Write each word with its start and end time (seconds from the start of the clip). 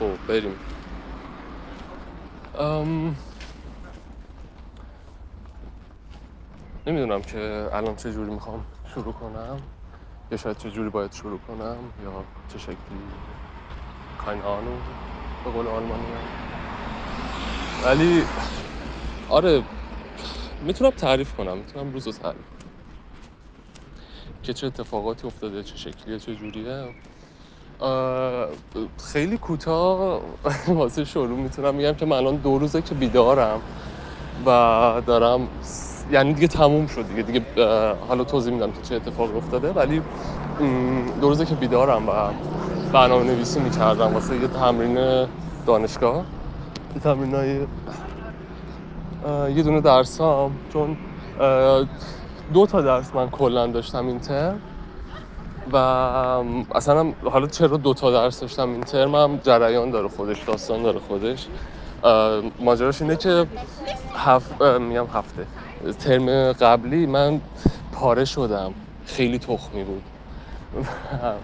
و 0.00 0.16
بریم. 0.28 0.60
ام... 2.54 3.16
نمی‌دونم 6.86 7.22
که 7.22 7.68
الان 7.72 7.96
چه 7.96 8.12
جوری 8.12 8.30
می‌خوام 8.30 8.66
شروع 8.94 9.12
کنم. 9.12 9.62
یا 10.30 10.36
شاید 10.36 10.56
چه 10.56 10.70
جوری 10.70 10.90
باید 10.90 11.12
شروع 11.12 11.38
کنم 11.38 11.92
یا 12.02 12.26
چه 12.48 12.58
شکلی. 12.58 13.10
کاین 14.18 14.42
آنو 14.42 14.82
به 15.44 15.50
قول 15.50 15.66
آلمانی 15.68 16.28
ولی 17.82 18.26
آره 19.28 19.64
می‌تونم 20.60 20.90
تعریف 20.90 21.34
کنم 21.34 21.58
می‌تونم 21.58 21.92
روز 21.92 22.06
رو 22.06 22.12
تعریف 22.12 22.46
کنم. 22.50 22.72
که 24.42 24.54
چه 24.54 24.66
اتفاقاتی 24.66 25.26
افتاده 25.26 25.62
چه 25.62 25.78
شکلیه 25.78 26.18
چه 26.18 26.36
جوریه. 26.36 26.94
خیلی 29.12 29.38
کوتاه 29.38 30.20
واسه 30.68 31.04
شروع 31.04 31.38
می‌تونم 31.38 31.74
میگم 31.74 31.94
که 31.94 32.06
من 32.06 32.16
الان 32.16 32.36
دو 32.36 32.58
روزه 32.58 32.82
که 32.82 32.94
بیدارم 32.94 33.62
و 34.46 34.50
دارم 35.06 35.48
یعنی 36.12 36.34
دیگه 36.34 36.48
تموم 36.48 36.86
شد 36.86 37.08
دیگه 37.08 37.22
دیگه 37.22 37.46
حالا 38.08 38.24
توضیح 38.24 38.54
میدم 38.54 38.72
که 38.72 38.82
چه 38.82 38.94
اتفاقی 38.94 39.36
افتاده 39.38 39.72
ولی 39.72 40.02
دو 41.20 41.28
روزه 41.28 41.46
که 41.46 41.54
بیدارم 41.54 42.08
و 42.08 42.34
برنامه 42.92 43.24
نویسی 43.24 43.60
می‌کردم 43.60 44.14
واسه 44.14 44.38
یه 44.38 44.48
تمرین 44.48 45.28
دانشگاه. 45.66 46.26
یه 46.96 47.00
تمرین 47.02 47.34
های 47.34 47.68
یه 49.56 49.62
دونه 49.62 49.80
چون 50.68 50.98
دو 52.54 52.66
تا 52.66 52.82
درس 52.82 53.14
من 53.14 53.30
کلا 53.30 53.66
داشتم 53.66 54.06
این 54.06 54.20
ترم 54.20 54.62
و 55.72 55.76
اصلا 56.74 57.12
حالا 57.24 57.46
چرا 57.46 57.76
دو 57.76 57.94
تا 57.94 58.10
درس 58.10 58.40
داشتم؟ 58.40 58.70
این 58.70 58.80
ترم 58.80 59.14
هم 59.14 59.38
جریان 59.38 59.90
داره 59.90 60.08
خودش 60.08 60.44
داستان 60.44 60.82
داره 60.82 61.00
خودش. 61.00 61.48
ماجراش 62.60 63.02
اینه 63.02 63.16
که 63.16 63.46
هف... 64.14 64.62
اه، 64.62 64.78
میگم 64.78 65.06
هفته. 65.06 65.46
ترم 65.98 66.52
قبلی 66.52 67.06
من 67.06 67.42
پاره 67.92 68.24
شدم. 68.24 68.74
خیلی 69.06 69.38
تخمی 69.38 69.84
بود. 69.84 70.02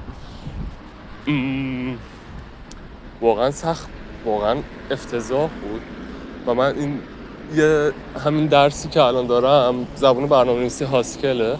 واقعا 3.22 3.50
سخت 3.50 3.90
واقعا 4.24 4.62
افتضاح 4.90 5.52
بود. 5.60 5.82
و 6.46 6.54
من 6.54 6.76
این 6.76 7.02
یه 7.50 7.92
همین 8.26 8.46
درسی 8.46 8.88
که 8.88 9.02
الان 9.02 9.26
دارم 9.26 9.88
زبان 9.94 10.28
برنامه 10.28 10.60
نویسی 10.60 10.84
هاسکله. 10.84 11.58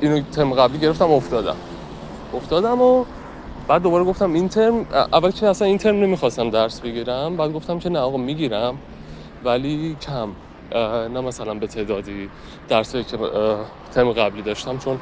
اینو 0.00 0.22
ترم 0.22 0.54
قبلی 0.54 0.78
گرفتم 0.78 1.10
افتادم. 1.10 1.56
افتادم 2.32 2.82
و 2.82 3.04
بعد 3.68 3.82
دوباره 3.82 4.04
گفتم 4.04 4.32
این 4.32 4.48
ترم 4.48 4.86
اول 5.12 5.30
که 5.30 5.48
اصلا 5.48 5.68
این 5.68 5.78
ترم 5.78 5.96
نمی‌خواستم 5.96 6.50
درس 6.50 6.80
بگیرم 6.80 7.36
بعد 7.36 7.52
گفتم 7.52 7.78
که 7.78 7.88
نه 7.90 7.98
آقا 7.98 8.16
می‌گیرم 8.16 8.80
ولی 9.44 9.96
کم. 9.96 10.36
نه 10.74 11.20
مثلا 11.20 11.54
به 11.54 11.66
تعدادی 11.66 12.30
درسایی 12.68 13.04
که 13.04 13.18
ترم 13.92 14.12
قبلی 14.12 14.42
داشتم 14.42 14.78
چون 14.78 15.00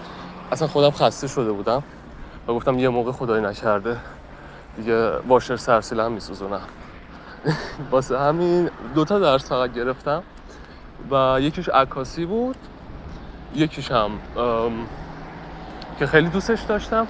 اصلا 0.52 0.68
خودم 0.68 0.90
خسته 0.90 1.28
شده 1.28 1.52
بودم 1.52 1.84
و 2.48 2.54
گفتم 2.54 2.78
یه 2.78 2.88
موقع 2.88 3.12
خدای 3.12 3.40
نکرده 3.40 4.00
دیگه 4.76 5.18
واشر 5.18 5.56
سرسیله 5.56 6.04
هم 6.04 6.12
میسوزونم. 6.12 6.68
واسه 7.92 8.18
همین 8.18 8.70
دوتا 8.94 9.18
درس 9.18 9.48
فقط 9.48 9.72
گرفتم 9.72 10.24
و 11.10 11.38
یکیش 11.42 11.68
عکاسی 11.68 12.26
بود. 12.26 12.56
یکیش 13.54 13.90
هم 13.90 14.20
که 15.98 16.06
خیلی 16.06 16.28
دوستش 16.28 16.62
داشتم 16.68 17.08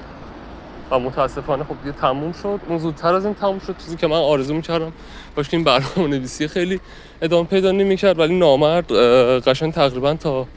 و 0.90 0.98
متاسفانه 0.98 1.64
خب 1.64 1.76
دیگه 1.82 1.92
تموم 1.92 2.32
شد. 2.32 2.60
اون 2.68 2.78
زودتر 2.78 3.14
از 3.14 3.24
این 3.24 3.34
تموم 3.34 3.58
شد 3.58 3.76
چیزی 3.76 3.96
که 3.96 4.06
من 4.06 4.16
آرزو 4.16 4.54
می‌کردم. 4.54 4.92
باشه 5.36 5.54
این 5.56 5.64
برنامه 5.64 6.06
نویسی 6.06 6.48
خیلی 6.48 6.80
ادامه 7.22 7.48
پیدا 7.48 7.70
نمی‌کرد 7.72 8.18
ولی 8.18 8.38
نامرد 8.38 8.92
اه، 8.92 9.40
قشنگ 9.40 9.72
تقریبا 9.72 10.14
تا 10.14 10.48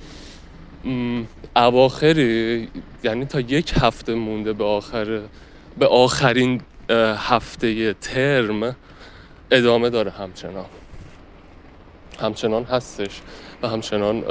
م، 0.84 1.24
اواخری 1.56 2.70
یعنی 3.04 3.26
تا 3.26 3.40
یک 3.40 3.74
هفته 3.82 4.14
مونده 4.14 4.54
به 4.54 4.64
آخر 4.64 5.22
به 5.78 5.88
آخرین 5.88 6.62
هفته 7.18 7.94
ترم 7.94 8.76
ادامه 9.52 9.90
داره 9.90 10.12
همچنان. 10.12 10.66
همچنان 12.20 12.64
هستش 12.64 13.22
و 13.64 13.68
همچنان 13.68 14.24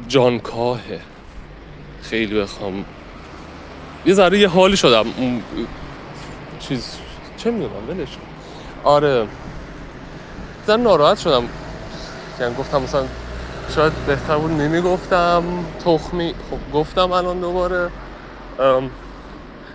جانکاهه. 0.00 1.06
خیلی 1.98 2.40
بخوام. 2.40 2.86
یه 4.04 4.14
ذره 4.14 4.38
یه 4.40 4.48
حالی 4.48 4.76
شدم. 4.76 5.10
اون 5.16 5.46
چیز 6.60 6.98
چه 7.36 7.50
می‌دونم 7.50 7.88
ولش. 7.88 8.20
آره. 8.84 9.30
زن 10.66 10.80
ناراحت 10.80 11.18
شدم. 11.18 11.50
یعنی 12.40 12.54
گفتم 12.54 12.82
مثلا 12.82 13.10
شاید 13.66 14.04
بهتر 14.06 14.38
بود 14.38 14.52
نمی‌گفتم. 14.52 15.72
تخمی 15.80 16.34
خب 16.40 16.62
گفتم 16.72 17.12
الان 17.12 17.40
دوباره. 17.40 17.92
ام، 18.58 18.96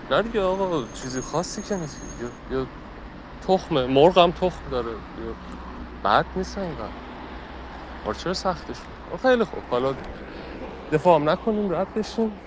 نه 0.09 0.23
دیگه 0.23 0.41
آقا 0.41 0.87
چیزی 0.87 1.21
خاصی 1.21 1.63
که 1.63 1.77
نیست. 1.77 2.03
یا, 2.19 2.33
یا 2.49 2.69
تخمه. 3.41 3.87
مرغ 3.87 4.19
هم 4.19 4.31
تخم 4.31 4.69
داره. 4.71 5.03
یا 5.15 5.37
بد 6.05 6.27
نیست 6.35 6.59
انقدر 6.59 6.95
آره 8.05 8.15
چرا 8.15 8.35
سختش 8.35 8.90
خیلی 9.17 9.45
خوب. 9.45 9.65
حالا 9.69 9.97
دفاع 10.91 11.15
هم 11.15 11.29
نکنیم 11.29 11.69
رد 11.75 11.93
بشیم. 11.93 12.41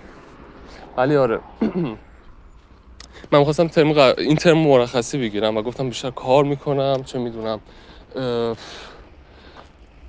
ولی 0.97 1.17
آره. 1.17 1.43
من 3.33 3.39
می‌خواستم 3.39 3.69
ترم 3.69 3.95
ق- 3.95 4.19
این 4.19 4.37
ترم 4.37 4.59
مرخصی 4.59 5.19
بگیرم 5.19 5.57
و 5.57 5.63
گفتم 5.63 5.89
بیشتر 5.89 6.11
کار 6.11 6.45
می‌کنم 6.45 7.05
چه 7.05 7.19
می‌دونم 7.19 7.61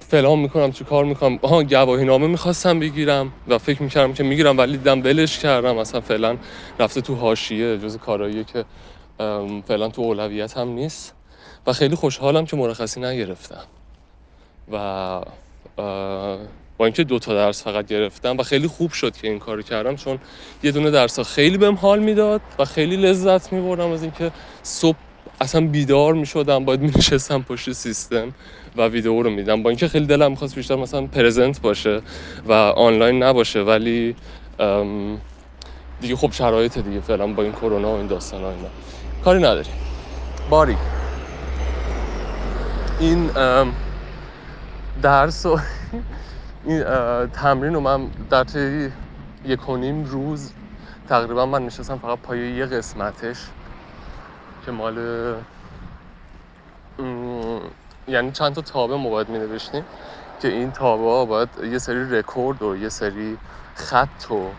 فلان 0.01 0.39
می‌کنم 0.39 0.71
چه 0.71 0.85
کار 0.85 1.05
می‌کنم. 1.05 1.39
آها 1.43 1.63
گواهی 1.63 2.05
نامه 2.05 2.27
می‌خواستم 2.27 2.79
بگیرم 2.79 3.33
و 3.47 3.57
فکر 3.57 3.83
می‌کردم 3.83 4.13
که 4.13 4.23
می‌گیرم 4.23 4.57
ولی 4.57 4.77
دیدم 4.77 5.03
ولش 5.03 5.39
کردم. 5.39 5.77
اصلا 5.77 6.01
فعلا 6.01 6.39
رفته 6.79 7.01
تو 7.01 7.15
حاشیه 7.15 7.79
جز 7.79 7.97
کارهاییه 7.97 8.43
که 8.45 8.65
فعلا 9.67 9.89
تو 9.89 10.01
اولویت 10.01 10.57
هم 10.57 10.69
نیست. 10.69 11.15
و 11.67 11.73
خیلی 11.73 11.95
خوشحالم 11.95 12.45
که 12.45 12.57
مرخصی 12.57 13.01
نگرفتم. 13.01 13.67
و 14.71 15.21
با 15.77 16.85
اینکه 16.85 17.03
دو 17.03 17.19
تا 17.19 17.33
درس 17.33 17.63
فقط 17.63 17.87
گرفتم 17.87 18.37
و 18.37 18.43
خیلی 18.43 18.67
خوب 18.67 18.91
شد 18.91 19.17
که 19.17 19.27
این 19.27 19.39
کارو 19.39 19.61
کردم 19.61 19.95
چون 19.95 20.19
یه 20.63 20.71
دونه 20.71 20.91
درس 20.91 21.17
ها 21.17 21.23
خیلی 21.23 21.57
بهم 21.57 21.75
حال 21.75 21.99
می‌داد 21.99 22.41
و 22.59 22.65
خیلی 22.65 22.97
لذت 22.97 23.53
میبردم 23.53 23.89
از 23.91 24.03
اینکه 24.03 24.31
صبح 24.63 24.97
اصلا 25.41 25.67
بیدار 25.67 26.13
می‌شدم 26.13 26.65
باید 26.65 26.81
مینشستم 26.81 27.41
پشت 27.43 27.71
سیستم 27.71 28.33
و 28.75 28.87
ویدیو 28.87 29.21
رو 29.21 29.29
میدم 29.29 29.63
با 29.63 29.69
اینکه 29.69 29.87
خیلی 29.87 30.05
دلم 30.05 30.31
می‌خواست 30.31 30.55
بیشتر 30.55 30.75
مثلا 30.75 31.07
پرزنت 31.07 31.61
باشه 31.61 32.01
و 32.45 32.53
آنلاین 32.53 33.23
نباشه 33.23 33.61
ولی 33.61 34.15
دیگه 36.01 36.15
خب 36.15 36.31
شرایط 36.31 36.77
دیگه 36.77 36.99
فعلا 36.99 37.27
با 37.27 37.43
این 37.43 37.51
کرونا 37.51 37.91
و 37.91 37.97
این 37.97 38.07
داستان 38.07 38.41
ها 38.41 38.51
اینا. 38.51 38.69
کاری 39.23 39.39
نداریم. 39.39 39.73
باری. 40.49 40.77
این 42.99 43.31
درس 45.01 45.45
و 45.45 45.59
این 46.65 46.83
تمرین 47.27 47.73
رو 47.73 47.79
من 47.79 48.07
در 48.29 48.43
طی 48.43 48.91
یک 49.45 49.69
و 49.69 49.77
نیم 49.77 50.03
روز 50.03 50.53
تقریبا 51.09 51.45
من 51.45 51.65
نشستم 51.65 51.97
فقط 51.97 52.19
پای 52.19 52.51
یه 52.51 52.65
قسمتش 52.65 53.37
که 54.65 54.71
مال 54.71 54.97
یعنی 58.07 58.31
چند 58.31 58.53
تا 58.55 58.61
تابه 58.61 58.97
ما 58.97 59.09
باید 59.09 59.29
می 59.29 59.39
نوشتیم 59.39 59.83
که 60.41 60.47
این 60.47 60.71
تابه 60.71 61.03
ها 61.03 61.25
باید 61.25 61.49
یه 61.71 61.77
سری 61.77 62.09
رکورد 62.09 62.61
و 62.61 62.75
یه 62.77 62.89
سری 62.89 63.37
خط 63.75 64.31
و 64.31 64.51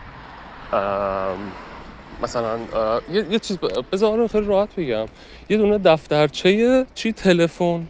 مثلا 2.23 2.59
یه, 3.11 3.25
یه 3.31 3.39
چیز 3.39 3.57
بذار 3.91 4.27
خیلی 4.27 4.45
راحت 4.45 4.75
بگم. 4.75 5.05
یه 5.49 5.57
دونه 5.57 5.77
دفترچه 5.77 6.85
چی؟ 6.95 7.13
تلفن. 7.13 7.87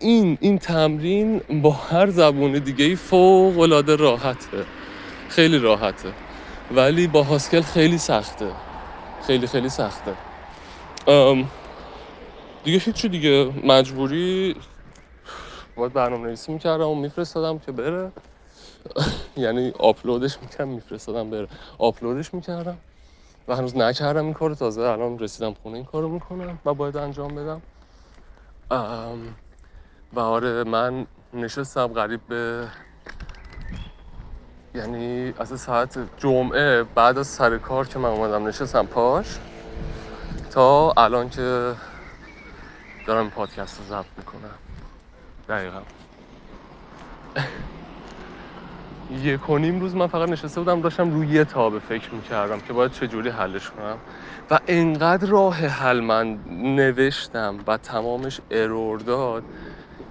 این 0.00 0.38
این 0.40 0.58
تمرین 0.58 1.38
با 1.62 1.70
هر 1.70 2.10
زبون 2.10 2.52
دیگه 2.52 2.84
ای 2.84 2.96
فوق 2.96 3.58
العاده 3.58 3.96
راحته. 3.96 4.66
خیلی 5.28 5.58
راحته. 5.58 6.14
ولی 6.70 7.06
با 7.06 7.22
هاسکل 7.22 7.62
خیلی 7.62 7.98
سخته. 7.98 8.56
خیلی 9.20 9.46
خیلی 9.46 9.68
سخته. 9.68 10.18
ام، 11.06 11.50
دیگه 12.64 12.78
هیچی 12.78 13.08
دیگه. 13.08 13.52
مجبوری 13.64 14.56
باید 15.76 15.92
برنامه 15.92 16.26
نویسی 16.26 16.52
می‌کردم 16.52 16.88
و 16.88 16.94
میفرستادم 16.94 17.58
که 17.58 17.72
بره. 17.72 18.12
یعنی 19.36 19.72
آپلودش 19.80 20.42
می‌کردم 20.42 20.68
میفرستادم 20.68 21.30
بره. 21.30 21.48
آپلودش 21.78 22.34
می‌کردم 22.34 22.78
و 23.48 23.56
هنوز 23.56 23.76
نکردم 23.76 24.24
این 24.24 24.34
کارو. 24.34 24.54
تازه 24.54 24.82
الان 24.82 25.18
رسیدم 25.18 25.54
خونه 25.54 25.76
این 25.76 25.84
کارو 25.84 26.08
می‌کنم 26.08 26.60
و 26.64 26.74
باید 26.74 26.96
انجام 26.96 27.34
بدم. 27.34 27.62
و 30.16 30.20
آره 30.20 30.64
من 30.64 31.08
نشستم 31.34 31.88
قریب 31.88 32.26
به 32.28 32.72
یعنی 34.74 35.34
از 35.38 35.60
ساعت 35.60 35.98
جمعه 36.18 36.84
بعد 36.84 37.18
از 37.18 37.28
سر 37.28 37.58
کار 37.58 37.88
که 37.88 37.98
من 37.98 38.08
اومدم 38.08 38.48
نشستم 38.48 38.86
پاش 38.86 39.40
تا 40.50 40.94
الان 40.96 41.28
که 41.30 41.76
دارم 43.04 43.30
پادکست 43.30 43.78
رو 43.80 43.84
ضبط 43.86 44.18
می‌کنم. 44.18 44.60
دقیقا. 45.48 45.84
یک 49.08 49.50
و 49.50 49.58
نیم 49.58 49.80
روز 49.80 49.96
من 49.96 50.08
فقط 50.08 50.30
نشسته 50.30 50.60
بودم 50.60 50.82
داشتم 50.82 51.10
روی 51.10 51.28
یه 51.28 51.44
تابه 51.44 51.80
فکر 51.80 52.14
می‌کردم 52.14 52.60
که 52.60 52.72
باید 52.74 52.92
چجوری 52.92 53.30
حلش 53.30 53.70
کنم. 53.70 54.02
و 54.50 54.60
انقدر 54.68 55.28
راه 55.28 55.56
حل 55.56 56.00
من 56.00 56.42
نوشتم 56.46 57.64
و 57.68 57.78
تمامش 57.78 58.40
ارور 58.50 59.00
داد 59.00 59.46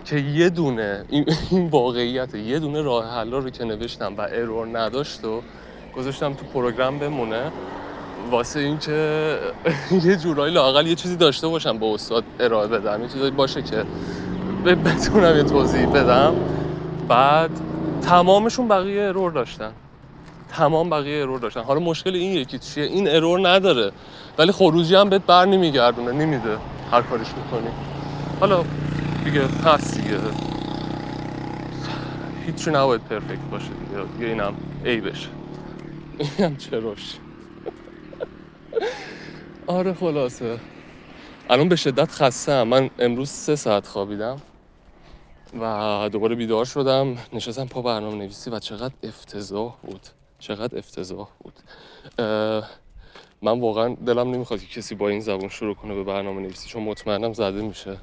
که 0.06 0.20
یه 0.20 0.50
دونه 0.50 1.06
این 1.10 1.68
واقعیت 1.70 2.36
یه 2.36 2.60
دونه 2.60 2.82
راه 2.82 3.06
حل 3.20 3.32
رو 3.32 3.50
که 3.50 3.64
نوشتم 3.66 4.16
و 4.18 4.28
ارور 4.32 4.80
نداشت 4.80 5.26
و 5.26 5.42
گذاشتم 5.98 6.34
تو 6.34 6.46
program 6.46 7.00
بمونه 7.00 7.52
واسه 8.32 8.60
اینکه 8.60 9.38
یه 10.06 10.16
جورایی 10.16 10.54
لاقل 10.54 10.88
یه 10.88 10.96
چیزی 10.96 11.16
داشته 11.16 11.48
باشم 11.48 11.80
به 11.80 11.86
استاد 11.86 12.24
ارائه 12.40 12.68
بدم 12.68 13.02
یه 13.02 13.10
چیزی 13.10 13.32
باشه 13.32 13.62
که 13.62 13.86
بتونم 14.86 15.38
یه 15.38 15.44
توضیح 15.44 15.86
بدم. 15.86 16.34
بعد 17.08 17.52
تمامشون 18.02 18.68
بقیه 18.68 19.04
error 19.04 19.32
داشتن. 19.32 19.72
تمام 20.50 20.90
بقیه 20.90 21.22
error 21.22 21.40
داشتن. 21.40 21.62
حالا 21.62 21.80
مشکل 21.80 22.16
این 22.16 22.32
یکی 22.34 22.60
چیه؟ 22.60 22.84
این 22.84 23.10
error 23.10 23.50
نداره. 23.50 23.92
ولی 24.38 24.52
خروجی 24.52 24.96
هم 24.96 25.10
بهت 25.10 25.26
بر 25.26 25.46
نمیگردونه 25.46 26.12
نمیده. 26.12 26.58
هر 26.92 27.02
کارش 27.02 27.28
می‌کنی. 27.38 27.70
حالا 28.40 28.64
دیگه 29.24 29.48
هست 29.48 29.98
دیگه. 29.98 30.20
هیچی 32.46 32.72
نباید 32.72 33.02
پرفکت 33.02 33.50
باشه 33.52 33.74
دیگه. 33.76 34.04
دیگه 34.06 34.26
اینم 34.26 34.54
ای 34.86 35.02
بشه. 35.02 35.30
اینم 36.20 36.58
چراش 36.58 37.20
آره 39.68 39.94
خلاصه. 39.94 40.60
الان 41.50 41.70
به 41.70 41.76
شدت 41.76 42.12
خسته 42.12 42.64
من 42.64 42.90
امروز 43.00 43.30
سه 43.30 43.56
ساعت 43.56 43.88
خوابیدم 43.88 44.42
و 45.62 46.10
دوباره 46.12 46.36
بیدار 46.36 46.66
شدم. 46.66 47.18
نشستم 47.34 47.68
پا 47.68 47.82
برنامه 47.82 48.16
نویسی 48.16 48.50
و 48.50 48.60
چقدر 48.60 48.94
افتضاح 49.04 49.76
بود. 49.84 50.08
چقدر 50.40 50.78
افتضاح 50.78 51.30
بود. 51.40 51.54
من 53.42 53.60
واقعا 53.60 53.96
دلم 54.06 54.32
نمی‌خواد 54.32 54.60
که 54.60 54.68
کسی 54.68 54.96
با 54.96 55.10
این 55.10 55.20
زبون 55.20 55.50
شروع 55.50 55.76
کنه 55.76 55.96
به 55.96 56.04
برنامه 56.04 56.42
نویسی 56.42 56.70
چون 56.70 56.84
مطمئنم 56.84 57.34
زده 57.34 57.62
میشه. 57.62 57.98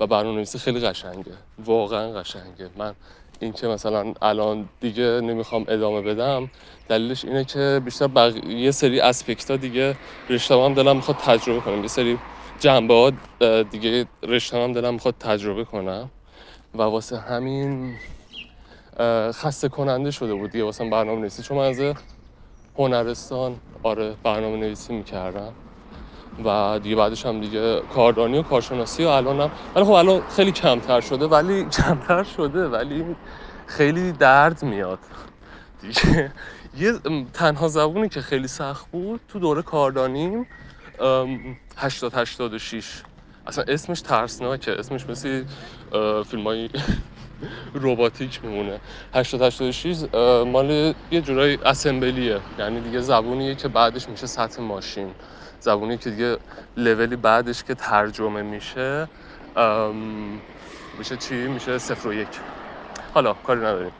و 0.00 0.06
برنامه 0.06 0.36
نویسی 0.36 0.58
خیلی 0.58 0.80
قشنگه. 0.80 1.32
واقعا 1.58 2.12
قشنگه. 2.12 2.70
من 2.76 2.94
این 3.40 3.52
که 3.52 3.66
مثلا 3.68 4.14
الان 4.22 4.70
دیگه 4.80 5.04
نمی‌خوام 5.04 5.64
ادامه 5.68 6.02
بدم 6.02 6.50
دلیلش 6.88 7.24
اینه 7.24 7.44
که 7.44 7.80
بیشتر 7.84 8.06
بق... 8.08 8.44
یه 8.44 8.70
سری 8.70 9.00
اسپکت 9.00 9.50
ها 9.50 9.56
دیگه 9.56 9.98
رشته 10.30 10.54
هم 10.56 10.74
دلم 10.74 10.96
می‌خواد 10.96 11.16
تجربه 11.16 11.60
کنم. 11.60 11.82
یه 11.82 11.88
سری 11.88 12.20
جنبه 12.60 12.94
ها 12.94 13.12
دیگه 13.62 14.06
رشته 14.24 14.56
هم 14.58 14.72
دلم 14.72 14.94
می‌خواد 14.94 15.16
تجربه 15.20 15.64
کنم. 15.64 16.12
و 16.74 16.82
واسه 16.82 17.18
همین 17.18 18.00
خسته 19.32 19.68
کننده 19.68 20.10
شده 20.10 20.34
بود 20.34 20.50
دیگه 20.52 20.64
واسه 20.64 20.90
برنامه 20.90 21.20
نویسی 21.20 21.42
چون 21.42 21.58
من 21.58 21.64
از 21.64 21.82
هنرستان 22.78 23.60
آره 23.82 24.18
برنامه 24.24 24.56
نویسی 24.56 24.94
می‌کردم. 24.94 25.56
و 26.38 26.80
دیگه 26.82 26.96
بعدش 26.96 27.26
هم 27.26 27.40
دیگه 27.40 27.80
کاردانی 27.88 28.38
و 28.38 28.42
کارشناسی 28.42 29.04
و 29.04 29.08
الانم 29.08 29.50
ولی 29.76 29.84
خب 29.84 29.90
الان 29.92 30.22
خیلی 30.28 30.52
کمتر 30.52 31.00
شده 31.00 31.26
ولی 31.26 31.68
کمتر 31.78 32.24
شده 32.24 32.68
ولی 32.68 33.16
خیلی 33.66 34.12
درد 34.12 34.64
میاد. 34.64 35.00
دیگه 35.80 36.34
یه 36.74 36.92
تنها 37.34 37.68
زبونی 37.68 38.08
که 38.08 38.22
خیلی 38.22 38.48
سخت 38.48 38.90
بود 38.90 39.20
تو 39.28 39.38
دوره 39.38 39.62
کاردانیم 39.62 40.46
80 41.78 42.14
86 42.14 43.04
اصلا 43.46 43.64
اسمش 43.68 44.02
ترسناکه 44.02 44.72
اسمش 44.80 45.08
مثل 45.08 45.44
فیلم 46.26 46.44
های 46.46 46.70
روباتیک 47.74 48.44
میمونه. 48.44 48.80
80 49.14 49.42
86 49.42 50.04
مال 50.46 50.94
یه 51.10 51.20
جورای 51.20 51.58
اسمبلیه 51.64 52.40
یعنی 52.58 52.80
دیگه 52.80 53.00
زبونیه 53.00 53.54
که 53.54 53.68
بعدش 53.68 54.08
میشه 54.08 54.26
سطح 54.26 54.62
ماشین. 54.62 55.14
زبونی 55.60 55.98
که 55.98 56.10
دیگه 56.10 56.38
لولی 56.76 57.16
بعدش 57.16 57.64
که 57.64 57.74
ترجمه 57.74 58.42
میشه 58.42 59.08
میشه 60.98 61.16
چی؟ 61.16 61.34
میشه 61.34 61.78
صفر 61.78 62.08
و 62.08 62.12
یک. 62.14 62.40
حالا 63.14 63.34
کاری 63.34 63.60
نداریم. 63.60 63.92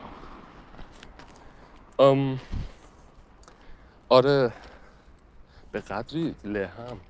آره. 4.09 4.53
به 5.73 5.81
قدری 5.81 6.35
لهم 6.45 7.01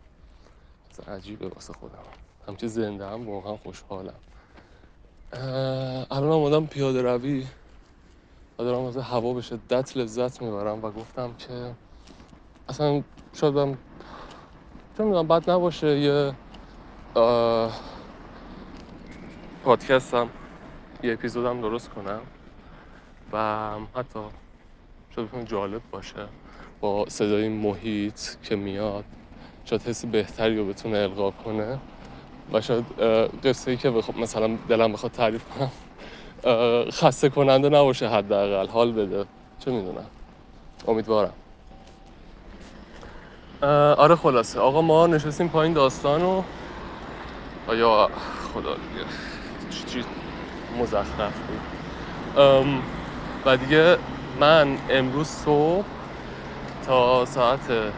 عجیبه 1.08 1.48
واسه 1.48 1.72
خودم. 1.72 1.98
همچه 2.48 2.66
زنده 2.66 3.06
هم 3.06 3.28
واقعا 3.28 3.56
خوشحالم. 3.56 4.14
الان 5.32 6.32
آمدم 6.32 6.66
پیاده 6.66 7.02
روی. 7.02 7.46
و 8.58 8.64
دارم 8.64 8.84
از 8.84 8.96
هوا 8.96 9.34
به 9.34 9.42
شدت 9.42 9.96
لذت 9.96 10.42
می‌برم 10.42 10.84
و 10.84 10.90
گفتم 10.92 11.34
که 11.34 11.76
اصلا 12.68 13.04
شاید 13.34 13.54
من 13.54 13.78
چون 14.96 15.06
می‌دونم 15.06 15.28
بد 15.28 15.50
نباشه 15.50 16.00
یه 16.00 16.34
پادکست 19.64 20.14
هم 20.14 20.32
یه 21.02 21.12
اپیزود 21.12 21.46
هم 21.46 21.60
درست 21.60 21.90
کنم 21.90 22.22
و 23.32 23.78
حتی 23.96 24.20
شاید 25.10 25.28
بکنم 25.28 25.44
جالب 25.44 25.82
باشه 25.90 26.28
با 26.80 27.06
صدای 27.08 27.48
محیط 27.48 28.20
که 28.42 28.56
میاد 28.56 29.04
شاید 29.64 29.82
حسی 29.82 30.06
بهتری 30.06 30.56
رو 30.58 30.66
بتونه 30.66 30.98
القا 30.98 31.30
کنه. 31.30 31.80
و 32.52 32.60
شاید 32.60 32.86
قصه 33.44 33.70
ای 33.70 33.76
که 33.76 33.90
بخواب 33.90 34.18
مثلا 34.18 34.58
دلم 34.68 34.92
بخواد 34.92 35.12
تعریف 35.12 35.44
کنم 35.44 35.72
خسته 36.90 37.28
کننده 37.30 37.68
نباشه 37.68 38.08
حداقل 38.08 38.68
حال 38.68 38.92
بده. 38.92 39.26
چه 39.58 39.70
می‌دونم. 39.70 40.10
امیدوارم. 40.88 41.34
آره 43.98 44.16
خلاصه. 44.16 44.60
آقا 44.60 44.82
ما 44.82 45.06
نشستیم 45.06 45.48
پایین 45.48 45.72
داستان 45.72 46.22
و 46.22 46.42
آیا 47.68 48.10
خدا 48.52 48.76
دیگه 48.76 49.04
چی 49.70 50.04
مزخرف 50.70 51.40
بود. 51.40 51.62
و 53.46 53.56
دیگه 53.56 53.98
من 54.40 54.78
امروز 54.88 55.28
صبح 55.28 55.86
تا 56.82 57.26
ساعت 57.26 57.94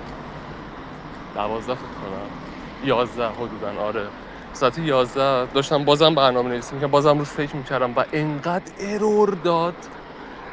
دوازده 1.34 1.74
فکر 1.74 1.88
کنم 1.88 2.30
یازده 2.82 3.28
حدودا 3.28 3.82
آره. 3.82 4.12
ساعت 4.52 4.78
یازده 4.78 5.46
داشتم 5.46 5.84
بازم 5.84 6.14
برنامه 6.14 6.50
نویسی 6.50 6.80
که 6.80 6.86
بازم 6.86 7.18
روش 7.18 7.30
فکر 7.30 7.56
می‌کردم 7.56 7.94
و 7.96 8.04
انقدر 8.12 8.72
ارور 8.78 9.30
داد 9.30 9.76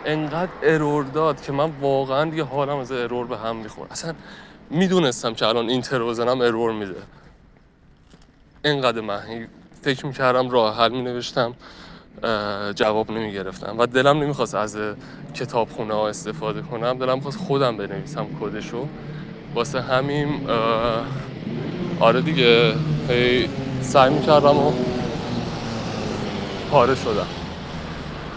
انقدر 0.05 0.53
ارور 0.61 1.05
داد 1.05 1.41
که 1.41 1.51
من 1.51 1.71
واقعا 1.71 2.31
دیگه 2.31 2.43
حالم 2.43 2.77
از 2.77 2.91
ارور 2.91 3.27
به 3.27 3.37
هم 3.37 3.57
میخور 3.57 3.87
اصلا 3.91 4.15
می‌دونستم 4.69 5.33
که 5.33 5.47
الان 5.47 5.69
اینتر 5.69 6.03
بزنم 6.03 6.41
ارور 6.41 6.73
میده. 6.73 7.03
انقدر 8.65 9.01
من 9.01 9.49
فکر 9.83 10.05
می‌کردم 10.07 10.49
راه 10.51 10.77
حل 10.77 10.91
مینوشتم 10.91 11.55
جواب 12.75 13.11
نمی‌گرفتم 13.11 13.79
و 13.79 13.87
دلم 13.87 14.23
نمی‌خواست 14.23 14.55
از 14.55 14.77
کتاب 15.35 15.69
خونه 15.69 15.93
ها 15.93 16.09
استفاده 16.09 16.61
کنم. 16.61 16.99
دلم 16.99 17.21
خواست 17.21 17.37
خودم 17.37 17.77
بنویسم 17.77 18.29
کدشو. 18.33 18.89
واسه 19.55 19.81
همین 19.81 20.41
آره 21.97 22.21
دیگه 22.21 22.79
هی 23.07 23.49
سعی 23.79 24.09
می‌کردم 24.11 24.57
و 24.57 24.75
پاره 26.67 26.95
شدم. 26.95 27.31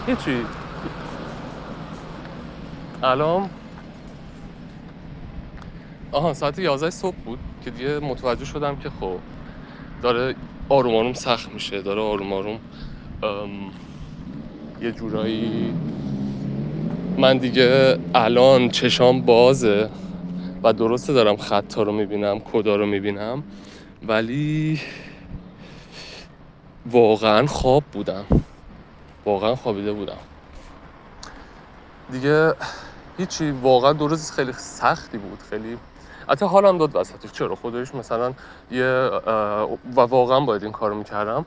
هیچی 0.07 0.49
الان؟ 3.03 3.51
آها 6.11 6.33
ساعت 6.33 6.59
11 6.59 6.89
صبح 6.91 7.17
بود 7.23 7.41
که 7.61 7.71
دیگه 7.71 7.99
متوجه 7.99 8.45
شدم 8.45 8.77
که 8.77 8.89
خب 8.89 9.23
داره 10.01 10.37
آروم 10.69 10.95
آروم 10.95 11.13
سخت 11.13 11.49
میشه 11.51 11.81
داره 11.81 12.01
آروم 12.01 12.33
آروم 12.33 12.61
یه 14.81 14.91
جورایی 14.93 15.77
من 17.17 17.37
دیگه 17.39 17.99
الان 18.15 18.69
چشام 18.69 19.25
بازه 19.25 19.91
و 20.63 20.73
درسته 20.73 21.13
دارم 21.13 21.37
خطا 21.37 21.83
رو 21.83 21.93
می‌بینم 21.93 22.39
کدا 22.39 22.75
رو 22.75 22.85
می‌بینم 22.85 23.45
ولی 24.03 24.81
واقعا 26.85 27.47
خواب 27.47 27.83
بودم. 27.91 28.25
واقعا 29.25 29.55
خوابیده 29.55 29.93
بودم. 29.93 30.17
دیگه 32.11 32.53
هیچی 33.17 33.51
واقعا 33.51 33.93
دو 33.93 34.07
روز 34.07 34.31
خیلی 34.31 34.53
سختی 34.53 35.17
بود 35.17 35.39
خیلی. 35.49 35.77
حتی 36.29 36.45
حالم 36.45 36.77
داد 36.77 36.95
وسطش. 36.95 37.31
چرا؟ 37.31 37.55
خودش 37.55 37.95
مثلا 37.95 38.33
یه 38.71 38.85
و 39.95 40.01
واقعا 40.01 40.39
باید 40.39 40.63
این 40.63 40.71
کارو 40.71 40.95
می‌کردم. 40.95 41.45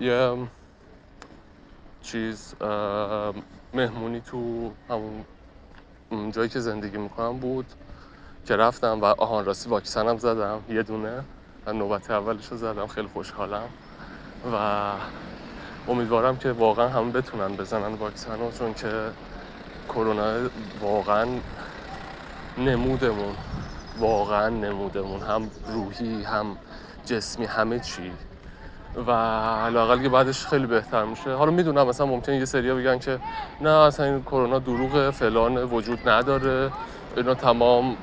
یه 0.00 0.36
چیز 2.02 2.54
مهمونی 3.74 4.20
تو 4.20 4.70
همون 4.90 6.30
جایی 6.30 6.48
که 6.48 6.60
زندگی 6.60 6.98
می‌کنم 6.98 7.38
بود 7.38 7.66
که 8.46 8.56
رفتم 8.56 9.00
و 9.00 9.04
آهان 9.04 9.44
راستی 9.44 9.70
واکسنم 9.70 10.18
زدم 10.18 10.60
یه 10.68 10.82
دونه. 10.82 11.24
من 11.66 11.78
نوبت 11.78 12.10
اولش 12.10 12.46
رو 12.46 12.56
زدم. 12.56 12.86
خیلی 12.86 13.08
خوشحالم. 13.08 13.68
و 14.44 14.56
امیدوارم 15.88 16.36
که 16.36 16.52
واقعا 16.52 16.88
همه 16.88 17.10
بتونن 17.12 17.56
بزنن 17.56 17.94
واکسن 17.94 18.40
رو 18.40 18.52
چون 18.52 18.74
که 18.74 19.12
کرونا 19.88 20.50
واقعا 20.80 21.42
نمودمون. 22.56 23.36
واقعا 23.96 24.48
نمودمون. 24.48 25.22
هم 25.22 25.50
روحی 25.66 26.22
هم 26.22 26.56
جسمی 27.04 27.46
همه 27.46 27.80
چی. 27.80 28.12
و 28.94 29.10
لاقل 29.72 30.02
که 30.02 30.08
بعدش 30.08 30.46
خیلی 30.46 30.66
بهتر 30.66 31.04
میشه. 31.04 31.34
حالا 31.34 31.50
می‌دونم 31.50 31.86
مثلا 31.86 32.06
ممکنه 32.06 32.36
یه 32.36 32.44
سریا 32.44 32.74
بگن 32.74 32.98
که 32.98 33.20
نه 33.60 33.70
اصلا 33.70 34.06
این 34.06 34.22
کرونا 34.22 34.58
دروغه 34.58 35.10
فلان 35.10 35.56
وجود 35.58 36.08
نداره. 36.08 36.70
اینا 37.16 37.34
تمام 37.34 37.96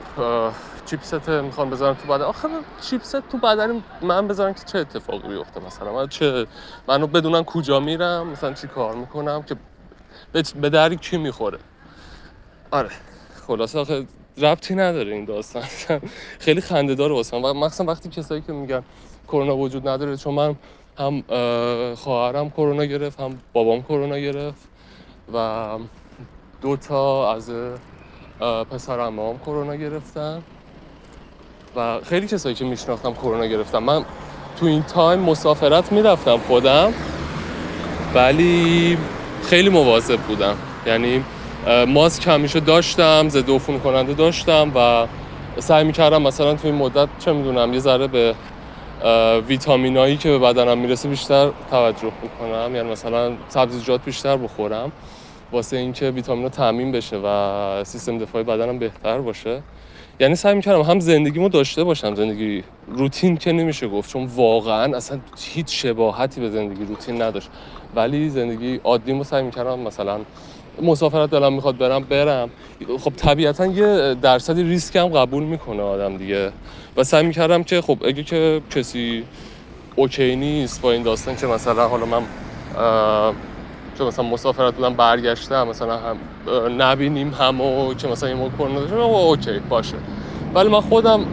چیپست 0.85 1.29
می‌خوان 1.29 1.69
بذارن 1.69 1.95
تو 1.95 2.07
بدن. 2.07 2.23
آخه 2.23 2.47
چیپست 2.81 3.19
تو 3.29 3.37
بدن 3.37 3.83
من 4.01 4.27
بذارن 4.27 4.53
که 4.53 4.61
چه 4.65 4.79
اتفاقی 4.79 5.27
بیفته 5.27 5.59
مثلا. 5.59 5.93
من 5.93 6.07
چه 6.07 6.47
منو 6.87 7.07
بدونن 7.07 7.43
کجا 7.43 7.79
میرم 7.79 8.27
مثلا 8.27 8.53
چی 8.53 8.67
کار 8.67 8.95
می‌کنم 8.95 9.43
که 9.43 9.55
به 10.55 10.69
دری 10.69 10.97
کی 10.97 11.17
می‌خوره. 11.17 11.59
آره. 12.71 12.89
خلاصه 13.47 13.79
آخه 13.79 14.07
ربطی 14.37 14.75
نداره 14.75 15.13
این 15.13 15.25
داستان. 15.25 15.63
خیلی 16.45 16.61
خنده 16.61 16.95
داره 16.95 17.13
واسه 17.13 17.37
و 17.37 17.53
مخصوصا 17.53 17.83
وقتی 17.83 18.09
کسایی 18.09 18.41
که 18.41 18.53
میگن 18.53 18.83
کرونا 19.27 19.57
وجود 19.57 19.87
نداره 19.87 20.17
چون 20.17 20.33
من 20.33 20.55
هم 20.97 21.23
خواهرم 21.95 22.49
کرونا 22.49 22.85
گرفت 22.85 23.19
هم 23.19 23.41
بابام 23.53 23.83
کرونا 23.83 24.17
گرفت 24.19 24.69
و 25.33 25.79
دو 26.61 26.77
تا 26.77 27.33
از 27.35 27.51
پسر 28.39 28.99
هم 28.99 29.37
کرونا 29.37 29.75
گرفتن. 29.75 30.43
و 31.75 31.99
خیلی 32.03 32.27
کسایی 32.27 32.55
که 32.55 32.65
میشناختم 32.65 33.13
کرونا 33.13 33.45
گرفتم 33.45 33.79
من 33.83 34.05
تو 34.55 34.65
این 34.65 34.83
تایم 34.83 35.19
مسافرت 35.19 35.91
می‌رفتم 35.91 36.37
خودم 36.37 36.93
ولی 38.15 38.97
خیلی 39.41 39.69
مواظب 39.69 40.19
بودم. 40.21 40.57
یعنی 40.85 41.23
ماسک 41.87 42.27
همیشه 42.27 42.59
داشتم 42.59 43.29
ضد 43.29 43.49
عفونی 43.49 43.79
کننده 43.79 44.13
داشتم 44.13 44.71
و 44.75 45.07
سعی 45.61 45.83
می‌کردم 45.83 46.21
مثلا 46.21 46.55
تو 46.55 46.67
این 46.67 46.75
مدت 46.75 47.09
چه 47.19 47.33
می‌دونم 47.33 47.73
یه 47.73 47.79
ذره 47.79 48.07
به 48.07 48.35
ویتامینایی 49.47 50.17
که 50.17 50.29
به 50.29 50.39
بدنم 50.39 50.77
می‌رسه 50.77 51.09
بیشتر 51.09 51.51
توجه 51.69 52.13
می‌کنم 52.21 52.75
یعنی 52.75 52.91
مثلا 52.91 53.37
سبزیجات 53.49 54.01
بیشتر 54.05 54.37
بخورم. 54.37 54.91
واسه 55.51 55.77
اینکه 55.77 56.11
ویتامینا 56.11 56.49
تامین 56.49 56.91
بشه 56.91 57.17
و 57.25 57.83
سیستم 57.85 58.17
دفاعی 58.17 58.43
بدنم 58.43 58.79
بهتر 58.79 59.21
باشه. 59.21 59.63
یعنی 60.19 60.35
سعی 60.35 60.55
می‌کردم 60.55 60.81
هم 60.81 60.99
زندگیمو 60.99 61.49
داشته 61.49 61.83
باشم 61.83 62.15
زندگی 62.15 62.63
روتین 62.87 63.37
که 63.37 63.51
نمیشه 63.51 63.87
گفت 63.87 64.09
چون 64.11 64.25
واقعا 64.25 64.97
اصلا 64.97 65.21
هیچ 65.39 65.81
شباهتی 65.83 66.41
به 66.41 66.49
زندگی 66.49 66.85
روتین 66.85 67.21
نداشت. 67.21 67.51
ولی 67.93 68.29
زندگی 68.29 68.75
عادیمو 68.83 69.23
سعی 69.23 69.43
می‌کردم 69.43 69.79
مثلا 69.79 70.25
مسافرت 70.81 71.29
دلم 71.29 71.53
می‌خواد 71.53 71.77
برم 71.77 72.03
برم. 72.03 72.51
خب 72.99 73.13
طبیعتا 73.17 73.65
یه 73.67 74.15
درصدی 74.15 74.63
ریسک 74.63 74.95
هم 74.95 75.07
قبول 75.09 75.43
می‌کنه 75.43 75.81
آدم 75.83 76.17
دیگه. 76.17 76.53
و 76.97 77.03
سعی 77.03 77.23
می‌کردم 77.25 77.63
که 77.63 77.81
خب 77.81 78.03
اگه 78.05 78.23
که 78.23 78.61
کسی 78.69 79.27
اوکی 79.95 80.35
نیست 80.35 80.81
با 80.81 80.91
این 80.91 81.03
داستان 81.03 81.35
که 81.35 81.47
مثلا 81.47 81.87
حالا 81.87 82.05
من 82.05 82.29
چون 83.99 84.07
مثلا 84.07 84.25
مسافرت 84.25 84.75
بودم 84.75 84.93
برگشتم 84.93 85.67
مثلا 85.67 85.97
هم 85.97 86.17
نبینیم 86.81 87.33
همو 87.33 87.93
که 87.93 88.07
مثلا 88.07 88.29
این 88.29 88.49
کرونا 88.49 88.79
داشتم 88.79 88.95
اوکی 88.99 89.59
باشه. 89.59 89.97
ولی 90.55 90.69
من 90.69 90.81
خودم 90.81 91.25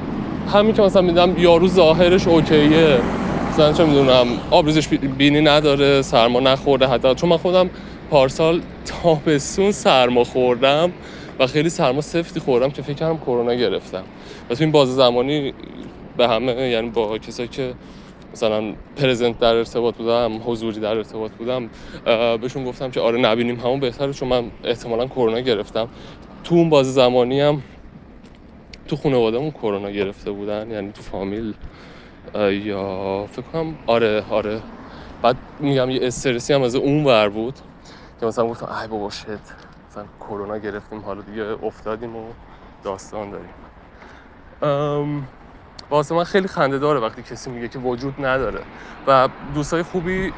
همین 0.46 0.74
که 0.74 0.82
مثلا 0.82 1.02
میدم 1.02 1.38
یارو 1.38 1.68
ظاهرش 1.68 2.26
اوکیه. 2.26 3.04
مثلا 3.48 3.72
چه 3.72 3.84
می‌دونم 3.84 4.26
آبریزش 4.50 4.88
بینی 4.88 5.40
نداره 5.40 6.02
سرما 6.02 6.40
نخورده 6.40 6.86
حتی. 6.86 7.14
چون 7.14 7.30
من 7.30 7.36
خودم 7.36 7.70
پارسال 8.10 8.62
تابستون 8.84 9.72
سرما 9.72 10.24
خوردم 10.24 10.92
و 11.38 11.46
خیلی 11.46 11.68
سرما 11.70 12.00
سفتی 12.00 12.40
خوردم 12.40 12.70
که 12.70 12.82
فکر 12.82 12.94
کردم 12.94 13.18
کرونا 13.18 13.54
گرفتم. 13.54 14.04
و 14.50 14.54
تو 14.54 14.64
این 14.64 14.72
باز 14.72 14.94
زمانی 14.94 15.54
به 16.16 16.28
همه 16.28 16.52
یعنی 16.68 16.90
با 16.90 17.18
کسایی 17.18 17.48
که 17.48 17.74
مثلا 18.36 18.74
پرزنت 18.96 19.38
در 19.38 19.54
ارتباط 19.54 19.96
بودم 19.96 20.40
حضوری 20.44 20.80
در 20.80 20.96
ارتباط 20.96 21.32
بودم 21.32 21.70
بهشون 22.40 22.64
گفتم 22.64 22.90
که 22.90 23.00
آره 23.00 23.18
نبینیم 23.18 23.60
همون 23.60 23.80
بهتره 23.80 24.12
چون 24.12 24.28
من 24.28 24.50
احتمالا 24.64 25.06
کرونا 25.06 25.40
گرفتم. 25.40 25.88
تو 26.44 26.54
اون 26.54 26.70
باز 26.70 26.94
زمانی 26.94 27.40
هم 27.40 27.62
تو 28.88 28.96
خانوادهمون 28.96 29.50
کرونا 29.50 29.90
گرفته 29.90 30.30
بودن 30.30 30.70
یعنی 30.70 30.92
تو 30.92 31.02
فامیل 31.02 31.54
یا 32.50 33.26
فکر 33.26 33.42
کنم 33.42 33.74
آره 33.86 34.24
آره. 34.30 34.60
بعد 35.22 35.36
میگم 35.60 35.90
یه 35.90 36.00
استرسی 36.02 36.52
هم 36.52 36.62
از 36.62 36.74
اون 36.74 37.04
ور 37.04 37.28
بود 37.28 37.54
که 38.20 38.26
مثلا 38.26 38.46
گفتم 38.46 38.68
ای 38.82 38.88
بابا 38.88 39.10
شت 39.10 39.28
مثلا 39.90 40.04
کرونا 40.20 40.58
گرفتیم 40.58 41.00
حالا 41.00 41.22
دیگه 41.22 41.42
افتادیم 41.62 42.16
و 42.16 42.24
داستان 42.84 43.30
داریم. 43.30 43.54
واسه 45.90 46.14
من 46.14 46.24
خیلی 46.24 46.48
خنده 46.48 46.78
داره 46.78 47.00
وقتی 47.00 47.22
کسی 47.22 47.50
میگه 47.50 47.68
که 47.68 47.78
وجود 47.78 48.14
نداره. 48.18 48.66
و 49.06 49.28
دوستای 49.54 49.82
خوبی 49.82 50.34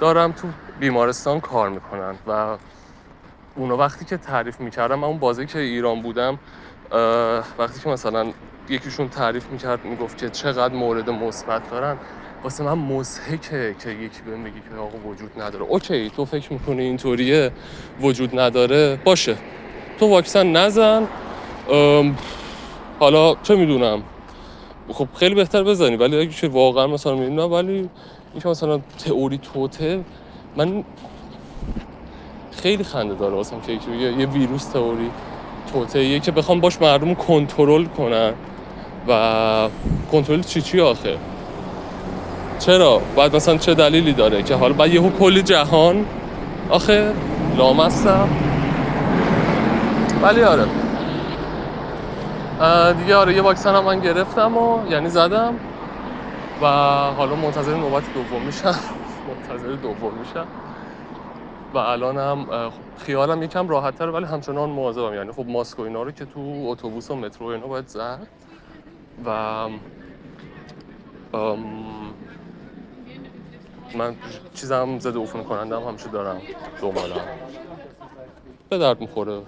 دارم 0.00 0.32
تو 0.32 0.52
بیمارستان 0.76 1.40
کار 1.40 1.68
می‌کنن 1.68 2.18
و 2.26 2.58
اونا 3.54 3.76
وقتی 3.76 4.04
که 4.04 4.16
تعریف 4.18 4.60
می‌کردم 4.60 4.94
من 4.98 5.08
اون 5.08 5.18
بازی 5.18 5.46
که 5.46 5.58
ایران 5.58 6.02
بودم 6.02 6.40
وقتی 7.58 7.80
که 7.80 7.88
مثلا 7.88 8.32
یکیشون 8.68 9.08
تعریف 9.08 9.50
می‌کرد 9.50 9.84
می‌گفت 9.84 10.18
که 10.18 10.30
چقدر 10.30 10.74
مورد 10.74 11.10
مثبت 11.10 11.70
دارن 11.70 11.98
واسه 12.42 12.64
من 12.64 12.72
مزهکه 12.74 13.76
که 13.80 13.90
یکی 13.90 14.22
بهم 14.22 14.44
بگی 14.44 14.62
که 14.62 14.74
آقا 14.74 14.98
وجود 14.98 15.32
نداره. 15.36 15.64
اوکی 15.64 16.10
تو 16.10 16.24
فکر 16.24 16.52
می‌کنی 16.52 16.82
اینطوریه 16.82 17.52
وجود 18.00 18.38
نداره 18.40 19.00
باشه. 19.04 19.38
تو 19.96 20.06
واکسن 20.08 20.46
نزن. 20.52 21.08
حالا 23.00 23.34
چه 23.42 23.56
می‌دونم. 23.56 24.04
خب 24.88 25.08
خیلی 25.14 25.34
بهتر 25.34 25.62
بزنی 25.64 25.96
ولی 25.96 26.16
اگه 26.20 26.30
که 26.30 26.48
واقعا 26.48 26.86
مثلا 26.86 27.14
نه 27.14 27.42
ولی 27.42 27.90
اینکه 28.32 28.48
مثلا 28.48 28.78
تئوری 28.98 29.38
توته 29.38 30.06
من 30.56 30.84
خیلی 32.50 32.84
خنده 32.84 33.14
داره 33.14 33.34
واسم 33.34 33.60
که 33.60 33.72
یه 33.92 34.26
ویروس 34.26 34.68
تئوری 34.68 35.14
توته 35.66 36.04
یه 36.04 36.20
که 36.20 36.32
بخوام 36.32 36.60
باش 36.60 36.82
مردم 36.82 37.14
کنترل 37.14 37.84
کنن. 37.84 38.34
و 39.08 39.70
کنترل 40.12 40.42
چی 40.42 40.62
چی 40.62 40.80
آخه؟ 40.80 41.22
چرا؟ 42.58 42.98
باید 42.98 43.36
مثلا 43.36 43.58
چه 43.58 43.74
دلیلی 43.74 44.14
داره 44.14 44.42
که 44.42 44.54
حالا 44.54 44.74
بعد 44.74 44.90
یهو 44.92 45.10
کلی 45.10 45.42
جهان 45.42 46.10
آخه 46.68 47.14
لامستم 47.52 48.28
ولی 50.22 50.42
آره. 50.42 50.83
دیگه 52.98 53.16
آره 53.16 53.34
یه 53.34 53.42
واکسن 53.42 53.74
هم 53.74 53.84
من 53.84 54.00
گرفتم 54.00 54.56
و 54.56 54.86
یعنی 54.86 55.08
زدم. 55.08 55.60
و 56.60 56.66
حالا 57.16 57.36
منتظر 57.36 57.76
نوبت 57.76 58.12
دوم 58.12 58.42
میشم. 58.42 58.78
منتظر 59.28 59.72
دوم 59.72 60.14
میشم. 60.14 60.48
و 61.72 61.78
الانم 61.78 62.70
خیالم 62.96 63.42
یکم 63.42 63.68
راحت 63.68 63.94
تر 63.98 64.08
ولی 64.08 64.24
همچنان 64.26 64.70
مواظبم. 64.70 65.14
یعنی 65.14 65.32
خب 65.32 65.46
ماسک 65.48 65.78
و 65.78 65.82
اینا 65.82 66.02
رو 66.02 66.10
که 66.10 66.24
تو 66.24 66.64
اتوبوس 66.68 67.10
و 67.10 67.16
مترو 67.16 67.46
اینا 67.46 67.66
باید 67.66 67.88
زد. 67.88 68.26
و 69.26 69.68
من 73.94 74.16
چیزم 74.54 74.98
زده 74.98 75.18
عفونی 75.18 75.44
کننده 75.44 75.76
هم 75.76 75.82
همیشه 75.82 76.08
دارم. 76.08 76.42
دنبالم. 76.82 77.26
به 78.68 78.78
درد 78.78 79.00
می‌خوره. 79.00 79.42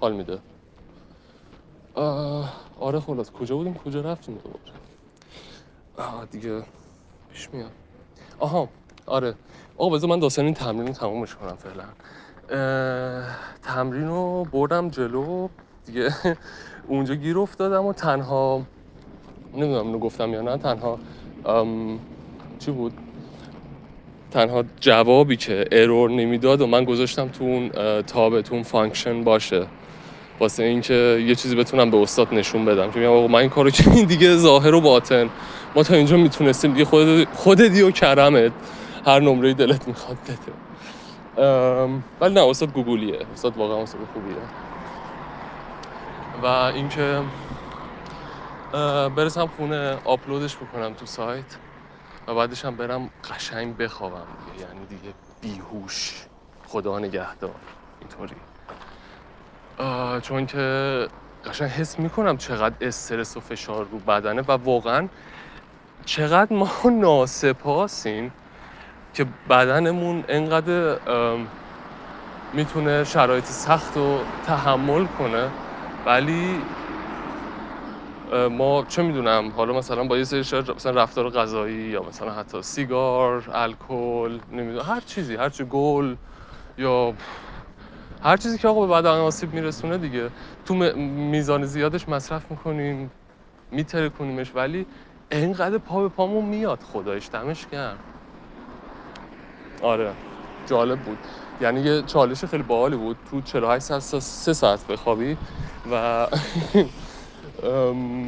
حال 0.00 0.12
میده. 0.12 0.38
آره 2.80 3.00
خلاص. 3.00 3.30
کجا 3.30 3.56
بودیم؟ 3.56 3.74
کجا 3.74 4.00
رفتیم 4.00 4.38
دوباره 4.38 4.60
دیگه 6.30 6.62
پیش 7.32 7.48
میاد. 7.52 7.72
آها 8.38 8.68
آره. 9.06 9.34
آقا 9.76 9.96
بذار 9.96 10.10
من 10.10 10.18
داستان 10.18 10.44
این 10.44 10.54
تمرین 10.54 10.86
رو 10.86 10.92
تمومش 10.92 11.34
کنم 11.34 11.56
فعلا. 11.56 11.84
تمرین 13.62 14.08
رو 14.08 14.44
بردم 14.44 14.90
جلو. 14.90 15.48
دیگه 15.86 16.14
اونجا 16.88 17.14
گیر 17.14 17.38
افتادم 17.38 17.86
و 17.86 17.92
تنها 17.92 18.62
نمی‌دونم 19.54 19.86
اینو 19.86 19.98
گفتم 19.98 20.32
یا 20.34 20.40
نه 20.42 20.58
تنها 20.58 21.00
چی 22.58 22.70
بود؟ 22.70 22.94
تنها 24.30 24.64
جوابی 24.80 25.36
که 25.36 25.64
error 25.72 26.10
نمی‌داد 26.10 26.60
و 26.60 26.66
من 26.66 26.84
گذاشتم 26.84 27.28
تو 27.28 27.44
اون 27.44 27.70
تابتون 28.02 28.62
function 28.62 29.24
باشه. 29.24 29.68
واسه 30.40 30.62
اینکه 30.62 31.24
یه 31.28 31.34
چیزی 31.36 31.56
بتونم 31.56 31.90
به 31.90 31.96
استاد 31.98 32.34
نشون 32.34 32.64
بدم 32.64 32.90
که 32.90 33.00
میگم 33.00 33.32
من 33.32 33.40
این 33.40 33.50
کارو 33.50 33.70
که 33.78 33.90
این 33.90 34.06
دیگه 34.06 34.36
ظاهر 34.36 34.74
و 34.74 34.80
باطن. 34.82 35.30
ما 35.76 35.84
تا 35.84 35.94
اینجا 35.94 36.16
می‌تونستیم. 36.16 36.72
دیگه 36.72 36.84
خود 36.84 37.34
خودت 37.34 37.82
و 37.82 37.90
کرمت. 37.92 38.54
هر 39.06 39.20
نمره 39.20 39.54
دلت 39.54 39.88
می‌خواد 39.88 40.18
بده. 40.28 40.58
ولی 42.20 42.34
نه 42.34 42.48
استاد 42.48 42.72
گوگلیه 42.72 43.28
استاد 43.32 43.56
واقعا 43.56 43.82
استاد 43.82 44.04
خوبیه. 44.04 44.50
و 46.34 46.46
اینکه 46.46 47.24
برسم 49.16 49.46
خونه 49.46 50.00
آپلودش 50.04 50.56
بکنم 50.56 50.94
تو 50.94 51.06
سایت 51.06 51.58
و 52.28 52.34
بعدش 52.34 52.64
هم 52.64 52.76
برم 52.76 53.10
قشنگ 53.24 53.76
بخوابم. 53.76 54.36
دیگه 54.38 54.58
یعنی 54.60 54.86
دیگه 54.86 55.14
بیهوش. 55.42 56.28
خدا 56.64 56.98
نگهدار. 56.98 57.62
اینطوری. 58.02 58.49
چون 60.22 60.46
که 60.46 61.08
قشنگ 61.44 61.70
حس 61.70 61.98
می‌کنم 61.98 62.36
چقدر 62.36 62.76
استرس 62.80 63.36
و 63.36 63.40
فشار 63.40 63.86
رو 63.88 64.00
بدنه 64.00 64.42
و 64.42 64.52
واقعا 64.52 65.08
چقدر 66.06 66.56
ما 66.56 66.70
ناسپاسیم 67.02 68.34
که 69.14 69.26
بدنمون 69.50 70.24
انقدر 70.28 70.98
می‌تونه 72.52 73.04
شرایط 73.04 73.46
سخت 73.52 73.96
رو 73.96 74.30
تحمل 74.42 75.06
کنه. 75.06 75.54
ولی 76.06 76.70
ما 78.50 78.84
چه 78.88 79.02
می‌دونم 79.02 79.50
حالا 79.52 79.72
مثلا 79.72 80.04
با 80.04 80.18
یه 80.18 80.24
سری 80.24 80.40
مثلا 80.76 80.92
رفتار 81.02 81.30
غذایی 81.30 81.76
یا 81.90 82.02
مثلا 82.02 82.34
حتی 82.34 82.62
سیگار 82.62 83.50
الکل 83.52 84.40
نمی‌دونم 84.48 84.84
هر 84.86 85.00
چیزی 85.00 85.36
هر 85.36 85.48
چی 85.50 85.64
گل 85.64 86.16
یا 86.78 87.18
هر 88.22 88.36
چیزی 88.36 88.58
که 88.58 88.68
آقا 88.68 88.86
به 88.86 88.92
بدن 88.92 89.10
آسیب 89.10 89.54
میرسونه 89.54 89.98
دیگه. 89.98 90.30
تو 90.66 90.74
میزان 90.74 91.64
زیادش 91.66 92.08
مصرف 92.08 92.50
می‌کنیم 92.50 93.12
میترکونیمش 93.72 94.54
ولی 94.54 94.86
انقدر 95.30 95.78
پا 95.78 96.02
به 96.02 96.08
پامون 96.08 96.44
میاد 96.44 96.82
خدایش 96.82 97.28
دمش 97.32 97.66
گرم. 97.72 97.98
آره 99.82 100.14
جالب 100.66 101.00
بود. 101.00 101.18
یعنی 101.60 101.80
یه 101.80 102.02
چالش 102.02 102.44
خیلی 102.44 102.62
باحالی 102.62 102.96
بود. 102.96 103.16
تو 103.30 103.40
48 103.40 103.84
ساعت 103.84 104.02
3 104.22 104.52
ساعت 104.52 104.86
بخوابی 104.86 105.36
و 105.92 105.94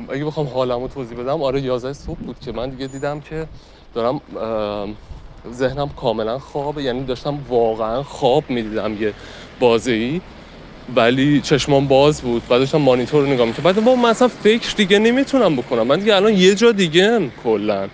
اگه 0.09 0.25
بخوام 0.25 0.47
حالمو 0.47 0.89
توضیح 0.89 1.19
بدم 1.19 1.43
آره 1.43 1.61
11 1.61 1.93
صبح 1.93 2.19
بود 2.21 2.39
که 2.41 2.53
من 2.53 2.71
دیگه 2.71 2.87
دیدم 2.87 3.21
که 3.21 3.49
دارم 3.95 4.21
ذهنم 5.51 5.89
کاملا 5.89 6.39
خوابه. 6.39 6.83
یعنی 6.83 7.05
داشتم 7.05 7.45
واقعا 7.49 8.03
خواب 8.03 8.51
می‌دیدم 8.51 8.97
یه 8.97 9.15
بازی 9.61 10.23
ولی 10.89 11.43
چشمام 11.43 11.89
باز 11.89 12.23
بود. 12.23 12.49
بعد 12.49 12.61
داشتم 12.61 12.79
مانیتور 12.79 13.23
رو 13.23 13.29
نگاه 13.33 13.47
می‌کردم. 13.47 13.65
بعد 13.73 13.85
با 13.85 13.97
من 13.97 14.11
اصلا 14.11 14.29
فکر 14.29 14.75
دیگه 14.77 14.99
نمی‌تونم 14.99 15.57
بکنم. 15.57 15.87
من 15.87 15.99
دیگه 15.99 16.17
الان 16.17 16.35
یه 16.35 16.55
جا 16.55 16.73
دیگه 16.73 17.31
کلا. 17.37 17.91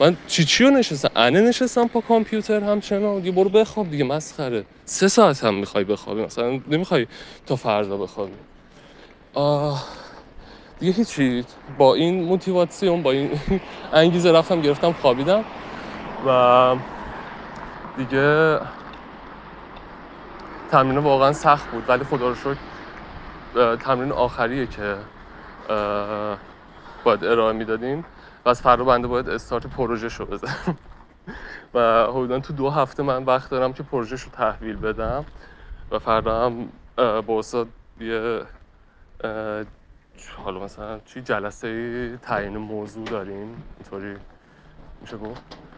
من 0.00 0.18
چی 0.26 0.44
چی 0.44 0.64
رو 0.64 0.70
نشستم؟ 0.70 1.08
انه 1.16 1.40
نشستم 1.40 1.88
پا 1.88 2.00
کامپیوتر 2.00 2.64
همچنان. 2.64 3.20
دیگه 3.20 3.32
برو 3.32 3.50
بخواب 3.50 3.90
دیگه 3.90 4.04
مسخره. 4.04 4.66
سه 4.86 5.08
ساعت 5.08 5.44
هم 5.44 5.54
می‌خوای 5.54 5.84
بخوابی؟ 5.84 6.22
مثلا 6.22 6.60
نمی‌خوای 6.68 7.06
تا 7.46 7.56
فردا 7.56 7.98
بخوابی. 7.98 8.36
آه 9.34 9.84
دیگه 10.78 10.92
هیچی. 10.92 11.44
با 11.68 11.94
این 11.94 12.24
موتیواسیون 12.24 13.02
با 13.02 13.12
این 13.12 13.40
انگیزه 13.92 14.32
رفتم 14.32 14.60
گرفتم 14.60 14.92
خوابیدم. 14.92 15.46
و 16.26 16.76
دیگه 17.96 18.60
تمرین 20.70 20.98
واقعا 20.98 21.32
سخت 21.32 21.70
بود 21.70 21.88
ولی 21.88 22.04
خدا 22.04 22.28
رو 22.28 22.34
شکر 22.34 22.56
تمرین 23.76 24.12
آخریه 24.12 24.66
که 24.66 24.96
باید 27.04 27.24
ارائه 27.24 27.52
می‌دادیم. 27.52 28.04
و 28.44 28.48
از 28.48 28.62
فردا 28.62 28.84
بنده 28.84 29.08
باید 29.08 29.28
استارت 29.28 29.66
پروژه 29.66 30.08
شو 30.08 30.26
بزنم. 30.26 30.78
و 31.74 32.04
حدودا 32.04 32.40
تو 32.40 32.52
دو 32.52 32.70
هفته 32.70 33.02
من 33.02 33.24
وقت 33.24 33.50
دارم 33.50 33.72
که 33.72 33.82
پروژهش 33.82 34.22
رو 34.22 34.30
تحویل 34.30 34.76
بدم. 34.76 35.24
و 35.90 35.98
فردا 35.98 36.46
هم 36.46 36.68
با 37.22 37.38
استاد 37.38 37.68
یه 38.00 38.42
حالا 40.44 40.60
مثلا 40.60 40.98
چی 40.98 41.22
جلسه 41.22 42.18
تعیین 42.22 42.56
موضوع 42.56 43.08
داریم؟ 43.08 43.64
اینطوری 43.78 44.16
میشه 45.00 45.16
گفت؟ 45.16 45.69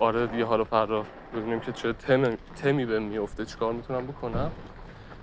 آره 0.00 0.28
دیگه 0.28 0.44
حالا 0.46 0.64
فردا 0.64 1.06
ببینیم 1.32 1.60
که 1.60 1.72
چه 1.72 1.94
تم- 1.94 2.36
تمی 2.56 2.86
به 2.86 3.00
میفته 3.00 3.46
چیکار 3.46 3.74
می‌تونم 3.74 4.08
بکنم. 4.08 4.52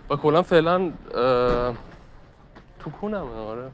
و 0.09 0.15
کلا 0.17 0.43
فعلا 0.43 0.93
تو 2.79 2.91
کونمه 2.91 3.35
آره. 3.35 3.73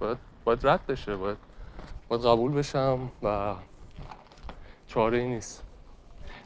باید 0.00 0.18
باید 0.44 0.66
رد 0.68 0.86
بشه 0.86 1.16
باید 1.16 1.38
باید 2.08 2.22
قبول 2.22 2.52
بشم 2.52 3.12
و 3.22 3.56
چاره 4.86 5.18
ای 5.18 5.28
نیست. 5.28 5.64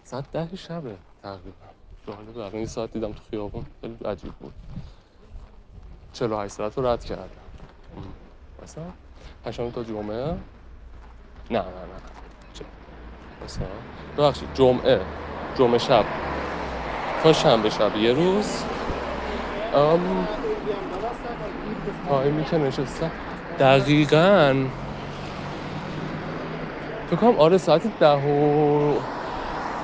ساعت 0.04 0.32
ده 0.32 0.56
شبه 0.56 0.98
تقریبا. 1.22 1.66
جالبه. 2.06 2.40
الان 2.44 2.60
یه 2.60 2.66
ساعت 2.66 2.92
دیدم 2.92 3.12
تو 3.12 3.24
خیابون. 3.24 3.66
خیلی 3.82 3.98
عجیب 4.04 4.34
بود. 4.34 4.54
48 6.12 6.54
ساعت 6.54 6.78
رو 6.78 6.86
رد 6.86 7.04
کردم. 7.04 7.50
مثلا 8.62 8.94
پنجشنبه 9.44 9.72
تا 9.72 9.84
جمعه؟ 9.84 10.32
نه 11.50 11.62
نه 11.62 11.86
نه. 11.86 12.02
ببخشید 14.18 14.48
جمعه. 14.54 15.00
جمعه 15.54 15.78
شب. 15.78 16.06
تا 17.22 17.32
شنبه 17.32 17.70
شب. 17.70 17.96
یه 17.96 18.12
روز. 18.12 18.64
ام 19.74 20.26
تایمی 22.08 22.44
که 22.44 22.58
نشستم 22.58 23.10
دقیقا. 23.58 24.54
فکر 27.06 27.16
کنم 27.16 27.36
آره 27.38 27.58
ساعت 27.58 27.98
ده 28.00 28.14
و 28.16 28.98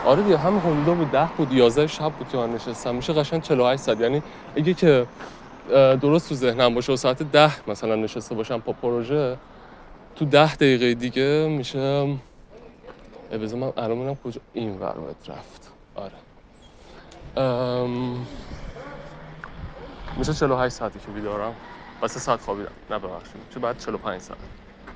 آره 0.04 0.22
دیگه 0.22 0.38
هم 0.38 0.58
حدودا 0.58 0.94
بود 0.94 1.10
ده 1.10 1.28
بود 1.36 1.52
یازده 1.52 1.86
شب 1.86 2.12
بود 2.18 2.28
که 2.28 2.36
من 2.38 2.50
نشستم. 2.50 2.94
میشه 2.94 3.12
قشنگ 3.12 3.42
48 3.42 3.82
ساعت. 3.82 4.00
یعنی 4.00 4.22
اگه 4.56 4.74
که 4.74 5.06
درست 6.00 6.28
تو 6.28 6.34
ذهنم 6.34 6.74
باشه 6.74 6.92
و 6.92 6.96
ساعت 6.96 7.22
ده 7.22 7.68
مثلا 7.68 7.96
نشسته 7.96 8.34
باشم 8.34 8.60
پا 8.60 8.72
پروژه 8.72 9.36
تو 10.16 10.24
ده 10.24 10.54
دقیقه 10.54 10.94
دیگه 10.94 11.46
میشه 11.50 12.06
بذار 13.38 13.58
من 13.58 13.72
الان 13.76 13.98
میرم 13.98 14.14
کجا 14.14 14.40
این 14.52 14.78
ور 14.78 14.94
رفت. 15.28 15.72
آره. 15.94 16.12
ام... 17.36 18.26
میشه 20.16 20.34
48 20.34 20.74
ساعتی 20.74 20.98
که 20.98 21.06
بیدارم؟ 21.06 21.54
و 22.02 22.08
سه 22.08 22.20
ساعت 22.20 22.40
خوابیدم. 22.40 22.70
نه 22.90 22.98
ببخشید. 22.98 23.34
چه 23.54 23.60
بعد 23.60 23.78
45 23.78 24.20
ساعت. 24.20 24.38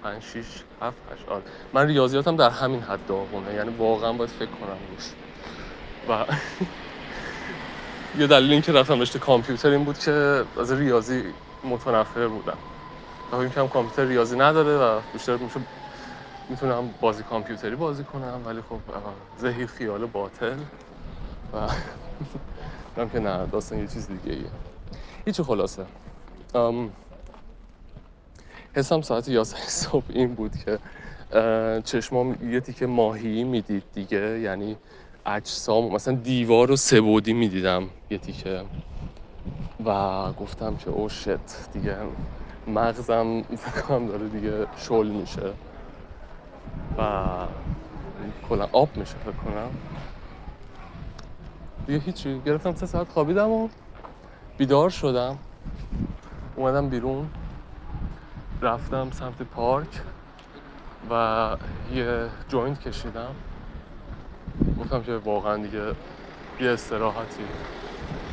5 0.03 0.23
6 0.23 0.37
7 0.83 0.97
8 1.13 1.29
آره. 1.29 1.43
من 1.73 1.87
ریاضیاتم 1.87 2.37
در 2.37 2.51
همین 2.51 2.81
حد 2.81 3.07
داغونه. 3.07 3.55
یعنی 3.55 3.71
واقعا 3.71 4.13
باید 4.13 4.31
فکر 4.31 4.51
کنم 4.51 4.79
روش. 4.91 5.11
و 6.09 6.33
یه 8.21 8.27
دلیل 8.27 8.53
اینکه 8.53 8.73
رفتم 8.73 9.01
رشته 9.01 9.19
کامپیوتر 9.19 9.69
این 9.71 9.85
بود 9.85 9.99
که 9.99 10.45
از 10.61 10.73
ریاضی 10.73 11.25
متنفر 11.65 12.29
بودم. 12.29 12.59
تا 13.31 13.41
این 13.41 13.51
کم 13.51 13.69
کامپیوتر 13.69 14.05
ریاضی 14.05 14.37
نداره 14.37 14.77
و 14.77 15.01
بیشتر 15.13 15.37
میشه 15.37 15.61
می‌تونم 16.49 16.95
بازی 17.01 17.23
کامپیوتری 17.23 17.77
بازی 17.77 18.05
کنم 18.05 18.43
ولی 18.47 18.63
خب 18.63 18.81
ذهی 19.41 19.67
خیال 19.67 20.07
باطل 20.07 20.59
و 21.53 21.69
هم 22.97 23.11
که 23.11 23.21
نه 23.21 23.47
داستان 23.47 23.79
یه 23.79 23.89
چیز 23.89 24.09
دیگه 24.11 24.33
ایه 24.33 24.53
هیچی 25.27 25.43
خلاصه. 25.43 25.87
ام، 26.55 26.95
حسم 28.77 29.01
ساعت 29.03 29.29
11 29.29 29.61
صبح 29.85 30.07
این 30.09 30.35
بود 30.35 30.57
که 30.57 30.81
چشمام 31.85 32.37
یه 32.53 32.61
تیکه 32.61 32.87
ماهی 32.87 33.45
می‌دید 33.45 33.85
دیگه 33.93 34.41
یعنی 34.41 34.79
اجسام 35.27 35.93
مثلا 35.95 36.15
دیوار 36.15 36.69
رو 36.69 36.77
سبودی 36.77 37.33
می‌دیدم 37.33 37.91
یه 38.11 38.19
تیکه. 38.19 38.65
و 39.87 40.33
گفتم 40.33 40.77
که 40.77 40.91
او 40.91 41.09
شت 41.09 41.71
دیگه 41.73 41.99
مغزم 42.67 43.43
فکر 43.65 43.83
کنم 43.83 44.07
داره 44.07 44.29
دیگه 44.29 44.67
شل 44.77 45.09
میشه. 45.09 45.55
و 46.99 47.03
کلا 48.49 48.69
آب 48.73 48.97
میشه 48.97 49.15
فکر 49.19 49.33
کنم. 49.33 49.71
دیگه 51.87 51.99
هیچی. 51.99 52.41
گرفتم 52.41 52.75
سه 52.75 52.87
ساعت 52.87 53.09
خوابیدم 53.09 53.51
و 53.51 53.69
بیدار 54.59 54.91
شدم. 54.91 55.39
اومدم 56.57 56.89
بیرون. 56.89 57.31
رفتم 58.63 59.11
سمت 59.11 59.43
پارک 59.43 60.01
و 61.11 61.57
یه 61.95 62.29
جوینت 62.49 62.81
کشیدم. 62.81 63.35
گفتم 64.81 65.03
که 65.03 65.17
واقعا 65.17 65.57
دیگه 65.57 65.95
یه 66.61 66.71
استراحتی 66.71 67.45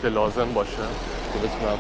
که 0.01 0.09
لازم 0.09 0.53
باشه 0.53 0.87
که 1.33 1.39
بتونم 1.39 1.77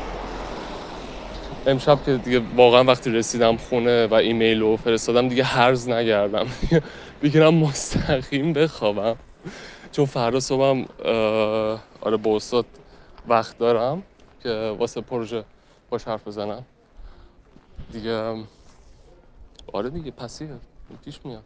امشب 1.67 2.03
که 2.03 2.17
دیگه 2.17 2.39
واقعا 2.55 2.83
وقتی 2.83 3.11
رسیدم 3.11 3.57
خونه 3.57 4.07
و 4.07 4.13
ایمیل 4.13 4.59
رو 4.61 4.77
فرستادم 4.77 5.27
دیگه 5.29 5.43
هرز 5.43 5.89
نگردم. 5.89 6.47
بگیرم 7.23 7.55
مستقیم 7.55 8.53
بخوابم. 8.53 9.17
چون 9.91 10.05
فردا 10.05 10.39
صبحم 10.39 10.85
آره 12.01 12.17
با 12.17 12.35
استاد 12.35 12.65
وقت 13.27 13.57
دارم 13.57 14.03
که 14.43 14.75
واسه 14.79 15.01
پروژه 15.01 15.43
باش 15.89 16.03
حرف 16.03 16.27
بزنم. 16.27 16.65
دیگه 17.91 18.43
آره 19.73 19.89
دیگه 19.89 20.11
پسیه. 20.11 20.49
پیش 21.05 21.19
میاد. 21.25 21.43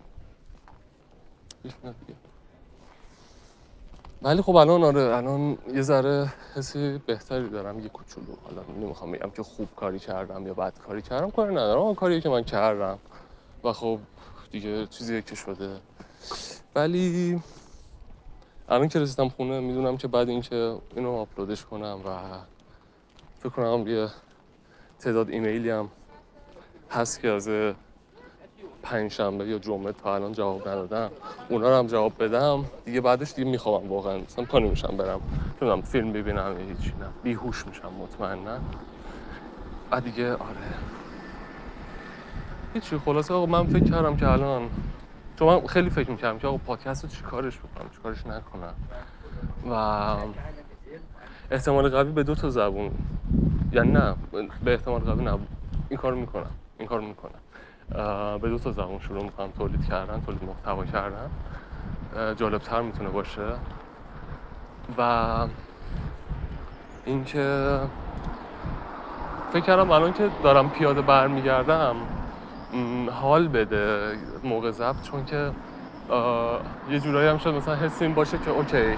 پیش 1.63 1.71
میاد 1.83 1.95
دیگه. 2.07 2.19
ولی 4.21 4.41
خب 4.41 4.55
الان 4.55 4.83
آره 4.83 5.15
الان 5.15 5.57
یه 5.73 5.81
ذره 5.81 6.33
حسی 6.55 6.97
بهتری 7.05 7.49
دارم 7.49 7.79
یه 7.79 7.89
کوچولو. 7.89 8.35
حالا 8.43 8.61
نمی‌خوام 8.81 9.11
بگم 9.11 9.29
که 9.29 9.43
خوب 9.43 9.67
کاری 9.75 9.99
کردم 9.99 10.47
یا 10.47 10.53
بد 10.53 10.73
کاری 10.87 11.01
کردم 11.01 11.31
کاری 11.31 11.51
ندارم. 11.51 11.81
اون 11.81 11.95
کاری 11.95 12.21
که 12.21 12.29
من 12.29 12.43
کردم. 12.43 12.99
و 13.63 13.73
خب 13.73 13.99
دیگه 14.51 14.87
چیزیه 14.87 15.21
که 15.21 15.35
شده. 15.35 15.81
ولی 16.75 17.41
الان 18.69 18.87
که 18.87 18.99
رسیدم 18.99 19.29
خونه 19.29 19.59
می‌دونم 19.59 19.97
که 19.97 20.07
بعد 20.07 20.29
اینکه 20.29 20.75
اینو 20.95 21.11
آپلودش 21.11 21.65
کنم 21.65 21.99
و 22.05 22.17
فکر 23.39 23.49
کنم 23.49 23.87
یه 23.87 24.09
تعداد 24.99 25.29
ایمیلی 25.29 25.69
هم 25.69 25.89
هست 26.91 27.21
که 27.21 27.29
از 27.29 27.49
پنجشنبه 28.89 29.47
یا 29.47 29.59
جمعه 29.59 29.91
تا 29.93 30.15
الان 30.15 30.31
جواب 30.31 30.67
ندادم. 30.67 31.11
اونا 31.49 31.69
رو 31.69 31.75
هم 31.75 31.87
جواب 31.87 32.23
بدم. 32.23 32.65
دیگه 32.85 33.01
بعدش 33.01 33.33
دیگه 33.33 33.49
می‌خوام 33.49 33.89
واقعا. 33.89 34.17
مثلا 34.17 34.45
پا 34.45 34.59
نمیشم 34.59 34.97
برم. 34.97 35.21
نمی‌دونم 35.61 35.81
فیلم 35.81 36.11
ببینم 36.13 36.59
یا 36.59 36.65
هیچی 36.65 36.93
نه. 36.99 37.09
بیهوش 37.23 37.67
میشم 37.67 37.93
مطمئنا. 37.93 38.61
بعد 39.89 40.03
دیگه 40.03 40.33
آره. 40.35 40.67
هیچی 42.73 42.97
خلاصه 42.97 43.33
آقا 43.33 43.45
من 43.45 43.67
فکر 43.67 43.83
کردم 43.83 44.15
که 44.15 44.27
الان 44.27 44.71
چون 45.39 45.47
من 45.47 45.67
خیلی 45.67 45.89
فکر 45.89 46.11
می‌کردم 46.11 46.39
که 46.39 46.47
آقا 46.47 46.57
پادکست 46.57 47.03
رو 47.03 47.09
چیکارش 47.09 47.59
بکنم 47.59 47.89
چیکارش 47.89 48.25
نکنم. 48.25 48.75
و 49.69 49.73
احتمال 51.51 51.89
قوی 51.89 52.11
به 52.11 52.23
دو 52.23 52.35
تا 52.35 52.49
زبون. 52.49 52.91
یعنی 53.71 53.91
نه 53.91 54.15
به 54.63 54.71
احتمال 54.71 55.01
قوی 55.01 55.23
نه 55.23 55.39
این 55.89 55.97
کارو 55.99 56.15
می‌کنم. 56.15 56.51
این 56.79 56.87
کارو 56.87 57.01
می‌کنم. 57.05 57.39
به 58.41 58.49
دو 58.49 58.57
تا 58.57 58.71
زبون 58.71 58.99
شروع 58.99 59.23
می‌کنم 59.23 59.51
تولید 59.51 59.85
کردن 59.85 60.21
تولید 60.21 60.43
محتوا 60.43 60.85
کردن. 60.85 61.31
جالبتر 62.35 62.81
می‌تونه 62.81 63.09
باشه. 63.09 63.55
و 64.97 65.47
اینکه 67.05 67.79
فکر 69.51 69.65
کردم 69.65 69.91
الان 69.91 70.13
که 70.13 70.29
دارم 70.43 70.69
پیاده 70.69 71.01
برمیگردم 71.01 71.95
حال 73.11 73.47
بده 73.47 74.15
موقع 74.43 74.71
ضبط 74.71 75.01
چون 75.01 75.25
که 75.25 75.51
یه 76.91 76.99
جورایی 76.99 77.29
هم 77.29 77.37
شد 77.37 77.53
مثلا 77.53 77.75
حس 77.75 78.01
این 78.01 78.13
باشه 78.13 78.37
که 78.37 78.51
OK 78.51 78.97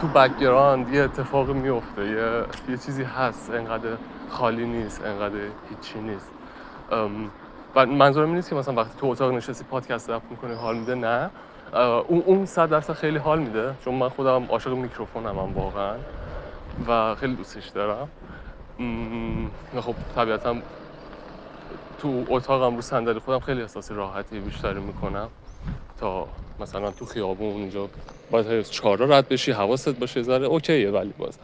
تو 0.00 0.08
background 0.08 0.94
یه 0.94 1.02
اتفاقی 1.02 1.52
میفته 1.52 2.06
یه, 2.06 2.42
یه 2.68 2.76
چیزی 2.78 3.02
هست 3.02 3.50
انقدر 3.50 3.96
خالی 4.30 4.66
نیست 4.66 5.04
انقدر 5.04 5.38
هیچی 5.68 5.98
نیست. 5.98 6.30
و 7.76 7.86
منظورم 7.86 8.34
نیست 8.34 8.48
که 8.50 8.54
مثلا 8.54 8.74
وقتی 8.74 8.94
تو 8.98 9.06
اتاق 9.06 9.32
نشستی 9.32 9.64
پادکست 9.64 10.06
ضبط 10.06 10.22
می‌کنی 10.30 10.54
حال 10.54 10.76
میده؟ 10.76 10.94
نه. 10.94 11.30
اون 12.08 12.22
اون 12.26 12.46
صد 12.46 12.70
درصد 12.70 12.92
خیلی 12.92 13.18
حال 13.18 13.38
میده. 13.38 13.74
چون 13.84 13.94
من 13.94 14.08
خودم 14.08 14.44
عاشق 14.44 14.70
میکروفونم 14.70 15.38
هم 15.38 15.54
واقعا. 15.54 15.94
و 16.88 17.14
خیلی 17.14 17.36
دوستش 17.36 17.68
دارم. 17.68 18.08
م، 18.78 19.80
خب 19.80 19.94
طبیعتا 20.14 20.56
تو 21.98 22.24
اتاقم 22.28 22.76
رو 22.76 22.82
صندلی 22.82 23.18
خودم 23.18 23.40
خیلی 23.40 23.62
احساس 23.62 23.92
راحتی 23.92 24.40
بیشتری 24.40 24.80
می‌کنم. 24.80 25.30
تا 26.00 26.28
مثلا 26.60 26.90
تو 26.90 27.06
خیابون 27.06 27.52
اونجا 27.52 27.90
باید 28.30 28.46
از 28.46 28.72
چهارراه 28.72 29.10
رد 29.18 29.28
بشی 29.28 29.52
حواست 29.52 29.88
باشه 29.88 30.22
ذره. 30.22 30.46
اوکیه 30.46 30.90
ولی 30.90 31.14
بازم. 31.18 31.42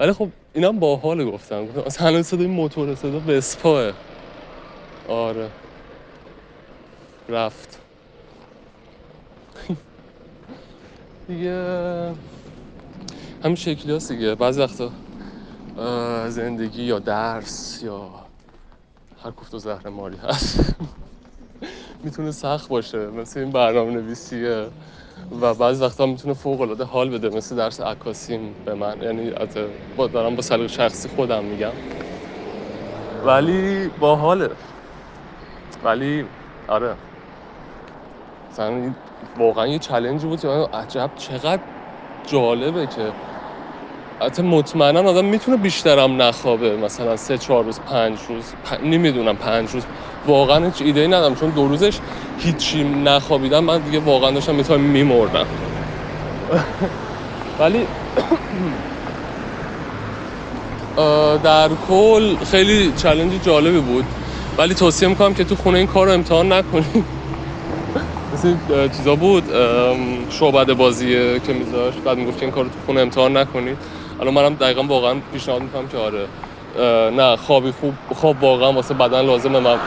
ولی 0.00 0.12
خب 0.12 0.28
اینم 0.54 0.78
باحال 0.80 1.30
گفتم 1.30 1.66
گفتم. 1.66 1.82
مثلا 1.86 2.22
صدای 2.22 2.46
موتور 2.46 2.94
صدا 2.94 3.20
وسپاه. 3.20 3.92
آره. 5.08 5.50
رفت. 7.28 7.78
دیگه 11.28 12.14
همین 13.44 13.56
شکلی 13.56 13.96
هست 13.96 14.12
دیگه. 14.12 14.34
بعضی 14.34 14.60
وقتا 14.60 14.92
زندگی 16.28 16.82
یا 16.82 16.98
درس 16.98 17.82
یا 17.82 18.10
هر 19.24 19.30
کوفت 19.30 19.54
و 19.54 19.58
زهر 19.58 19.88
ماری 19.88 20.16
هست. 20.16 20.74
می‌تونه 22.04 22.32
سخت 22.32 22.68
باشه. 22.68 23.06
مثل 23.06 23.40
این 23.40 23.50
برنامه 23.50 23.92
نویسیه 23.92 24.66
و 25.40 25.54
بعضی 25.54 25.84
وقتا 25.84 26.06
می‌تونه 26.06 26.34
فوق 26.34 26.60
العاده 26.60 26.84
حال 26.84 27.10
بده. 27.10 27.28
مثل 27.28 27.56
درس 27.56 27.80
عکاسیم 27.80 28.54
به 28.64 28.74
من. 28.74 29.02
یعنی 29.02 29.26
البته 29.28 29.68
با 29.96 30.06
دارم 30.06 30.36
با 30.36 30.42
سلیقه 30.42 30.68
شخصی 30.68 31.08
خودم 31.08 31.44
میگم. 31.44 31.72
ولی 33.24 33.88
باحاله. 33.88 34.50
ولی 35.84 36.24
آره. 36.68 36.96
مثلا 38.52 38.94
واقعا 39.36 39.66
یه 39.68 39.78
چلنجی 39.78 40.26
بود 40.26 40.40
که 40.40 40.48
عجب 40.74 41.12
چقدر 41.16 41.62
جالبه 42.24 42.86
که 42.86 43.14
البته 44.20 44.42
مطمئنا 44.42 45.00
آدم 45.10 45.24
می‌تونه 45.24 45.56
بیشترم 45.56 46.22
نخوابه 46.22 46.76
مثلا 46.76 47.16
سه 47.16 47.38
چهار 47.38 47.64
روز 47.64 47.80
پنج 47.80 48.22
روز 48.28 48.54
پ... 48.64 48.74
نمی‌دونم 48.84 49.36
پنج 49.36 49.70
روز. 49.70 49.86
واقعا 50.26 50.66
هیچ 50.66 50.82
ایده 50.82 51.00
ای 51.00 51.08
ندارم 51.08 51.34
چون 51.34 51.50
دو 51.50 51.68
روزش 51.68 52.00
هیچی 52.38 52.84
نخوابیدم. 52.84 53.64
من 53.64 53.80
دیگه 53.80 53.98
واقعا 54.00 54.30
داشتم 54.30 54.54
می‌تونم 54.54 54.80
میمردم. 54.80 55.46
ولی 57.60 57.86
در 61.44 61.70
کل 61.88 62.36
خیلی 62.36 62.92
چلنج 62.92 63.42
جالبی 63.44 63.80
بود. 63.80 64.06
ولی 64.58 64.74
توصیه 64.74 65.08
می‌کنم 65.08 65.34
که 65.34 65.44
تو 65.44 65.56
خونه 65.56 65.78
این 65.78 65.86
کار 65.86 66.06
رو 66.06 66.12
امتحان 66.12 66.52
نکنید 66.52 67.06
این، 68.44 68.88
چیزا 68.88 69.16
بود 69.16 69.50
ام، 69.50 70.28
شعبده 70.28 70.74
بازیه 70.74 71.40
که 71.40 71.52
میذاشت. 71.52 72.02
بعد 72.02 72.18
می‌گفت 72.18 72.38
که 72.38 72.44
این 72.44 72.54
کار 72.54 72.64
رو 72.64 72.70
تو 72.70 72.80
خونه 72.86 73.00
امتحان 73.00 73.36
نکنید. 73.36 73.78
الان 74.20 74.34
منم 74.34 74.54
دقیقا 74.54 74.82
واقعا 74.82 75.20
پیشنهاد 75.32 75.62
می‌کنم 75.62 75.88
که 75.88 75.96
آره. 75.96 76.28
نه 77.10 77.36
خوابی 77.36 77.70
خوب 77.70 77.94
خواب 78.14 78.42
واقعا 78.42 78.72
واسه 78.72 78.94
بدن 78.94 79.22
لازمه. 79.22 79.60
من 79.60 79.78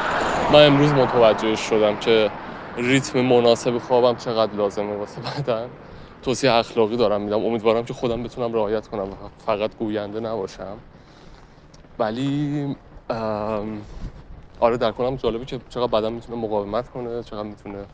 من 0.53 0.65
امروز 0.65 0.93
متوجه 0.93 1.55
شدم 1.55 1.95
که 1.95 2.31
ریتم 2.77 3.21
مناسب 3.21 3.77
خوابم 3.77 4.15
چقدر 4.15 4.55
لازمه 4.55 4.95
واسه 4.95 5.21
بدن. 5.21 5.69
توصیه 6.23 6.51
اخلاقی 6.51 6.97
دارم 6.97 7.21
میدم. 7.21 7.45
امیدوارم 7.45 7.85
که 7.85 7.93
خودم 7.93 8.23
بتونم 8.23 8.53
رعایت 8.53 8.87
کنم. 8.87 9.07
فقط 9.45 9.75
گوینده 9.79 10.19
نباشم. 10.19 10.77
ولی 11.99 12.75
آره 14.59 14.77
در 14.77 14.91
کنم 14.91 15.15
جالبه 15.15 15.45
که 15.45 15.59
چقدر 15.69 15.87
بدن 15.87 16.13
می‌تونه 16.13 16.41
مقاومت 16.41 16.89
کنه 16.89 17.23
چقدر 17.23 17.43
می‌تونه 17.43 17.85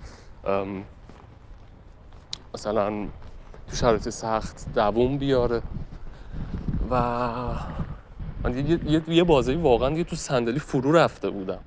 مثلا 2.55 3.09
تو 3.67 3.75
شرایط 3.77 4.09
سخت 4.09 4.67
دووم 4.75 5.17
بیاره. 5.17 5.63
و 6.91 6.95
من 8.45 8.67
یه, 8.67 8.79
یه, 9.09 9.23
بازی 9.23 9.55
واقعا 9.55 9.91
یه 9.91 10.03
تو 10.03 10.15
صندلی 10.15 10.59
فرو 10.59 10.91
رفته 10.91 11.29
بودم. 11.29 11.65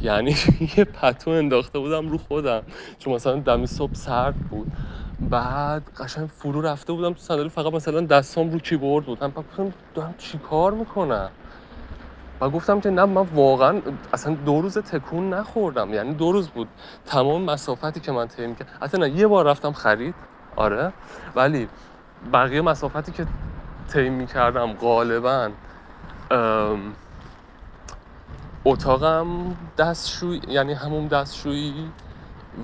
یعنی 0.00 0.36
یه 0.78 0.84
پتو 0.84 1.30
انداخته 1.30 1.78
بودم 1.78 2.08
رو 2.08 2.18
خودم. 2.18 2.64
چون 2.98 3.14
مثلا 3.14 3.36
دمی 3.40 3.66
صبح 3.66 3.94
سرد 3.94 4.36
بود. 4.50 4.72
بعد 5.20 5.90
قشنگ 5.96 6.28
فرو 6.28 6.60
رفته 6.60 6.92
بودم 6.92 7.14
تو 7.14 7.20
صندلی. 7.20 7.48
فقط 7.48 7.74
مثلا 7.74 8.00
دستام 8.00 8.50
رو 8.50 8.58
کیبورد 8.60 9.06
بود. 9.06 9.24
من 9.24 9.32
دارم 9.94 10.14
چیکار 10.18 10.72
می‌کنم؟ 10.74 11.32
و 12.40 12.50
گفتم 12.50 12.80
که 12.80 12.90
نه 12.90 13.04
من 13.04 13.22
واقعا 13.22 13.82
اصلا 14.12 14.34
دو 14.34 14.60
روز 14.60 14.78
تکون 14.78 15.34
نخوردم. 15.34 15.94
یعنی 15.94 16.14
دو 16.14 16.32
روز 16.32 16.48
بود 16.48 16.68
تمام 17.06 17.42
مسافتی 17.42 18.00
که 18.00 18.12
من 18.12 18.28
طی 18.28 18.46
می‌کردم 18.46 18.72
حتی 18.82 19.08
یه 19.08 19.26
بار 19.26 19.46
رفتم 19.46 19.72
خرید. 19.72 20.14
آره. 20.56 20.92
ولی 21.34 21.68
بقیه 22.32 22.60
مسافتی 22.60 23.12
که 23.12 23.26
طی 23.92 24.08
می‌کردم 24.08 24.72
غالبا 24.72 25.50
اتاقم 28.64 29.56
دستشوی 29.78 30.40
یعنی 30.48 30.72
همون 30.72 31.06
دستشویی 31.06 31.92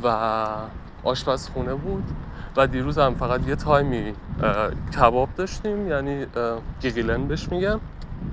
و 0.05 0.47
آشپزخونه 1.05 1.75
بود. 1.75 2.05
و 2.57 2.67
دیروز 2.67 2.99
هم 2.99 3.15
فقط 3.15 3.47
یه 3.47 3.57
تایمی 3.57 4.15
کباب 4.97 5.29
داشتیم. 5.37 5.89
یعنی 5.89 6.27
گیگیلن 6.81 7.29
بهش 7.29 7.49
میگن. 7.53 7.81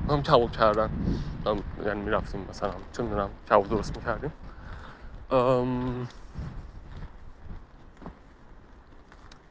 هم 0.10 0.22
کباب 0.24 0.52
کردن. 0.52 0.92
هم 1.46 1.64
یعنی 1.86 2.02
می‌رفتیم 2.02 2.46
مثلا 2.50 2.74
چه 2.92 3.04
می‌دونم 3.04 3.32
کباب 3.50 3.70
درست 3.70 3.98
می‌کردیم. 3.98 4.34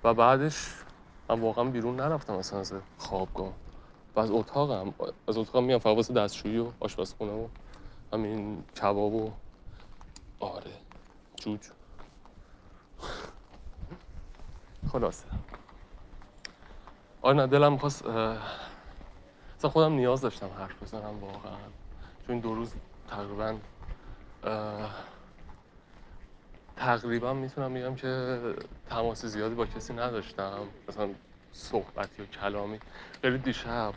و 0.04 0.14
بعدش 0.14 0.84
من 1.30 1.40
واقعا 1.40 1.64
بیرون 1.64 1.96
نرفتم 1.96 2.36
مثلا 2.36 2.60
از 2.60 2.74
خوابگاه. 2.96 3.58
و 4.16 4.20
از 4.20 4.30
اتاقم 4.30 4.94
از 5.28 5.38
اتاقم 5.38 5.64
میام 5.64 5.78
فقط 5.78 6.12
دستشویی 6.12 6.58
و 6.58 6.72
آشپزخونه 6.80 7.32
و 7.32 7.48
همین 8.12 8.64
کباب 8.82 9.14
و 9.14 9.32
آره 10.40 10.72
جوج. 11.36 11.70
خلاصه. 14.86 15.28
آره 17.22 17.36
نه 17.36 17.46
دلم 17.46 17.72
می‌خواست 17.72 18.02
اصلا 19.62 19.70
خودم 19.70 19.92
نیاز 19.92 20.20
داشتم 20.20 20.46
حرف 20.58 20.82
بزنم 20.82 21.18
واقعا. 21.20 21.56
چون 22.26 22.38
دو 22.38 22.54
روز 22.54 22.72
تقریبا 23.08 23.56
تقریبا 26.76 27.34
می‌تونم 27.34 27.74
بگم 27.74 27.94
که 27.94 28.40
تماس 28.90 29.26
زیادی 29.26 29.54
با 29.54 29.66
کسی 29.66 29.92
نداشتم. 29.92 30.58
مثلا 30.88 31.08
صحبتی 31.52 32.22
و 32.22 32.26
کلامی. 32.26 32.80
خیلی 33.22 33.38
دیشب 33.38 33.94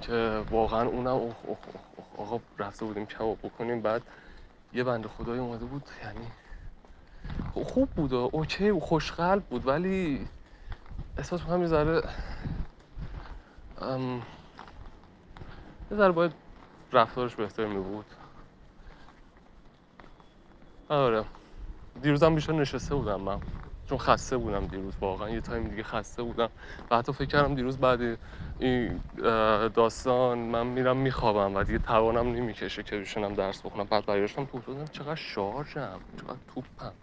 که 0.00 0.42
واقعا 0.50 0.88
اونم 0.88 1.08
اوه 1.08 1.36
آقا 2.16 2.40
رفته 2.58 2.84
بودیم 2.84 3.06
کباب 3.06 3.38
بکنیم. 3.38 3.80
بعد 3.80 4.02
یه 4.72 4.84
بنده 4.84 5.08
خدای 5.08 5.38
اومده 5.38 5.64
بود 5.64 5.88
یعنی 6.04 6.26
خوب 7.54 7.88
بود 7.90 8.12
و 8.12 8.30
اوکی 8.32 8.72
خوشقلب 8.72 9.42
بود 9.42 9.66
ولی 9.66 10.26
احساس 11.18 11.40
می‌کنم 11.40 11.60
یه 11.60 11.66
ذره 11.66 12.02
یه 15.90 15.96
ذره 15.96 16.12
باید 16.12 16.32
رفتارش 16.92 17.36
بهتر 17.36 17.66
می 17.66 17.80
بود. 17.80 18.06
آره. 20.88 21.26
دیروزم 22.02 22.34
بیشتر 22.34 22.52
نشسته 22.52 22.94
بودم 22.94 23.20
من. 23.20 23.42
چون 23.88 23.98
خسته 23.98 24.36
بودم 24.38 24.66
دیروز 24.66 24.94
واقعا. 25.00 25.30
یه 25.30 25.40
تایم 25.40 25.68
دیگه 25.70 25.82
خسته 25.82 26.22
بودم. 26.24 26.50
و 26.90 26.98
حتی 26.98 27.12
فکر 27.12 27.26
کردم 27.26 27.54
دیروز 27.54 27.78
بعد 27.78 28.18
این 28.58 29.00
داستان 29.74 30.38
من 30.38 30.66
میرم 30.66 30.98
میخوابم 30.98 31.56
و 31.56 31.64
دیگه 31.64 31.78
توانم 31.78 32.28
نمی‌کشه 32.34 32.82
که 32.82 32.98
بشینم 32.98 33.34
درس 33.34 33.62
بخونم. 33.66 33.84
بعد 33.84 34.06
برگشتم 34.06 34.46
تو 34.46 34.58
اتاق 34.58 34.74
دیدم 34.74 34.86
چقدر 34.86 35.14
شارژم. 35.14 36.00
چقدر 36.20 36.38
توپم. 36.48 36.94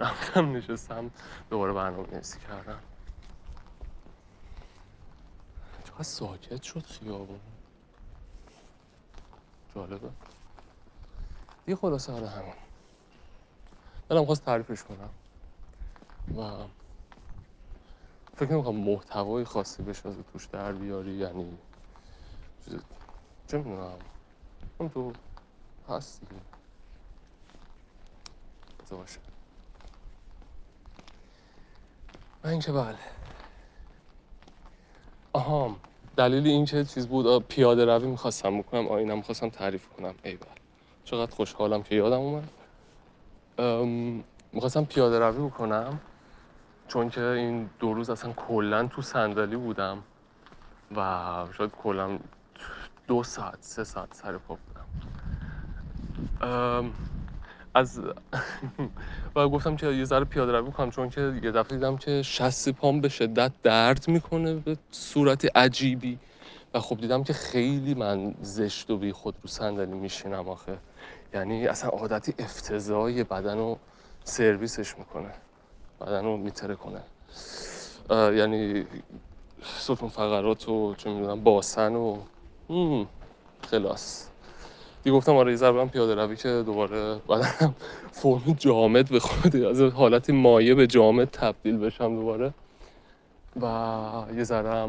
رفتم 0.00 0.52
نشستم. 0.52 1.12
دوباره 1.50 1.74
برنامه 1.74 2.08
نویسی 2.12 2.40
کردم. 2.40 2.82
چقدر 5.84 6.04
ساکت 6.04 6.62
شد 6.62 6.86
خیابون. 6.86 7.51
جالبه. 9.74 10.10
دیگه 11.66 11.76
خلاصه 11.76 12.12
آره 12.12 12.28
همین 12.28 12.54
دلم 14.10 14.24
خواست 14.24 14.44
تعریفش 14.44 14.82
کنم. 14.82 15.10
و 16.38 16.66
فکر 18.36 18.52
نمی‌کنم 18.52 18.76
محتوای 18.76 19.44
خاصی 19.44 19.82
بشه 19.82 20.08
از 20.08 20.16
توش 20.32 20.46
در 20.46 20.72
بیاری 20.72 21.14
یعنی 21.14 21.58
چیز- 22.64 22.84
چه 23.46 23.58
می‌دونم. 23.58 23.98
اون 24.78 24.88
تو 24.88 25.14
هست 25.88 26.20
دیگه. 26.20 26.40
بذار 28.82 28.98
باشه. 28.98 29.20
و 32.44 32.46
اینکه 32.46 32.72
بله. 32.72 32.98
آها 35.32 35.76
دلیل 36.16 36.46
این 36.46 36.64
که 36.64 36.84
چیز 36.84 37.08
بود؟ 37.08 37.44
پیاده 37.48 37.84
روی 37.84 38.06
می‌خواستم 38.06 38.58
بکنم 38.58 38.88
آینم 38.88 39.16
می‌خواستم 39.16 39.48
تعریف 39.48 39.88
کنم. 39.88 40.14
ای 40.24 40.36
بله 40.36 40.48
چقدر 41.04 41.34
خوشحالم 41.34 41.82
که 41.82 41.94
یادم 41.94 42.20
اومد. 42.20 42.48
می‌خواستم 44.52 44.84
پیاده 44.84 45.18
روی 45.18 45.48
بکنم 45.48 46.00
چون 46.88 47.10
که 47.10 47.20
این 47.20 47.70
دو 47.78 47.94
روز 47.94 48.10
اصلا 48.10 48.32
کلا 48.32 48.86
تو 48.86 49.02
صندلی 49.02 49.56
بودم 49.56 50.02
و 50.96 51.46
شاید 51.52 51.70
کلا 51.70 52.18
دو 53.08 53.22
ساعت 53.22 53.58
سه 53.60 53.84
ساعت 53.84 54.14
سر 54.14 54.38
پا 54.38 54.58
بودم. 54.66 54.86
از 57.74 58.00
و 59.36 59.48
گفتم 59.48 59.76
که 59.76 59.86
یه 59.86 60.04
ذره 60.04 60.24
پیاده 60.24 60.52
روی 60.52 60.72
کنم 60.72 60.90
چون 60.90 61.10
که 61.10 61.40
یه 61.42 61.50
دفعه 61.50 61.76
دیدم 61.78 61.96
که 61.96 62.22
شست 62.22 62.68
پام 62.68 63.00
به 63.00 63.08
شدت 63.08 63.52
درد 63.62 64.08
می‌کنه 64.08 64.54
به 64.54 64.76
صورت 64.90 65.56
عجیبی. 65.56 66.18
و 66.74 66.80
خب 66.80 67.00
دیدم 67.00 67.24
که 67.24 67.32
خیلی 67.32 67.94
من 67.94 68.34
زشت 68.42 68.90
و 68.90 68.96
بی 68.96 69.12
خود 69.12 69.34
رو 69.42 69.48
صندلی 69.48 69.94
میشینم 69.94 70.48
آخه. 70.48 70.78
یعنی 71.34 71.66
اصلا 71.66 71.90
عادتی 71.90 72.34
افتضاحی 72.38 73.24
بدن 73.24 73.58
رو 73.58 73.78
سرویسش 74.24 74.98
می‌کنه. 74.98 75.34
بدن 76.00 76.24
رو 76.24 76.36
میتره 76.36 76.74
کنه. 76.74 77.00
یعنی 78.10 78.86
ستون 79.78 80.08
فقرات 80.08 80.68
و 80.68 80.94
چه 80.94 81.10
می‌دونم 81.10 81.44
باسن 81.44 81.94
و 81.94 82.18
خلاص. 83.70 84.31
دیگه 85.02 85.16
گفتم 85.16 85.36
آره 85.36 85.56
برم 85.56 85.88
پیاده 85.88 86.14
روی 86.14 86.36
که 86.36 86.62
دوباره 86.66 87.14
بدنم 87.28 87.74
فرم 88.12 88.52
جامد 88.58 89.10
به 89.10 89.20
خود 89.20 89.56
از 89.56 89.80
حالت 89.80 90.30
مایع 90.30 90.74
به 90.74 90.86
جامد 90.86 91.28
تبدیل 91.30 91.78
بشم 91.78 92.16
دوباره. 92.16 92.54
و 93.62 94.26
یه 94.36 94.44
ذره 94.44 94.88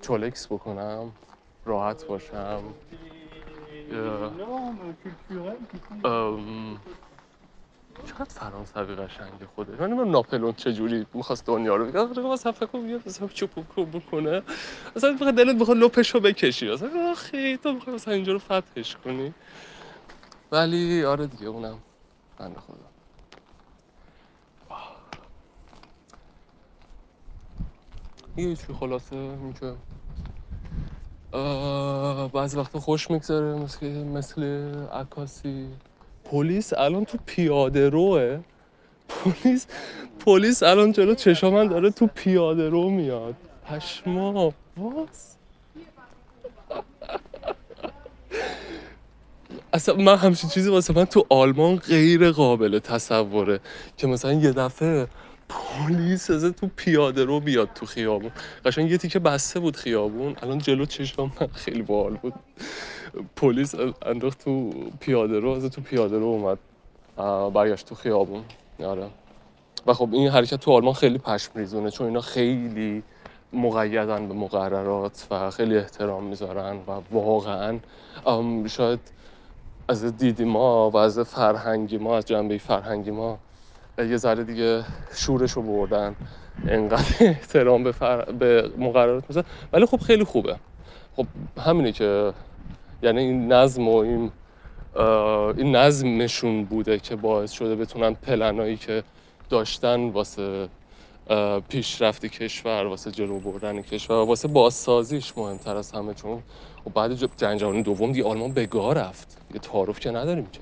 چولکس 0.00 0.46
بکنم 0.46 1.12
راحت 1.64 2.06
باشم. 2.06 2.62
چقدر 8.00 8.24
فرانسوی 8.24 8.94
قشنگه 8.96 9.46
خوده 9.46 9.72
من 9.80 9.86
نمی‌دونم 9.86 10.10
ناپلون 10.10 10.52
چجوری 10.52 11.06
می‌خواست 11.14 11.46
دنیا 11.46 11.76
رو 11.76 11.86
بگه. 11.86 11.98
آقا 11.98 12.32
مثلا 12.32 12.52
فکر 12.52 12.66
کنم 12.66 12.86
بیاد 12.86 13.02
مثلا 13.08 13.28
چوب 13.28 13.50
کوب 13.68 13.96
بکنه. 13.98 14.42
مثلا 14.96 15.30
دلت 15.32 15.56
بخواد 15.56 15.76
لپش 15.76 16.10
رو 16.10 16.20
بکشی. 16.20 16.70
مثلا 16.70 17.10
آخی 17.10 17.56
تو 17.58 17.72
می‌خوای 17.72 17.96
مثلا 17.96 18.14
اینجا 18.14 18.32
رو 18.32 18.38
فتحش 18.38 18.96
کنی. 18.96 19.34
ولی 20.52 21.04
آره 21.04 21.26
دیگه 21.26 21.46
اونم 21.46 21.82
بنده 22.38 22.60
خدا. 22.60 22.90
یه 28.36 28.56
چی 28.56 28.72
خلاصه 28.72 29.16
اینکه 29.16 29.76
بعضی 32.34 32.58
وقتا 32.58 32.80
خوش 32.80 33.10
میگذره 33.10 33.54
مثل 33.54 33.86
مثل 34.04 34.42
عکاسی. 34.92 35.78
پلیس 36.32 36.72
الان 36.72 37.04
تو 37.04 37.18
پیاده 37.26 37.88
روه. 37.88 38.40
پلیس 39.08 39.66
پلیس 40.26 40.62
الان 40.62 40.92
جلو 40.92 41.14
چشا 41.14 41.50
من 41.50 41.68
داره 41.68 41.90
تو 41.90 42.06
پیاده 42.06 42.68
رو 42.68 42.90
میاد. 42.90 43.34
پشما 43.66 44.54
واس 44.76 45.36
اصلا 49.72 49.94
من 49.94 50.16
همچین 50.16 50.50
چیزی 50.50 50.70
واسه 50.70 50.94
من 50.94 51.04
تو 51.04 51.26
آلمان 51.28 51.76
غیر 51.76 52.30
قابل 52.30 52.78
تصوره 52.78 53.60
که 53.96 54.06
مثلا 54.06 54.32
یه 54.32 54.52
دفعه 54.52 55.08
پلیس 55.48 56.30
از 56.30 56.44
تو 56.44 56.70
پیاده 56.76 57.24
رو 57.24 57.40
بیاد 57.40 57.68
تو 57.74 57.86
خیابون. 57.86 58.30
قشنگ 58.64 58.90
یه 58.90 58.98
تیکه 58.98 59.18
بسته 59.18 59.60
بود 59.60 59.76
خیابون. 59.76 60.36
الان 60.42 60.58
جلو 60.58 60.86
چشم 60.86 61.32
من 61.40 61.46
خیلی 61.46 61.82
باحال 61.82 62.16
بود. 62.16 62.34
پلیس 63.36 63.74
انداخت 64.06 64.44
تو 64.44 64.70
پیاده 65.00 65.38
رو 65.38 65.50
از 65.50 65.64
تو 65.64 65.80
پیاده 65.80 66.18
رو 66.18 66.24
اومد. 66.24 66.58
برگشت 67.52 67.88
تو 67.88 67.94
خیابون. 67.94 68.44
آره. 68.84 69.06
و 69.86 69.94
خب 69.94 70.08
این 70.12 70.28
حرکت 70.28 70.54
تو 70.54 70.72
آلمان 70.72 70.94
خیلی 70.94 71.18
پشم 71.18 71.50
ریزونه 71.54 71.90
چون 71.90 72.06
اینا 72.06 72.20
خیلی 72.20 73.02
مقیدن 73.52 74.28
به 74.28 74.34
مقررات 74.34 75.26
و 75.30 75.50
خیلی 75.50 75.76
احترام 75.76 76.24
می‌ذارن 76.24 76.76
و 76.76 77.00
واقعا 77.10 77.78
شاید 78.66 79.00
از 79.88 80.16
دیدی 80.16 80.44
ما 80.44 80.90
و 80.90 80.96
از 80.96 81.18
فرهنگی 81.18 81.98
ما 81.98 82.16
از 82.16 82.26
جنبه 82.26 82.58
فرهنگی 82.58 83.10
ما 83.10 83.38
یه 83.98 84.16
ذره 84.16 84.44
دیگه 84.44 84.84
شورش 85.14 85.52
رو 85.52 85.62
بردن. 85.62 86.16
انقدر 86.68 87.16
احترام 87.20 87.84
به, 87.84 87.92
فر... 87.92 88.24
به 88.24 88.70
مقررات 88.78 89.24
می‌ذارن. 89.28 89.46
ولی 89.72 89.86
خب 89.86 90.00
خیلی 90.00 90.24
خوبه. 90.24 90.56
خب 91.16 91.26
همینه 91.58 91.92
که 91.92 92.32
یعنی 93.02 93.20
این 93.20 93.52
نظم 93.52 93.88
و 93.88 93.96
این 93.96 94.32
این 95.58 95.76
نظمشون 95.76 96.64
بوده 96.64 96.98
که 97.00 97.16
باعث 97.16 97.52
شده 97.52 97.76
بتونن 97.76 98.14
پلنایی 98.14 98.76
که 98.76 99.04
داشتن 99.50 100.08
واسه 100.10 100.68
پیشرفت 101.68 102.26
کشور 102.26 102.86
واسه 102.86 103.10
جلو 103.10 103.40
بردن 103.40 103.82
کشور 103.82 104.16
واسه 104.16 104.48
بازسازیش 104.48 105.38
مهمتر 105.38 105.76
از 105.76 105.92
همه. 105.92 106.14
چون 106.14 106.44
و 106.86 106.90
بعد 106.90 107.16
ج- 107.20 107.28
جنگ 107.36 107.60
جهانی 107.60 107.82
دوم 107.82 108.12
دیگه 108.12 108.24
آلمان 108.28 108.52
بگاه 108.54 108.94
رفت. 108.94 109.38
یه 109.54 109.60
تعارف 109.60 110.00
که 110.00 110.10
نداریم 110.10 110.46
که. 110.52 110.60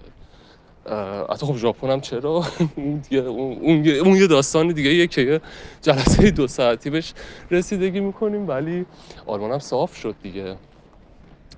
حتی 1.31 1.47
خب 1.47 1.57
ژاپن 1.57 1.91
هم 1.91 2.01
چرا؟ 2.01 2.45
اون 2.77 2.99
دیگه 3.11 3.23
اون, 3.23 3.87
یه- 3.87 4.27
داستان 4.27 4.69
دیگه 4.69 4.95
یه 4.95 5.07
که 5.07 5.41
جلسه 5.83 6.31
دو 6.31 6.47
ساعتی 6.49 6.91
بهش 6.91 7.15
رسیدگی 7.51 8.01
می‌کنیم 8.01 8.49
ولی 8.49 8.87
آلمان 9.27 9.53
هم 9.53 9.59
صاف 9.59 9.97
شد 9.97 10.17
دیگه. 10.23 10.57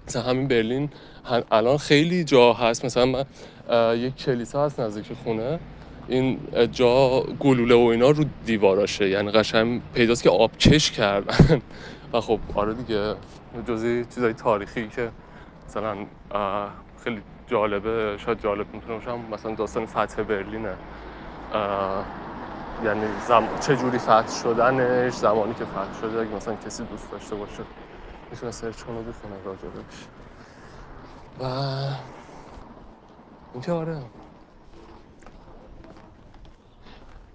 مثلا 0.09 0.23
همین 0.23 0.49
برلین 0.49 0.91
هم- 1.25 1.45
الان 1.51 1.77
خیلی 1.79 2.25
جا 2.25 2.53
هست. 2.53 2.85
مثلا 2.85 3.07
من 3.07 3.25
یک 3.99 4.17
کلیسا 4.17 4.65
هست 4.65 4.81
نزدیک 4.81 5.13
خونه. 5.13 5.61
این 6.07 6.47
جا 6.71 7.23
گلوله 7.41 7.75
و 7.75 7.79
اینا 7.79 8.11
رو 8.11 8.25
دیواراشه. 8.45 9.09
یعنی 9.09 9.31
قشنگ 9.31 9.83
پیداست 9.93 10.23
که 10.23 10.31
آبکش 10.31 10.91
کردن. 10.91 11.63
و 12.13 12.21
خب 12.21 12.41
آره 12.55 12.75
دیگه. 12.75 13.17
جزی 13.69 14.07
چیزای 14.07 14.35
تاریخی 14.35 14.89
که 14.89 15.13
مثلا 15.69 16.07
خیلی 17.05 17.23
جالبه. 17.47 18.17
شاید 18.19 18.41
جالب 18.41 18.75
می‌تونه 18.75 18.95
باشه 18.95 19.11
هم 19.11 19.21
مثلا 19.21 19.55
داستان 19.55 19.87
فتح 19.87 20.23
برلینه. 20.23 20.79
یعنی 22.81 23.19
زم... 23.21 23.57
چه 23.61 23.77
جوری 23.77 23.99
فتح 23.99 24.29
شدنش 24.29 25.17
زمانی 25.19 25.55
که 25.55 25.65
فتح 25.67 25.93
شده 25.93 26.19
اگه 26.21 26.35
مثلا 26.35 26.57
کسی 26.57 26.85
دوست 26.85 27.13
داشته 27.13 27.37
باشه. 27.37 27.67
می‌تونه 28.33 28.53
سرچ 28.53 28.83
کنه 28.83 29.03
بخونه 29.03 29.43
راجبش. 29.45 30.09
و 31.41 31.45
اینکه 33.55 33.73
آره. 33.73 34.03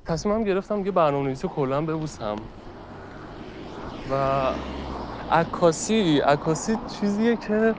تصمیمم 0.06 0.44
گرفتم 0.44 0.86
یه 0.86 0.92
برنامه 0.92 1.26
نویسی 1.26 1.48
کلا 1.48 1.82
ببوسم. 1.86 2.36
و 4.12 4.52
عکاسی 5.32 6.20
عکاسی 6.20 6.78
چیزیه 6.88 7.38
که 7.38 7.76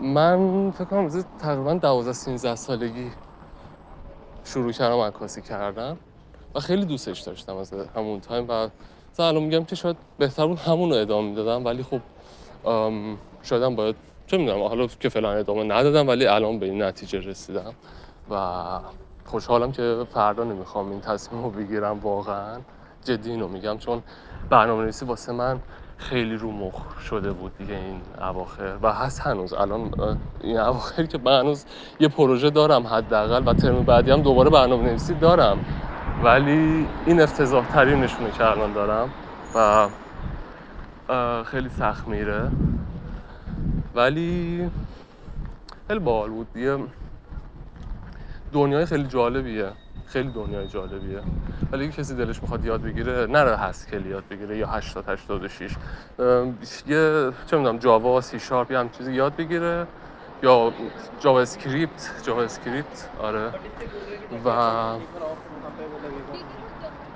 من 0.00 0.70
فکر 0.70 0.84
کنم 0.84 1.08
تقریبا 1.40 1.74
12 1.74 2.12
13 2.12 2.56
سالگی 2.56 3.12
شروع 4.44 4.72
کردم 4.72 4.98
عکاسی 5.00 5.42
کردم 5.42 5.98
و 6.54 6.60
خیلی 6.60 6.84
دوستش 6.86 7.20
داشتم 7.20 7.56
از 7.56 7.72
همون 7.72 8.20
تایم 8.20 8.46
و 8.48 8.68
الان 9.20 9.42
میگم 9.42 9.64
که 9.64 9.76
شاید 9.76 9.96
بهتر 10.18 10.46
بود 10.46 10.58
همون 10.58 10.90
رو 10.90 10.96
ادامه 10.96 11.28
می‌دادم 11.28 11.64
ولی 11.64 11.82
خب 11.82 12.00
شاید 13.42 13.76
باید 13.76 13.96
چه 14.26 14.36
می‌دونم 14.38 14.62
حالا 14.62 14.86
که 14.86 15.08
فعلا 15.08 15.32
ادامه 15.32 15.64
ندادم 15.64 16.08
ولی 16.08 16.26
الان 16.26 16.58
به 16.58 16.66
این 16.66 16.82
نتیجه 16.82 17.18
رسیدم 17.20 17.74
و 18.30 18.38
خوشحالم 19.24 19.72
که 19.72 20.06
فردا 20.14 20.44
نمی‌خوام 20.44 20.90
این 20.90 21.00
تصمیم 21.00 21.42
رو 21.44 21.50
بگیرم 21.50 21.98
واقعا 21.98 22.60
جدی 23.04 23.30
اینو 23.30 23.48
میگم 23.48 23.78
چون 23.78 24.02
برنامه 24.50 24.82
نویسی 24.82 25.04
واسه 25.04 25.32
من 25.32 25.60
خیلی 25.96 26.34
رو 26.34 26.50
مخ 26.50 27.00
شده 27.00 27.32
بود 27.32 27.58
دیگه 27.58 27.74
این 27.74 28.02
اواخر 28.20 28.76
و 28.82 28.92
هست 28.92 29.20
هنوز. 29.20 29.52
الان 29.52 29.90
این 30.40 30.58
اواخر 30.58 31.06
که 31.06 31.18
من 31.18 31.40
هنوز 31.40 31.64
یه 32.00 32.08
پروژه 32.08 32.50
دارم 32.50 32.86
حداقل 32.86 33.48
و 33.48 33.54
ترم 33.54 33.82
بعدی 33.82 34.10
هم 34.10 34.22
دوباره 34.22 34.50
برنامه 34.50 34.84
نویسی 34.84 35.14
دارم. 35.14 35.58
ولی 36.22 36.86
این 37.06 37.20
افتضاح 37.20 37.66
ترینشونه 37.66 38.30
که 38.30 38.44
الان 38.44 38.72
دارم 38.72 39.10
و 39.54 39.88
خیلی 41.44 41.68
سخت 41.78 42.08
میره. 42.08 42.50
ولی 43.94 44.70
خیلی 45.88 46.00
باحال 46.00 46.30
بود 46.30 46.52
دیگه. 46.52 46.78
دنیای 48.52 48.86
خیلی 48.86 49.04
جالبیه. 49.04 49.72
خیلی 50.06 50.30
دنیای 50.30 50.68
جالبیه. 50.68 51.22
ولی 51.72 51.84
اگه 51.84 51.92
کسی 51.92 52.14
دلش 52.14 52.42
می‌خواد 52.42 52.64
یاد 52.64 52.82
بگیره 52.82 53.26
نره 53.26 53.56
Haskell 53.56 54.06
یاد 54.06 54.24
بگیره 54.30 54.56
یا 54.56 54.66
80 54.66 55.08
86 55.08 55.76
یه 56.86 57.32
چه 57.46 57.56
می‌دونم 57.56 57.78
جاوا 57.78 58.20
سی 58.20 58.40
شارپ 58.40 58.70
یا 58.70 58.80
هم 58.80 58.90
چیزی 58.90 59.12
یاد 59.12 59.36
بگیره. 59.36 59.86
یا 60.42 60.74
JavaScript 61.18 62.02
JavaScript 62.24 63.10
آره. 63.16 63.54
و 64.44 65.00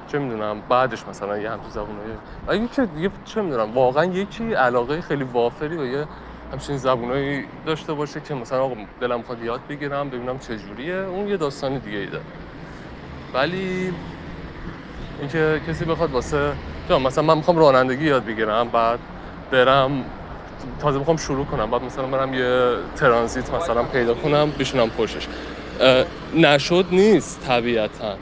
چه 0.07 0.19
می‌دونم 0.19 0.61
بعدش 0.63 1.09
مثلا 1.09 1.39
یه 1.39 1.51
همچین 1.51 1.71
زبونایی 1.71 2.21
اگه 2.49 2.69
که 2.69 2.87
دیگه 2.87 3.11
چه 3.25 3.43
می‌دونم 3.43 3.75
واقعا 3.75 4.05
یکی 4.05 4.53
علاقه 4.55 5.01
خیلی 5.01 5.25
وافری 5.25 5.77
و 5.77 5.87
یه 5.87 6.09
همچین 6.53 6.77
زبونایی 6.77 7.47
داشته 7.67 7.95
باشه 7.95 8.21
که 8.21 8.35
مثلا 8.35 8.65
آقا 8.65 8.75
دلم 9.01 9.23
خواهد 9.23 9.43
یاد 9.43 9.67
بگیرم 9.67 10.11
ببینم 10.11 10.39
چجوریه 10.39 10.95
اون 10.95 11.29
یه 11.29 11.37
داستان 11.37 11.79
دیگه 11.79 11.99
ایده 11.99 12.25
ولی 13.33 13.93
اینکه 15.19 15.63
کسی 15.67 15.85
بخواد 15.85 16.13
واسه 16.13 16.59
مثلا 16.91 17.25
من 17.25 17.37
می‌خوام 17.37 17.57
رانندگی 17.59 18.05
یاد 18.05 18.25
بگیرم 18.25 18.71
بعد 18.71 19.09
برم 19.51 20.13
تازه 20.79 20.99
می‌خوام 20.99 21.17
شروع 21.17 21.47
کنم. 21.47 21.71
بعد 21.71 21.83
مثلا 21.83 22.07
برم 22.07 22.35
یه 22.35 22.77
ترانزیت 22.95 23.51
مثلا 23.51 23.83
پیدا 23.85 24.15
کنم 24.15 24.51
بشونم 24.51 24.91
پشتش. 24.91 25.29
نشد 26.33 26.87
نیست 26.91 27.41
طبیعتا. 27.41 28.19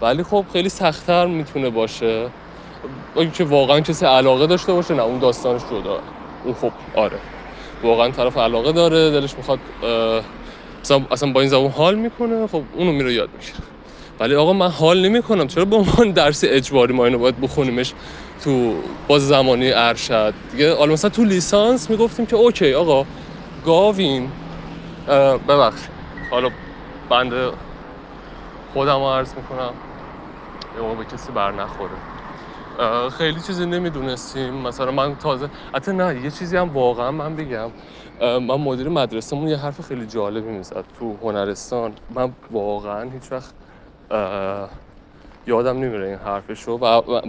ولی 0.00 0.22
خب 0.22 0.46
خیلی 0.52 0.68
سختتر 0.68 1.26
می‌تونه 1.26 1.70
باشه. 1.70 2.32
که 3.34 3.44
واقعا 3.44 3.80
کسی 3.80 4.06
علاقه 4.06 4.46
داشته 4.46 4.72
باشه 4.72 4.94
نه 4.94 5.02
اون 5.02 5.18
داستانش 5.18 5.62
جدا. 5.70 6.00
اون 6.42 6.54
خب 6.54 6.72
آره. 6.94 7.20
واقعا 7.82 8.10
طرف 8.10 8.36
علاقه 8.36 8.72
داره 8.72 9.10
دلش 9.10 9.38
می‌خواد 9.38 9.60
اصلا 11.10 11.32
با 11.32 11.40
این 11.40 11.50
زبان 11.50 11.70
حال 11.70 11.94
می‌کنه 11.94 12.46
خب 12.46 12.64
اونو 12.72 12.92
میره 12.92 13.12
یاد 13.14 13.30
می‌گیره. 13.32 13.54
ولی 14.20 14.34
آقا 14.34 14.52
من 14.52 14.68
حال 14.68 15.08
نمی‌کنم. 15.08 15.46
چرا 15.46 15.64
به 15.64 15.76
عنوان 15.76 16.12
درس 16.12 16.44
اجباری 16.46 16.94
ما 16.94 17.04
اینو 17.04 17.18
باید 17.18 17.40
بخونیمش؟ 17.40 17.94
تو 18.46 18.82
باز 19.08 19.28
زمانی 19.28 19.72
ارشد 19.72 20.34
دیگه 20.50 20.74
حالا 20.74 20.92
مثلا 20.92 21.10
تو 21.10 21.24
لیسانس 21.24 21.90
می‌گفتیم 21.90 22.26
که 22.26 22.36
اوکی 22.36 22.74
آقا 22.74 23.06
گاوین 23.64 24.32
ببخش 25.48 25.88
حالا 26.30 26.50
بنده 27.08 27.52
خودم 28.72 29.02
عرض 29.02 29.36
می‌کنم. 29.36 29.74
یه 30.74 30.94
به 30.94 31.04
کسی 31.04 31.32
بر 31.32 31.52
نخوره. 31.52 31.98
خیلی 33.12 33.40
چیزی 33.40 33.66
نمی‌دونستیم. 33.66 34.54
مثلا 34.54 34.90
من 34.90 35.16
تازه 35.16 35.50
حتی 35.74 35.92
نه 35.92 36.20
یه 36.20 36.30
چیزی 36.30 36.56
هم 36.56 36.68
واقعا 36.68 37.10
من 37.10 37.36
بگم. 37.36 37.72
من 38.20 38.40
مدیر 38.40 38.88
مدرسهمون 38.88 39.48
یه 39.48 39.56
حرف 39.56 39.80
خیلی 39.80 40.06
جالبی 40.06 40.48
می‌زد 40.50 40.84
تو 40.98 41.16
هنرستان. 41.22 41.94
من 42.14 42.34
واقعا 42.50 43.10
هیچ 43.10 43.32
وقت 43.32 43.54
یادم 45.46 45.78
نمیره 45.78 46.06
این 46.06 46.16
حرفشو 46.16 46.72
و, 46.72 46.84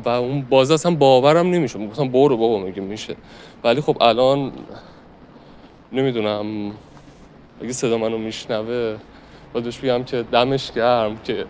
و 0.05 0.09
اون 0.09 0.41
باز 0.41 0.71
اصلا 0.71 0.95
باورم 0.95 1.47
نمیشه. 1.49 1.87
گفتم 1.87 2.09
برو 2.09 2.37
بابا 2.37 2.59
میگه 2.59 2.81
میشه؟ 2.81 3.17
ولی 3.63 3.81
خب 3.81 3.97
الان 4.01 4.53
نمی‌دونم. 5.91 6.71
اگه 7.61 7.73
صدا 7.73 7.97
منو 7.97 8.17
میشنوه 8.17 8.99
بادش 9.53 9.79
بگم 9.79 10.03
که 10.03 10.23
دمش 10.23 10.71
گرم 10.71 11.17
که 11.17 11.45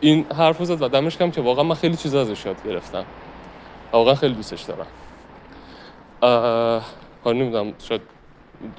این 0.00 0.32
حرف 0.32 0.64
زد 0.64 0.82
و 0.82 0.88
دمش 0.88 1.18
گرم 1.18 1.30
که 1.30 1.40
واقعا 1.40 1.64
من 1.64 1.74
خیلی 1.74 1.96
چیزا 1.96 2.20
ازش 2.20 2.46
یاد 2.46 2.62
گرفتم. 2.62 3.06
واقعا 3.92 4.14
خیلی 4.14 4.34
دوستش 4.34 4.62
دارم. 4.62 4.86
حالا 7.24 7.38
نمی‌دونم 7.40 7.74
شاید 7.78 8.02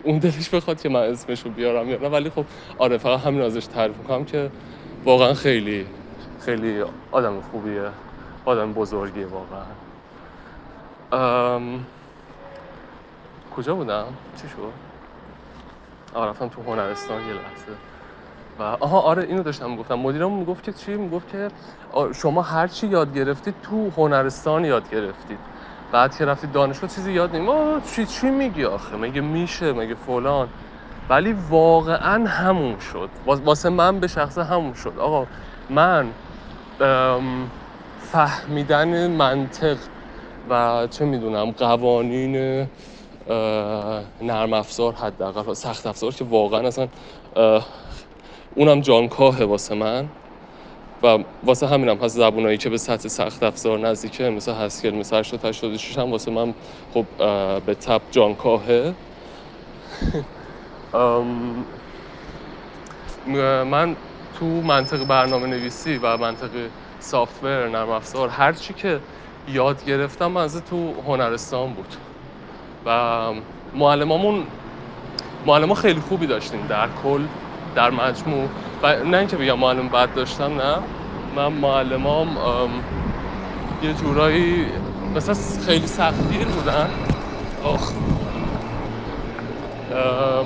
اون 0.03 0.19
دلش 0.19 0.49
بخواد 0.49 0.81
که 0.81 0.89
من 0.89 1.01
اسمش 1.01 1.41
رو 1.41 1.51
بیارم 1.51 1.89
یا 1.89 1.97
نه 1.97 2.07
ولی 2.09 2.29
خب 2.29 2.45
آره 2.77 2.97
فقط 2.97 3.19
همین 3.19 3.41
ازش 3.41 3.67
تعریف 3.67 3.97
می‌کنم 3.97 4.25
که 4.25 4.51
واقعا 5.05 5.33
خیلی 5.33 5.87
خیلی 6.47 6.83
آدم 7.11 7.41
خوبیه 7.41 7.81
آدم 8.45 8.73
بزرگیه 8.73 9.27
واقعا. 9.27 9.65
کجا 13.55 13.75
بودم؟ 13.75 14.05
چی 14.41 14.47
شد؟ 14.47 14.73
رفتم 16.15 16.47
تو 16.47 16.61
هنرستان 16.61 17.17
یه 17.17 17.33
لحظه. 17.33 17.71
و 18.59 18.63
آها 18.83 18.99
آره 18.99 19.23
اینو 19.23 19.43
داشتم 19.43 19.69
می‌گفتم. 19.69 19.95
مدیرم 19.95 20.31
می‌گفت 20.31 20.63
که 20.63 20.73
چی؟ 20.73 20.95
می‌گفت 20.95 21.31
که 21.31 21.47
شما 22.13 22.41
هر 22.41 22.67
چی 22.67 22.87
یاد 22.87 23.13
گرفتید 23.13 23.55
تو 23.63 23.89
هنرستان 23.97 24.65
یاد 24.65 24.89
گرفتید. 24.89 25.39
بعد 25.91 26.17
که 26.17 26.25
رفتید 26.25 26.51
دانشگاه 26.51 26.89
چیزی 26.89 27.11
یاد 27.11 27.35
نیم 27.35 27.81
چی 27.81 28.05
چی 28.05 28.29
میگی 28.29 28.65
آخه؟ 28.65 28.95
مگه 28.97 29.21
میشه؟ 29.21 29.73
مگه 29.73 29.95
فلان؟ 29.95 30.49
ولی 31.09 31.33
واقعا 31.49 32.27
همون 32.27 32.79
شد. 32.79 33.09
واسه 33.25 33.69
من 33.69 33.99
به 33.99 34.07
شخصه 34.07 34.43
همون 34.43 34.73
شد. 34.73 34.93
آقا 34.99 35.27
من 35.69 36.07
فهمیدن 37.97 39.07
منطق 39.11 39.79
و 40.49 40.87
چه 40.91 41.05
می‌دونم 41.05 41.51
قوانین 41.51 42.35
نرم 44.21 44.53
افزار 44.53 44.93
حداقل 44.93 45.53
سخت 45.53 45.85
افزار 45.87 46.13
که 46.15 46.25
واقعا 46.25 46.67
اصلا 46.67 46.89
اونم 48.55 48.81
جانکاهه 48.81 49.43
واسه 49.45 49.75
من. 49.75 50.13
و 51.03 51.19
واسه 51.43 51.67
همینم 51.67 51.97
هست 51.97 52.15
زبونایی 52.17 52.57
که 52.57 52.69
به 52.69 52.77
سطح 52.77 53.09
سخت 53.09 53.43
افزار 53.43 53.79
نزدیکه 53.79 54.29
مثل 54.29 54.53
هسکل 54.53 54.91
مثل 54.91 55.17
886 55.17 55.97
هم 55.99 56.11
واسه 56.11 56.31
من 56.31 56.55
خب 56.89 57.07
به 57.65 57.75
تب 57.75 58.03
جانکاهه. 58.11 58.97
من 63.65 63.97
تو 64.37 64.45
منطق 64.61 65.03
برنامه 65.03 65.47
نویسی 65.47 65.97
و 65.97 66.17
منطق 66.17 66.71
سافتور 66.99 67.69
نرم 67.69 67.89
افزار 67.89 68.29
هر 68.29 68.53
چی 68.53 68.73
که 68.73 69.03
یاد 69.47 69.83
گرفتم 69.85 70.37
از 70.37 70.63
تو 70.63 71.01
هنرستان 71.01 71.73
بود. 71.73 71.95
و 72.85 73.33
معلمامون 73.73 74.47
معلم 75.45 75.73
خیلی 75.73 75.99
خوبی 76.01 76.27
داشتیم 76.27 76.67
در 76.67 76.89
کل 76.89 77.29
در 77.75 77.89
مجموع. 77.89 78.51
و 78.83 79.03
نه 79.03 79.17
اینکه 79.17 79.37
بگم 79.37 79.59
معلم 79.59 79.89
بد 79.89 80.13
داشتم 80.13 80.61
نه. 80.61 80.87
من 81.31 81.47
معلمام 81.47 82.37
یه 83.81 83.93
جورایی 83.93 84.71
مثلا 85.15 85.35
خیلی 85.65 85.87
سختگیر 85.87 86.49
بودن. 86.49 86.95
آخ. 87.59 87.95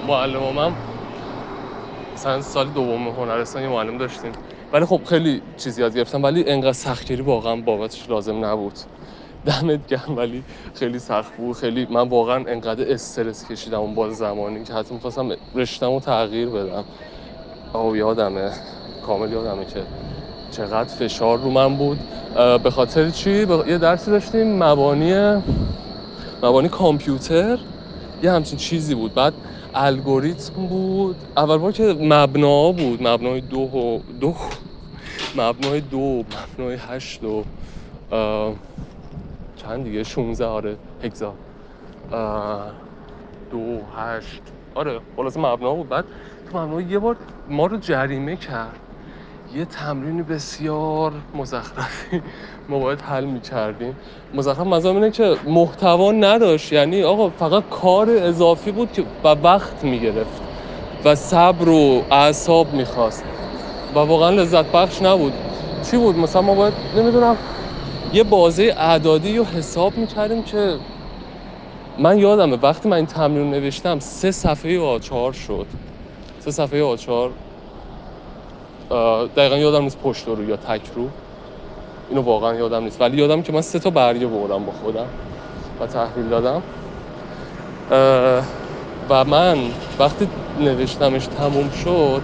معلمام 0.08 0.78
مثلا 2.22 2.42
سال 2.42 2.70
دوم 2.70 3.08
هنرستان 3.08 3.62
یه 3.64 3.70
معلم 3.70 3.98
داشتیم. 3.98 4.32
ولی 4.74 4.86
خب 4.86 5.02
خیلی 5.06 5.42
چیزی 5.58 5.82
یاد 5.82 5.96
گرفتم 5.98 6.24
ولی 6.24 6.50
انقدر 6.50 6.72
سختگیری 6.72 7.22
واقعا 7.22 7.56
بابتش 7.56 8.10
لازم 8.10 8.46
نبود. 8.46 8.74
دمت 9.46 9.88
گرم 9.88 10.18
ولی 10.18 10.44
خیلی 10.74 11.00
سخت 11.00 11.36
بود. 11.38 11.56
خیلی 11.58 11.88
من 11.90 12.10
واقعا 12.10 12.36
انقدر 12.48 12.92
استرس 12.92 13.52
کشیدم 13.52 13.80
اون 13.80 13.96
باز 13.96 14.18
زمانی 14.18 14.64
که 14.64 14.74
حتی 14.74 14.94
می‌خواستم 14.94 15.30
رشتم 15.56 16.00
تغییر 16.00 16.50
بدم. 16.50 16.84
آه 17.74 17.98
یادمه. 17.98 18.52
کامل 19.06 19.32
یادمه 19.32 19.66
که 19.66 19.84
چقدر 20.52 20.94
فشار 20.96 21.38
رو 21.38 21.50
من 21.50 21.78
بود. 21.78 22.00
به 22.64 22.70
خاطر 22.72 23.10
چی؟ 23.10 23.32
یه 23.68 23.78
درسی 23.78 24.12
داشتیم 24.12 24.64
مبانی 24.64 25.14
مبانی 26.44 26.70
کامپیوتر. 26.70 27.60
یه 28.24 28.32
همچین 28.32 28.58
چیزی 28.58 28.96
بود. 28.96 29.14
بعد 29.14 29.34
الگوریتم 29.76 30.68
بود. 30.68 31.16
اول 31.38 31.58
بار 31.58 31.72
که 31.72 31.96
مبنا 32.00 32.72
بود. 32.72 33.08
مبنای 33.08 33.42
دو 33.42 33.60
و 33.60 34.00
دو. 34.20 34.36
مبنای 35.36 35.82
دو 35.82 36.24
مبنای 36.24 36.76
هشت 36.76 37.24
و 37.24 37.44
چند 39.56 39.84
دیگه؟ 39.84 40.04
16 40.04 40.46
آره 40.46 40.78
هگزا. 41.04 41.34
دو 43.52 43.80
هشت. 43.98 44.42
آره 44.76 45.00
خلاص 45.16 45.38
مبنا 45.38 45.74
بود. 45.76 45.90
بعد 45.90 46.06
تو 46.52 46.58
مبنا 46.60 46.82
یه 46.82 47.00
بار 47.00 47.16
ما 47.50 47.66
رو 47.66 47.78
جریمه 47.78 48.36
کرد. 48.36 48.80
یه 49.56 49.66
تمرین 49.66 50.24
بسیار 50.24 51.14
مزخرفی 51.34 52.22
ما 52.70 52.80
باید 52.80 53.02
حل 53.02 53.26
می‌کردیم. 53.26 53.98
مزخرف 54.34 54.68
مزام 54.68 54.96
اینه 54.96 55.12
که 55.12 55.36
محتوا 55.48 56.12
نداشت. 56.12 56.72
یعنی 56.72 57.04
آقا 57.04 57.30
فقط 57.30 57.64
کار 57.70 58.10
اضافی 58.10 58.72
بود 58.72 58.92
که 58.92 59.06
و 59.24 59.28
وقت 59.28 59.84
می‌گرفت 59.84 60.42
و 61.06 61.16
صبر 61.16 61.70
و 61.70 62.06
اعصاب 62.12 62.74
می‌خواست. 62.74 63.24
و 63.96 64.00
واقعا 64.00 64.30
لذت 64.30 64.66
بخش 64.72 65.02
نبود. 65.02 65.34
چی 65.92 65.98
بود؟ 65.98 66.16
مثلا 66.18 66.42
ما 66.42 66.56
باید 66.56 66.74
نمی‌دونم 66.96 67.38
یه 68.14 68.24
بازه 68.24 68.74
اعدادی 68.78 69.38
رو 69.38 69.44
حساب 69.46 69.98
می‌کردیم 69.98 70.44
که 70.44 70.80
من 72.00 72.18
یادمه 72.18 72.58
وقتی 72.58 72.90
من 72.90 72.98
این 72.98 73.06
تمرین 73.06 73.50
نوشتم 73.52 74.00
سه 74.00 74.32
صفحه 74.32 74.80
آچار 74.80 75.34
شد. 75.34 75.68
سه 76.40 76.52
صفحه 76.52 76.84
آچار 76.84 77.32
دقیقا 79.36 79.58
یادم 79.58 79.84
نیست 79.84 79.98
پشت 80.04 80.28
رو 80.28 80.50
یا 80.50 80.58
تک 80.58 80.82
رو. 80.96 81.10
اینو 82.10 82.22
واقعا 82.22 82.56
یادم 82.56 82.84
نیست. 82.84 83.02
ولی 83.02 83.18
یادم 83.18 83.42
که 83.42 83.54
من 83.54 83.62
سه 83.62 83.80
تا 83.80 83.90
برگه 83.90 84.28
بردم 84.28 84.66
با 84.66 84.72
خودم 84.72 85.06
و 85.80 85.88
تحویل 85.88 86.30
دادم. 86.30 86.62
و 89.10 89.26
من 89.26 89.58
وقتی 90.00 90.30
نوشتمش 90.60 91.28
تموم 91.28 91.70
شد 91.84 92.22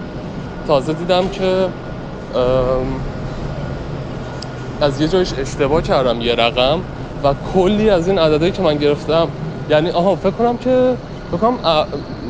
تازه 0.66 0.92
دیدم 0.92 1.28
که 1.28 1.68
از 4.80 5.00
یه 5.00 5.08
جایش 5.08 5.32
اشتباه 5.38 5.82
کردم 5.82 6.20
یه 6.20 6.34
رقم 6.34 6.80
و 7.24 7.34
کلی 7.54 7.90
از 7.90 8.08
این 8.08 8.18
عددهایی 8.18 8.52
که 8.52 8.62
من 8.62 8.76
گرفتم 8.76 9.28
یعنی 9.70 9.90
آها 9.90 10.16
فکر 10.16 10.30
کنم 10.30 10.56
که 10.56 10.96
فکر 11.30 11.36
کنم 11.36 11.58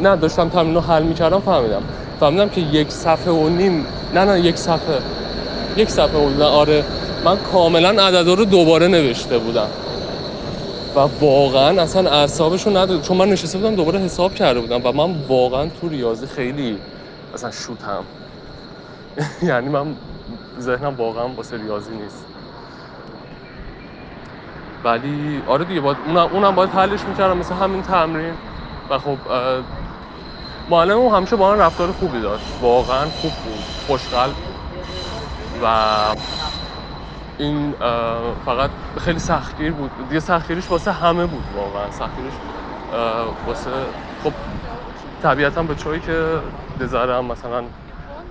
نه 0.03 0.17
داشتم 0.17 0.49
تمرین 0.49 0.75
رو 0.75 0.81
حل 0.81 1.03
می‌کردم 1.03 1.41
فهمیدم. 1.41 1.83
فهمیدم 2.21 2.49
که 2.49 2.61
یک 2.61 2.91
صفحه 2.93 3.33
و 3.33 3.49
نیم 3.49 3.87
نه 4.15 4.25
نه 4.25 4.41
یک 4.41 4.59
صفحه. 4.59 5.03
یک 5.77 5.91
صفحه 5.91 6.19
و 6.19 6.43
آره. 6.43 6.85
من 7.25 7.39
کاملا 7.39 7.89
عددا 8.05 8.35
رو 8.35 8.45
دوباره 8.45 8.89
نوشته 8.89 9.39
بودم. 9.39 9.71
و 10.97 11.01
واقعا 11.01 11.83
اصلا 11.83 12.11
اعصابشو 12.11 12.71
نداد 12.71 13.03
چون 13.03 13.17
من 13.17 13.29
نشسته 13.29 13.59
بودم 13.59 13.77
دوباره 13.77 13.99
حساب 14.01 14.35
کرده 14.35 14.61
بودم 14.61 14.81
و 14.87 14.93
من 14.93 15.27
واقعا 15.29 15.71
تو 15.71 15.89
ریاضی 15.89 16.27
خیلی 16.27 16.85
اصلا 17.35 17.51
شوتم. 17.51 18.05
یعنی 19.43 19.69
من 19.69 19.97
ذهنم 20.61 20.97
واقعا 20.97 21.29
واسه 21.29 21.57
ریاضی 21.59 21.95
نیست. 21.97 22.29
ولی 24.85 25.43
آره 25.47 25.65
دیگه 25.65 25.81
باید 25.81 25.99
اونم, 26.01 26.19
اونم 26.19 26.55
باید 26.55 26.71
حلش 26.71 27.09
می‌کردم 27.09 27.39
مثل 27.39 27.55
همین 27.55 27.83
تمرین. 27.83 28.39
و 28.91 28.99
خب 28.99 29.19
معلم 30.71 31.07
همیشه 31.07 31.37
با 31.37 31.51
من 31.55 31.59
رفتار 31.59 31.93
خوبی 31.93 32.21
داشت. 32.21 32.47
واقعا 32.61 33.11
خوب 33.11 33.33
بود 33.43 33.67
خوشقلب 33.87 34.37
و 35.63 36.15
این 37.39 37.73
فقط 38.35 38.71
خیلی 38.99 39.19
سختگیر 39.19 39.73
بود. 39.73 40.09
دیگه 40.09 40.21
سختگیریش 40.21 40.71
واسه 40.71 40.93
همه 40.93 41.27
بود 41.27 41.45
واقعا. 41.53 41.91
سختگیریش 41.91 42.41
واسه 43.45 43.87
خب 44.23 44.35
طبیعتا 45.23 45.63
به 45.63 45.75
چایی 45.75 46.01
که 46.01 46.41
دزارم 46.81 47.25
مثلا 47.25 47.65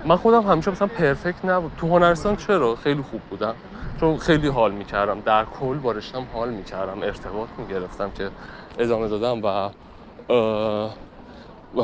من 0.04 0.16
خودم 0.16 0.42
همیشه 0.42 0.70
مثلا 0.70 0.88
پرفکت 0.88 1.44
نبود. 1.44 1.72
تو 1.76 1.88
هنرستان 1.88 2.36
چرا؟ 2.36 2.74
خیلی 2.74 3.02
خوب 3.02 3.22
بودم. 3.30 3.56
چون 4.00 4.16
خیلی 4.16 4.48
حال 4.48 4.72
می‌کردم. 4.72 5.20
در 5.20 5.44
کل 5.44 5.78
بارشتم 5.78 6.24
حال 6.32 6.50
می‌کردم. 6.50 7.02
ارتباط 7.02 7.48
می‌گرفتم 7.58 8.10
که 8.10 8.30
ادامه 8.78 9.08
دادم 9.08 9.40
و 9.44 9.70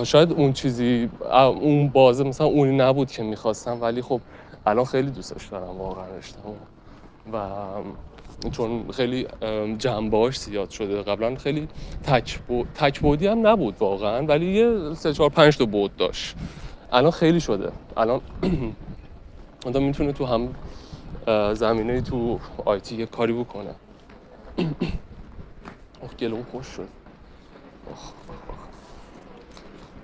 شاید 0.07 0.32
اون 0.32 0.53
چیزی 0.53 1.11
اون 1.61 1.91
بازه 1.91 2.24
مثلا 2.24 2.47
اونی 2.47 2.76
نبود 2.76 3.11
که 3.11 3.22
می‌خواستم 3.22 3.80
ولی 3.82 4.03
خب 4.03 4.22
الان 4.66 4.85
خیلی 4.85 5.11
دوستش 5.11 5.49
دارم 5.49 5.78
واقعا 5.78 6.16
رشتم 6.16 6.59
و 7.32 7.51
چون 8.53 8.91
خیلی 8.93 9.28
جنباش 9.78 10.39
زیاد 10.41 10.70
شده. 10.70 11.03
قبلا 11.03 11.37
خیلی 11.37 11.68
تک, 12.05 12.41
تک 12.74 13.01
بودی 13.01 13.26
هم 13.26 13.47
نبود 13.47 13.76
واقعا 13.80 14.26
ولی 14.26 14.47
یه 14.53 14.95
سه 14.95 15.14
چهار 15.14 15.30
پنج 15.30 15.59
تا 15.59 15.66
بود 15.66 15.97
داشت. 15.97 16.37
الان 16.93 17.11
خیلی 17.11 17.41
شده. 17.41 17.72
الان 17.97 18.22
آدم 19.66 19.82
می‌تونه 19.82 20.12
تو 20.12 20.26
هم 20.26 20.57
زمینه 21.55 22.03
تو 22.03 22.41
آیتی 22.66 22.97
یه 22.97 23.07
کاری 23.07 23.32
بکنه. 23.32 23.76
اوه 26.03 26.14
گلوم 26.20 26.45
خوش 26.45 26.66
شد. 26.68 26.91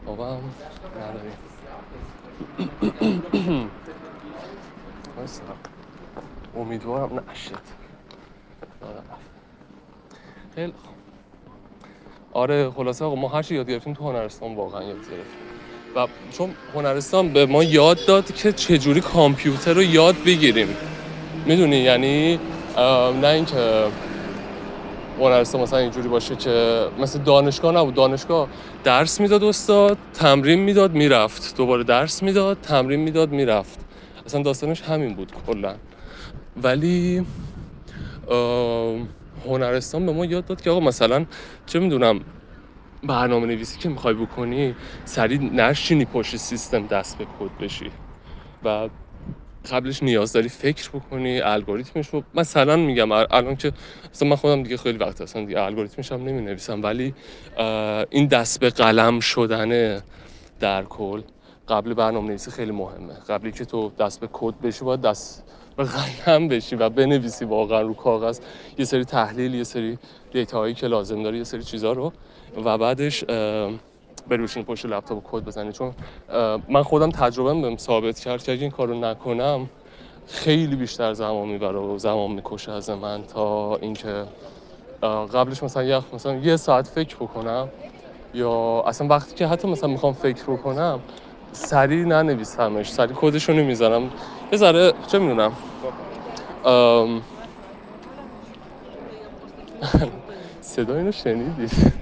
بابا 0.07 0.37
هم 0.37 0.55
نداریم 1.01 1.37
امیدوارم 6.57 7.25
نشد 7.33 7.59
خیلی 10.55 10.73
آره 12.33 12.71
خلاصه 12.71 13.05
آقا 13.05 13.15
ما 13.15 13.29
هر 13.29 13.43
چی 13.43 13.55
یاد 13.55 13.71
گرفتیم 13.71 13.95
تو 13.95 14.05
هنرستان 14.05 14.55
واقعا 14.55 14.83
یاد 14.83 14.97
گرفتیم. 14.97 15.41
و 15.97 16.07
چون 16.31 16.55
هنرستان 16.75 17.33
به 17.33 17.47
ما 17.47 17.65
یاد 17.65 17.99
داد 18.07 18.33
که 18.33 18.53
چجوری 18.53 19.01
کامپیوتر 19.01 19.73
رو 19.73 19.83
یاد 19.83 20.17
بگیریم. 20.27 20.77
می‌دونی؟ 21.47 21.77
یعنی 21.77 22.41
نه 23.21 23.27
اینکه 23.27 23.89
هنرستان 25.21 25.61
مثلا 25.61 25.79
اینجوری 25.79 26.09
باشه 26.09 26.37
که 26.37 26.87
مثل 26.99 27.19
دانشگاه 27.19 27.75
نبود. 27.75 27.95
دانشگاه 27.95 28.49
درس 28.85 29.21
می‌داد 29.21 29.45
استاد 29.45 29.99
تمرین 30.15 30.59
می‌داد 30.59 30.93
می‌رفت. 30.93 31.57
دوباره 31.57 31.85
درس 31.85 32.23
می‌داد 32.23 32.59
تمرین 32.63 33.01
می‌داد 33.01 33.31
می‌رفت. 33.31 33.79
اصلا 34.27 34.43
داستانش 34.43 34.83
همین 34.83 35.15
بود 35.15 35.33
کلا. 35.47 35.75
ولی 36.57 37.27
هنرستان 39.47 40.07
به 40.07 40.13
ما 40.13 40.25
یاد 40.25 40.45
داد 40.45 40.61
که 40.61 40.71
آقا 40.71 40.81
مثلا 40.81 41.27
چه 41.67 41.79
می‌دونم 41.79 42.21
برنامه 43.03 43.47
نویسی 43.47 43.79
که 43.79 43.89
می‌خوای 43.89 44.15
بکنی 44.15 44.75
سریع 45.05 45.39
نشینی 45.41 46.05
پشت 46.05 46.37
سیستم 46.37 46.87
دست 46.87 47.19
به 47.19 47.27
کد 47.39 47.51
بشی. 47.61 47.93
و 48.65 48.89
قبلش 49.65 50.03
نیاز 50.03 50.33
داری 50.33 50.49
فکر 50.49 50.91
بکنی 50.91 51.41
الگوریتمش 51.41 52.09
رو 52.09 52.23
مثلا 52.35 52.77
میگم 52.77 53.13
الان 53.13 53.57
که 53.57 53.73
مثلا 54.15 54.29
من 54.29 54.37
خودم 54.37 54.63
دیگه 54.63 54.77
خیلی 54.77 54.99
وقت 54.99 55.21
اصلا 55.21 55.45
دیگه 55.45 55.61
الگوریتمش 55.61 56.13
هم 56.13 56.25
نمی 56.25 56.43
نویسم 56.43 56.83
ولی 56.83 57.15
این 58.11 58.27
دست 58.27 58.61
به 58.61 58.71
قلم 58.71 59.21
شدنه 59.21 60.03
در 60.61 60.85
کل 60.85 61.23
قبل 61.69 61.95
برنامه 61.95 62.29
نویسی 62.29 62.51
خیلی 62.51 62.73
مهمه. 62.73 63.15
قبلی 63.29 63.53
که 63.53 63.65
تو 63.65 63.93
دست 63.99 64.21
به 64.21 64.29
کد 64.33 64.55
بشی 64.63 64.85
باید 64.85 65.01
دست 65.01 65.45
به 65.77 65.85
قلم 65.85 66.49
بشی 66.49 66.77
و 66.77 66.89
بنویسی 66.89 67.45
واقعا 67.45 67.81
رو 67.81 67.95
کاغذ. 67.95 68.41
یه 68.79 68.85
سری 68.85 69.05
تحلیل 69.05 69.55
یه 69.55 69.65
سری 69.65 69.99
دیتاهایی 70.33 70.75
که 70.75 70.87
لازم 70.87 71.23
داری 71.23 71.39
یه 71.39 71.45
سری 71.45 71.63
چیزها 71.63 71.93
رو. 71.93 72.13
و 72.65 72.79
بعدش 72.79 73.25
بروشین 74.31 74.65
پشت 74.65 74.87
لپتاپ 74.87 75.21
کد 75.25 75.45
بزنی. 75.45 75.73
چون 75.73 75.95
من 76.69 76.85
خودم 76.85 77.11
تجربه 77.11 77.55
بهم 77.63 77.77
ثابت 77.77 78.21
کرد 78.21 78.45
که 78.45 78.53
اگه 78.53 78.63
این 78.63 78.71
کارو 78.73 79.01
نکنم 79.01 79.71
خیلی 80.27 80.77
بیشتر 80.77 81.15
زمان 81.15 81.49
می‌بره 81.49 81.79
و 81.79 81.99
زمان 81.99 82.33
می‌کشه 82.33 82.73
از 82.73 82.91
من 82.91 83.25
تا 83.25 83.77
اینکه 83.77 84.27
قبلش 85.35 85.63
مثلا 85.63 85.85
یه 85.85 86.03
مثلا 86.15 86.37
یه 86.37 86.57
ساعت 86.57 86.89
فکر 86.89 87.17
بکنم 87.21 87.73
یا 88.35 88.85
اصلا 88.87 89.09
وقتی 89.09 89.35
که 89.37 89.47
حتی 89.49 89.69
مثلا 89.69 89.91
می‌خوام 89.91 90.15
فکر 90.15 90.45
بکنم 90.53 91.05
سریع 91.53 92.05
ننویسمش 92.07 92.93
سریع 92.93 93.17
کدشو 93.17 93.53
نمی‌زنم 93.53 94.11
یه 94.53 94.59
ذره 94.59 94.95
چه 95.09 95.19
می‌دونم 95.19 95.59
صدا 100.61 100.97
اینو 100.97 101.13
شنیدید 101.13 102.00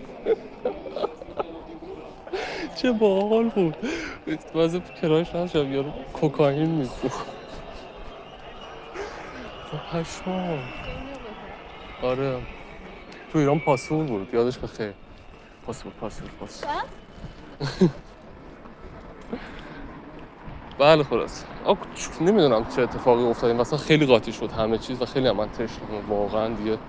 چه 2.78 2.92
باحال 2.92 3.50
بود. 3.50 3.76
واسه 4.54 4.80
کراش 4.80 5.36
نشم 5.36 5.72
یارو 5.72 5.92
کوکائین 6.14 6.70
میفروخت 6.70 7.28
پشمام. 9.72 10.74
آره. 12.02 12.46
تو 13.30 13.38
ایران 13.38 13.60
پاسور 13.60 14.06
بود. 14.06 14.34
یادش 14.34 14.58
بخیر 14.58 14.94
پاسور 15.62 15.92
پاسور 15.92 16.30
پاسور 16.38 16.70
بله 20.78 21.04
خلاص 21.04 21.44
نمی‌دونم 22.20 22.64
چه 22.66 22.82
اتفاقی 22.82 23.22
افتاد. 23.24 23.50
این 23.50 23.60
مثلا 23.60 23.78
خیلی 23.78 24.06
قاطی 24.06 24.32
شد 24.32 24.52
همه 24.52 24.78
چیز 24.78 25.02
و 25.02 25.06
خیلی 25.06 25.28
هم 25.28 25.36
من 25.36 25.50
تشنم 25.50 26.08
واقعا 26.10 26.54
دیگه 26.56 26.80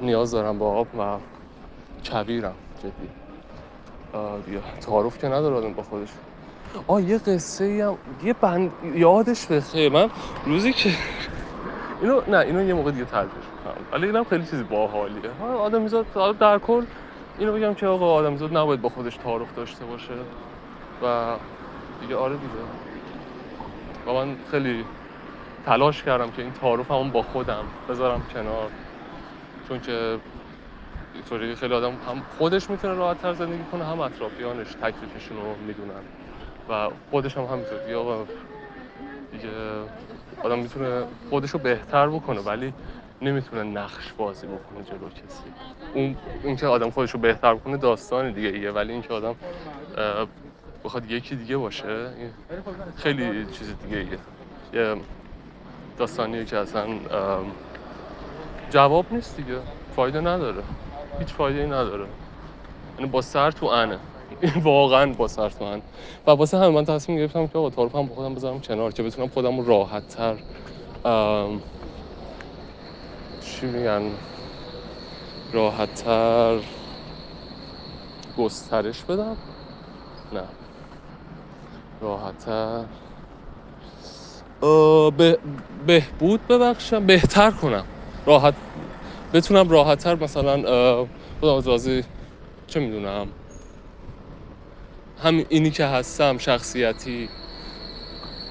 نیاز 0.00 0.32
دارم 0.32 0.58
با 0.58 0.72
آب 0.80 0.90
و 0.94 1.20
کبیرم 2.04 2.58
جدی. 2.78 3.10
دیگه 4.46 4.60
تعارف 4.80 5.18
که 5.18 5.26
نداره 5.26 5.56
آدم 5.56 5.72
با 5.72 5.82
خودش. 5.82 6.08
آه 6.86 7.02
یه 7.02 7.18
قصه 7.18 7.84
هم 7.84 7.98
یه 8.26 8.32
بند 8.32 8.70
یادش 8.94 9.46
بخیر. 9.46 9.92
من 9.92 10.10
روزی 10.46 10.72
که 10.72 10.90
اینو 12.02 12.20
نه 12.28 12.38
اینو 12.38 12.62
یه 12.62 12.74
موقع 12.74 12.90
دیگه 12.90 13.04
ترجمه 13.04 13.30
کنم 13.64 13.74
ولی 13.92 14.06
اینم 14.06 14.24
خیلی 14.24 14.44
چیزی 14.44 14.62
باحالیه. 14.62 15.30
آدمیزاد 15.58 16.38
در 16.38 16.58
کل 16.58 16.84
اینو 17.38 17.52
بگم 17.52 17.74
که 17.74 17.86
آقا 17.86 18.14
آدمیزاد 18.14 18.56
نباید 18.56 18.80
با 18.82 18.88
خودش 18.88 19.16
تعارف 19.16 19.54
داشته 19.56 19.84
باشه. 19.84 20.14
و 21.02 21.36
دیگه 22.00 22.16
آره 22.16 22.34
دیگه. 22.34 22.54
و 24.06 24.12
من 24.12 24.36
خیلی 24.50 24.84
تلاش 25.66 26.02
کردم 26.02 26.30
که 26.30 26.42
این 26.42 26.52
تعارف 26.52 26.90
همون 26.90 27.10
با 27.10 27.22
خودم 27.22 27.64
بذارم 27.88 28.22
کنار. 28.34 28.70
چون 29.68 29.80
که 29.80 30.18
اینطوری 31.14 31.54
خیلی 31.54 31.74
آدم 31.74 31.90
هم 31.90 32.22
خودش 32.38 32.70
می‌تونه 32.70 32.94
راحت 32.94 33.22
تر 33.22 33.32
زندگی 33.32 33.64
کنه 33.72 33.84
هم 33.84 34.00
اطرافیانش 34.00 34.74
تکلیفشون 34.74 35.36
رو 35.36 35.56
می‌دونن. 35.56 36.02
و 36.68 36.90
خودش 37.10 37.36
هم 37.36 37.44
همینطور. 37.44 37.94
آقا 37.94 38.26
دیگه 39.32 39.48
آدم 40.42 40.58
می‌تونه 40.58 41.04
خودش 41.30 41.50
رو 41.50 41.58
بهتر 41.58 42.08
بکنه 42.08 42.40
ولی 42.40 42.74
نمی‌تونه 43.22 43.62
نقش 43.62 44.12
بازی 44.12 44.46
بکنه 44.46 44.84
جلو 44.84 45.08
کسی. 45.08 45.42
اون 45.94 46.16
اینکه 46.44 46.66
آدم 46.66 46.90
خودش 46.90 47.10
رو 47.10 47.20
بهتر 47.20 47.54
بکنه 47.54 47.76
داستان 47.76 48.32
دیگه 48.32 48.48
ایه 48.48 48.70
ولی 48.70 48.92
اینکه 48.92 49.14
آدم 49.14 49.34
بخواد 50.84 51.10
یکی 51.10 51.36
دیگه 51.36 51.56
باشه 51.56 52.10
خیلی 52.96 53.46
چیز 53.46 53.74
دیگه 53.84 53.96
ایه. 53.96 54.18
یه 54.72 54.96
داستانیه 55.98 56.44
که 56.44 56.56
اصلا 56.56 56.86
جواب 58.70 59.06
نیست 59.10 59.36
دیگه. 59.36 59.58
فایده 59.96 60.20
نداره. 60.20 60.62
هیچ 61.18 61.34
فایده 61.34 61.60
ای 61.60 61.66
نداره. 61.66 62.08
یعنی 62.98 63.10
با 63.10 63.22
سر 63.22 63.50
تو 63.50 63.66
انه. 63.66 64.00
واقعا 64.62 65.12
با 65.12 65.28
سر 65.28 65.50
تو 65.50 65.64
ان 65.64 65.82
و 66.26 66.30
واسه 66.30 66.58
همین 66.58 66.74
من 66.74 66.84
تصمیم 66.84 67.18
گرفتم 67.18 67.46
که 67.46 67.58
آقا 67.58 68.00
هم 68.00 68.08
با 68.08 68.14
خودم 68.14 68.34
بذارم 68.34 68.60
کنار 68.60 68.92
که 68.92 69.02
بتونم 69.02 69.28
خودم 69.28 69.60
رو 69.60 69.66
راحت 69.66 70.08
تر 70.08 70.38
چی 73.40 73.66
میگن 73.66 74.18
راحت 75.52 75.94
تر 75.94 76.60
گسترش 78.36 79.04
بدم؟ 79.04 79.38
نه. 80.32 80.48
راحت 82.00 82.38
تر 82.38 82.86
به 85.18 85.38
بهبود 85.86 86.46
ببخشم 86.48 87.06
بهتر 87.06 87.50
کنم. 87.50 87.86
راحت 88.26 88.54
بتونم 89.34 89.68
راحتتر 89.70 90.14
مثلا 90.16 90.54
از 91.42 91.68
چه 92.68 92.80
می‌دونم 92.80 93.34
هم 95.18 95.44
اینی 95.50 95.70
که 95.72 95.86
هستم 95.86 96.38
شخصیتی 96.38 97.32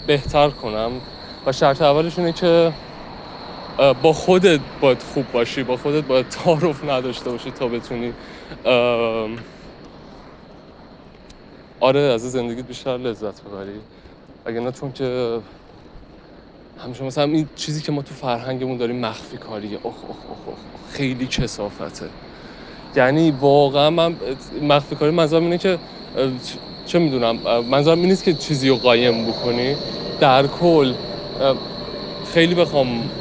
بهتر 0.05 0.51
کنم. 0.51 1.03
و 1.45 1.53
شرط 1.53 1.81
اولش 1.81 2.19
اینه 2.19 2.33
که 2.33 2.75
با 3.93 4.13
خودت 4.13 4.61
باید 4.81 5.03
خوب 5.03 5.31
باشی 5.31 5.63
با 5.63 5.77
خودت 5.77 6.05
باید 6.05 6.27
تعارف 6.27 6.83
نداشته 6.83 7.31
باشی 7.31 7.51
تا 7.51 7.69
بتونی 7.69 8.15
آره 11.81 11.99
از 11.99 12.31
زندگیت 12.31 12.65
بیشتر 12.67 12.97
لذت 12.97 13.43
ببری. 13.43 13.85
اگه 14.45 14.59
نه 14.59 14.73
چون 14.73 14.93
که 14.93 15.41
همیشه 16.77 17.03
مثلا 17.03 17.23
این 17.23 17.49
چیزی 17.55 17.81
که 17.81 17.91
ما 17.91 18.01
تو 18.01 18.15
فرهنگمون 18.15 18.77
داریم 18.77 18.99
مخفی 18.99 19.37
کاریه. 19.37 19.79
اوه 19.83 20.05
اوه 20.05 20.17
اوه, 20.47 20.57
خیلی 20.89 21.27
کسافته. 21.27 22.09
یعنی 22.95 23.31
واقعا 23.31 23.89
من 23.89 24.17
مخفی 24.61 24.95
کاری 24.95 25.11
منظورم 25.11 25.43
اینه 25.43 25.57
که 25.57 25.79
چه 26.85 26.99
می‌دونم 26.99 27.35
منظورم 27.65 27.99
این 27.99 28.09
نیست 28.09 28.23
که 28.23 28.33
چیزی 28.33 28.69
رو 28.69 28.75
قایم 28.77 29.25
بکنی. 29.25 29.75
در 30.19 30.47
کل 30.47 30.93
خیلی 32.33 32.55
بخوام 32.55 33.11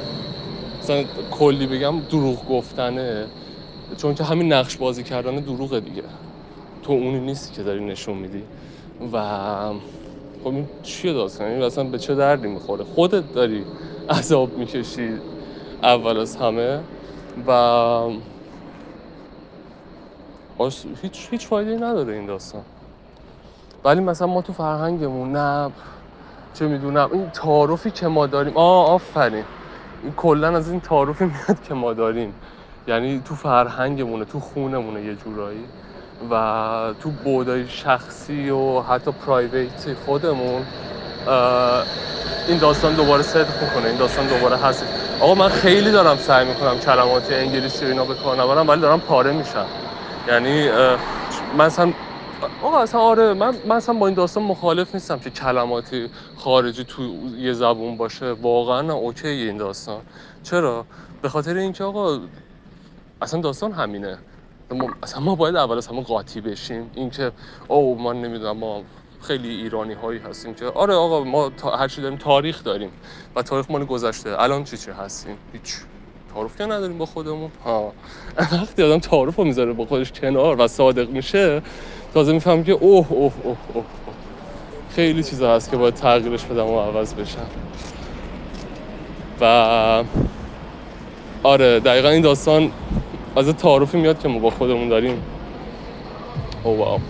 مثلا 0.83 1.05
کلی 1.31 1.67
بگم 1.67 2.01
دروغ 2.01 2.45
گفتنه 2.49 3.27
چون 3.99 4.15
که 4.15 4.25
همین 4.25 4.53
نقش 4.53 4.77
بازی 4.77 5.05
کردن 5.05 5.37
دروغه 5.37 5.81
دیگه. 5.81 6.03
تو 6.83 6.93
اونی 6.93 7.21
نیستی 7.21 7.55
که 7.55 7.63
داری 7.63 7.85
نشون 7.85 8.19
میدی. 8.19 8.43
و 9.13 9.17
خب 10.47 10.53
این 10.55 10.68
چیه 10.82 11.12
داستان؟ 11.12 11.47
این 11.47 11.62
اصلا 11.62 11.84
به 11.84 11.99
چه 11.99 12.14
دردی 12.14 12.49
می‌خوره؟ 12.49 12.84
خودت 12.84 13.32
داری 13.32 13.64
عذاب 14.09 14.59
می‌کشی 14.59 15.20
اول 15.82 16.16
از 16.16 16.36
همه 16.36 16.80
و 17.47 18.11
هیچ 21.03 21.28
هیچ 21.30 21.47
فایده 21.47 21.76
نداره 21.76 22.14
این 22.14 22.26
داستان. 22.26 22.62
ولی 23.84 24.01
مثلا 24.01 24.26
ما 24.26 24.42
تو 24.42 24.53
فرهنگمون 24.53 25.32
نه 25.32 25.70
چه 26.55 26.66
می‌دونم 26.68 27.09
این 27.12 27.30
تعارفی 27.30 27.90
که 27.90 28.07
ما 28.09 28.26
داریم. 28.26 28.57
آه 28.57 28.90
آفرین. 28.90 29.44
این 30.03 30.12
کلا 30.12 30.57
از 30.57 30.70
این 30.70 30.80
تعارفی 30.80 31.24
میاد 31.24 31.62
که 31.68 31.74
ما 31.74 31.92
داریم. 31.92 32.34
یعنی 32.88 33.22
تو 33.24 33.34
فرهنگمونه 33.34 34.24
تو 34.24 34.40
خونمونه 34.40 35.03
یه 35.03 35.14
جورایی. 35.14 35.68
و 36.31 36.95
تو 37.01 37.11
بودای 37.11 37.69
شخصی 37.69 38.51
و 38.51 38.81
حتی 38.81 39.12
پرایویتی 39.12 39.95
خودمون 39.95 40.67
این 42.49 42.59
داستان 42.59 42.95
دوباره 42.95 43.23
صدق 43.23 43.75
کنه 43.75 43.87
این 43.89 43.97
داستان 43.97 44.27
دوباره 44.27 44.57
هست. 44.57 44.85
آقا 45.21 45.35
من 45.35 45.49
خیلی 45.49 45.93
دارم 45.93 46.19
سعی 46.19 46.47
می‌کنم 46.47 46.79
کلمات 46.79 47.31
انگلیسی 47.31 47.85
و 47.85 47.89
اینا 47.89 48.05
به 48.05 48.14
کار 48.14 48.43
نبرم 48.43 48.69
ولی 48.69 48.81
دارم 48.81 49.01
پاره 49.01 49.33
میشم. 49.33 49.67
یعنی 50.29 50.69
مثلا 51.59 51.93
آقا 52.62 52.79
اصلا 52.79 53.01
آره 53.01 53.35
من, 53.35 53.55
من 53.67 53.77
اصلا 53.77 53.95
با 53.95 54.07
این 54.07 54.14
داستان 54.17 54.43
مخالف 54.43 54.95
نیستم 54.95 55.19
که 55.19 55.31
کلماتی 55.31 56.11
خارجی 56.37 56.85
تو 56.85 57.03
یه 57.39 57.53
زبون 57.53 57.97
باشه. 57.97 58.33
واقعا 58.33 58.93
اوکی 58.93 59.29
این 59.29 59.57
داستان. 59.57 60.03
چرا؟ 60.43 60.87
به 61.23 61.29
خاطر 61.29 61.57
اینکه 61.57 61.85
آقا 61.85 62.19
اصلا 63.23 63.41
داستان 63.41 63.73
همینه. 63.73 64.19
ما 64.71 64.91
اصلا 65.03 65.21
ما 65.21 65.35
باید 65.35 65.57
اول 65.57 65.77
از 65.77 65.87
همه 65.87 66.03
قاطی 66.03 66.41
بشیم. 66.41 66.91
اینکه 66.95 67.33
او 67.69 67.99
ما 67.99 68.12
نمی‌دونم 68.12 68.57
ما 68.57 68.83
خیلی 69.23 69.49
ایرانی 69.49 69.95
هایی 69.95 70.19
هستیم 70.19 70.55
که 70.55 70.67
آره 70.67 70.95
آقا 70.95 71.25
ما 71.25 71.51
تا 71.51 71.77
هر 71.77 71.89
چی 71.89 72.03
داریم 72.03 72.19
تاریخ 72.19 72.64
داریم 72.64 72.91
و 73.37 73.43
تاریخ 73.43 73.71
مال 73.71 73.85
گذشته. 73.85 74.43
الان 74.43 74.64
چی 74.64 74.77
چی 74.77 74.91
هستیم؟ 74.91 75.37
هیچ 75.53 75.75
تعارف 76.35 76.59
که 76.59 76.64
نداریم 76.64 76.99
با 76.99 77.07
خودمون. 77.07 77.51
ها. 77.64 77.93
وقتی 78.39 78.83
آدم 78.83 78.99
تعارف 78.99 79.39
می‌ذاره 79.39 79.73
با 79.73 79.87
خودش 79.87 80.12
کنار 80.12 80.61
و 80.61 80.69
صادق 80.69 81.11
میشه 81.11 81.62
تازه 82.14 82.33
میفهم 82.33 82.64
که 82.64 82.73
اوه 82.73 83.12
اوه 83.12 83.33
اوه 83.43 83.57
اوه 83.75 83.85
خیلی 84.91 85.23
چیزا 85.23 85.55
هست 85.55 85.71
که 85.71 85.77
باید 85.77 85.95
تغییرش 85.95 86.45
بدم 86.45 86.67
و 86.67 86.81
عوض 86.81 87.14
بشم 87.14 87.47
و 89.41 90.05
آره 91.43 91.81
دقیقا 91.81 92.09
این 92.09 92.23
داستان 92.23 92.73
از 93.37 93.49
تعارفی 93.49 93.99
میاد 93.99 94.18
که 94.18 94.28
ما 94.28 94.39
با 94.39 94.51
خودمون 94.51 94.89
داریم. 94.89 95.22
او 96.62 96.78
واو 96.78 97.01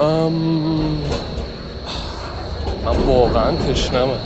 ام... 0.00 0.32
من 2.84 2.96
واقعا 3.06 3.56
تشنمه. 3.56 4.20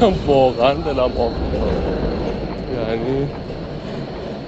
من 0.00 0.12
واقعا 0.26 0.74
دلم 0.74 1.16
آب 1.16 1.32
یعنی 2.76 3.28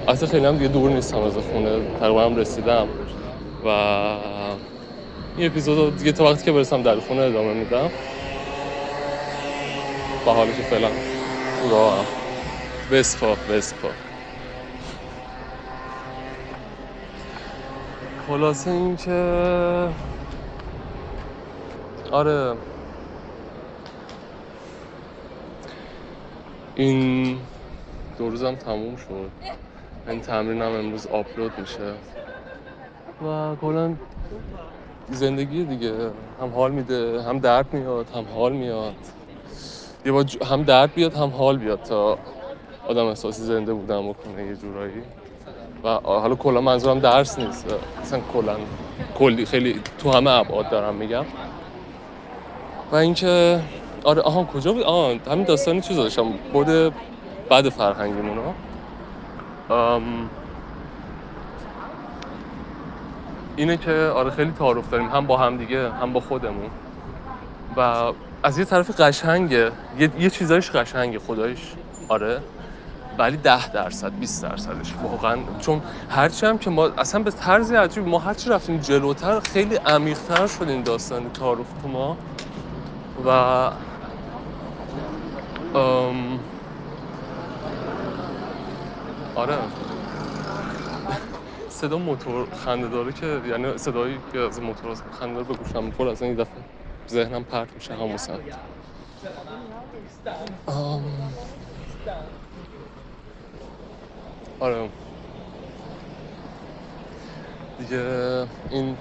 اصلا 0.07 0.29
خیلی 0.29 0.45
هم 0.45 0.57
دیگه 0.57 0.67
دور 0.67 0.91
نیستم 0.91 1.21
از 1.21 1.37
خونه. 1.37 1.79
تقریبا 1.99 2.25
هم 2.25 2.35
رسیدم. 2.35 2.87
و 3.65 3.67
این 5.37 5.47
اپیزود 5.47 5.97
دیگه 5.97 6.11
تا 6.11 6.23
وقتی 6.23 6.45
که 6.45 6.51
برسم 6.51 6.81
در 6.83 6.99
خونه 6.99 7.21
ادامه 7.21 7.53
میدم. 7.53 7.91
که 10.25 10.63
فعلا 10.69 10.89
راه 11.69 12.05
بسپا 12.91 13.35
بسپا 13.35 13.89
خلاصه 18.27 18.71
این 18.71 18.95
که 18.95 19.89
آره. 22.11 22.57
این 26.75 27.37
دو 28.17 28.29
روزم 28.29 28.55
تموم 28.55 28.95
شد. 28.95 29.31
این 30.07 30.21
تمرین 30.21 30.61
هم 30.61 30.71
امروز 30.71 31.07
آپلود 31.07 31.51
میشه. 31.57 31.93
و 33.21 33.55
کلا 33.61 33.95
زندگی 35.11 35.63
دیگه. 35.65 35.93
هم 36.41 36.49
حال 36.49 36.71
میده 36.71 37.21
هم 37.23 37.39
درد 37.39 37.73
میاد 37.73 38.09
هم 38.09 38.25
حال 38.35 38.53
میاد. 38.53 38.95
یه 40.05 40.11
با 40.11 40.25
هم 40.45 40.63
درد 40.63 40.93
بیاد 40.93 41.13
هم 41.13 41.29
حال 41.29 41.57
بیاد. 41.57 41.81
تا 41.81 42.17
آدم 42.87 43.05
احساسی 43.05 43.41
زنده 43.41 43.73
بودن 43.73 44.09
بکنه 44.09 44.45
یه 44.45 44.55
جورایی. 44.55 45.03
و 45.83 45.89
حالا 45.89 46.35
کلا 46.35 46.61
منظورم 46.61 46.99
درس 46.99 47.39
نیست. 47.39 47.65
اصلا 48.01 48.19
کلا 48.33 48.57
کلی 49.15 49.45
خیلی 49.45 49.81
تو 49.97 50.11
همه 50.11 50.31
ابعاد 50.31 50.69
دارم 50.69 50.95
میگم. 50.95 51.25
و 52.91 52.95
اینکه 52.95 53.59
آره 54.03 54.21
آها 54.21 54.43
کجا 54.43 54.73
بود؟ 54.73 54.83
آها 54.83 55.15
همین 55.31 55.43
داستانی 55.43 55.81
چیز 55.81 55.97
داشتم. 55.97 56.31
بود 56.53 56.93
بعد 57.49 57.69
فرهنگیمون 57.69 58.37
اینه 63.55 63.77
که 63.77 63.91
آره 64.15 64.29
خیلی 64.29 64.51
تعارف 64.51 64.89
داریم. 64.89 65.09
هم 65.09 65.27
با 65.27 65.37
هم 65.37 65.57
دیگه 65.57 65.91
هم 65.91 66.13
با 66.13 66.19
خودمون. 66.19 66.69
و 67.77 68.11
از 68.45 68.57
یه 68.57 68.65
طرف 68.65 68.99
قشنگه. 69.01 69.71
یه, 69.99 70.11
یه 70.19 70.29
چیزایش 70.29 70.71
قشنگه 70.71 71.19
خدایش. 71.19 71.77
آره. 72.09 72.43
ولی 73.17 73.37
ده 73.37 73.71
درصد 73.71 74.13
20 74.19 74.43
درصدش 74.43 74.95
واقعا. 75.01 75.39
چون 75.59 75.81
هرچی 76.09 76.45
هم 76.45 76.57
که 76.57 76.69
ما 76.69 76.85
اصلا 76.97 77.23
به 77.23 77.31
طرز 77.31 77.71
عجیب 77.71 78.07
ما 78.07 78.19
هرچی 78.19 78.49
رفتیم 78.49 78.77
جلوتر 78.77 79.39
خیلی 79.39 79.75
عمیقتر 79.75 80.47
شد 80.47 80.69
این 80.69 80.83
داستان 80.83 81.29
تعارف 81.29 81.73
تو 81.81 81.87
ما. 81.87 82.17
و 83.25 83.29
ام... 85.77 86.39
آره. 89.35 89.57
صدا 91.69 91.97
موتور 91.97 92.49
خنده 92.51 92.87
داره 92.89 93.13
که 93.13 93.41
یعنی 93.45 93.77
صدایی 93.77 94.21
که 94.31 94.39
از 94.39 94.61
موتور 94.61 94.95
خنده 95.11 95.33
داره 95.33 95.45
به 95.47 95.55
گوشم 95.55 95.83
می‌خوره 95.83 96.11
اصلا 96.11 96.27
این 96.27 96.37
دفعه. 96.37 96.74
ذهنم 97.09 97.43
پرت 97.43 97.73
میشه 97.73 97.93
همون 97.93 98.17
ساعت. 98.17 98.39
آم... 100.65 101.03
آره. 104.59 104.89
دیگه 107.79 108.47
این 108.69 108.97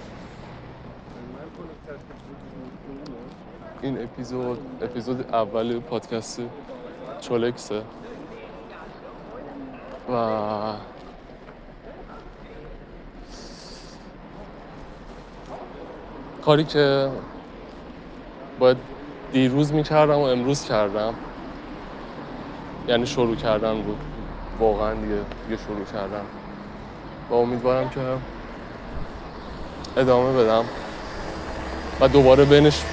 این 3.82 4.02
اپیزود 4.02 4.58
اپیزود 4.82 5.34
اول 5.34 5.80
پادکست 5.80 6.40
چولکسه 7.20 7.82
و 10.12 10.74
کاری 16.44 16.64
که 16.64 17.10
باید 18.58 18.78
دیروز 19.30 19.72
می‌کردم 19.72 20.14
و 20.18 20.22
امروز 20.22 20.64
کردم. 20.64 21.18
یعنی 22.88 23.06
شروع 23.06 23.36
کردن 23.36 23.82
بود. 23.82 23.98
واقعا 24.58 24.94
دیگه 25.00 25.26
دیگه 25.44 25.56
شروع 25.56 25.84
کردم. 25.84 26.28
و 27.30 27.34
امیدوارم 27.34 27.90
که 27.90 28.18
ادامه 29.96 30.42
بدم. 30.44 30.70
و 32.00 32.08
دوباره 32.08 32.44
بینش 32.44 32.86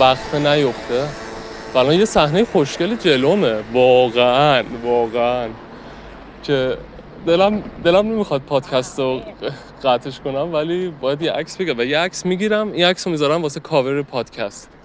وقفه 0.00 0.38
نیفته. 0.38 1.10
و 1.74 1.94
یه 1.94 2.04
صحنه 2.04 2.44
خوشگل 2.44 2.96
جلومه. 2.96 3.62
واقعا 3.72 4.64
واقعا. 4.82 5.50
که 6.42 6.78
دلم 7.26 7.60
دلم 7.84 8.06
نمی‌خواد 8.06 8.42
پادکست 8.42 8.98
رو 8.98 9.20
قطعش 9.82 10.20
کنم 10.20 10.52
ولی 10.52 10.90
باید 10.90 11.22
یه 11.22 11.32
عکس 11.32 11.60
بگم. 11.60 11.78
و 11.78 11.82
یه 11.82 11.98
عکس 11.98 12.26
می‌گیرم. 12.26 12.72
این 12.72 12.84
عکس 12.84 13.06
رو 13.06 13.10
می‌ذارم 13.10 13.42
واسه 13.42 13.60
کاور 13.60 14.02
پادکست. 14.02 14.77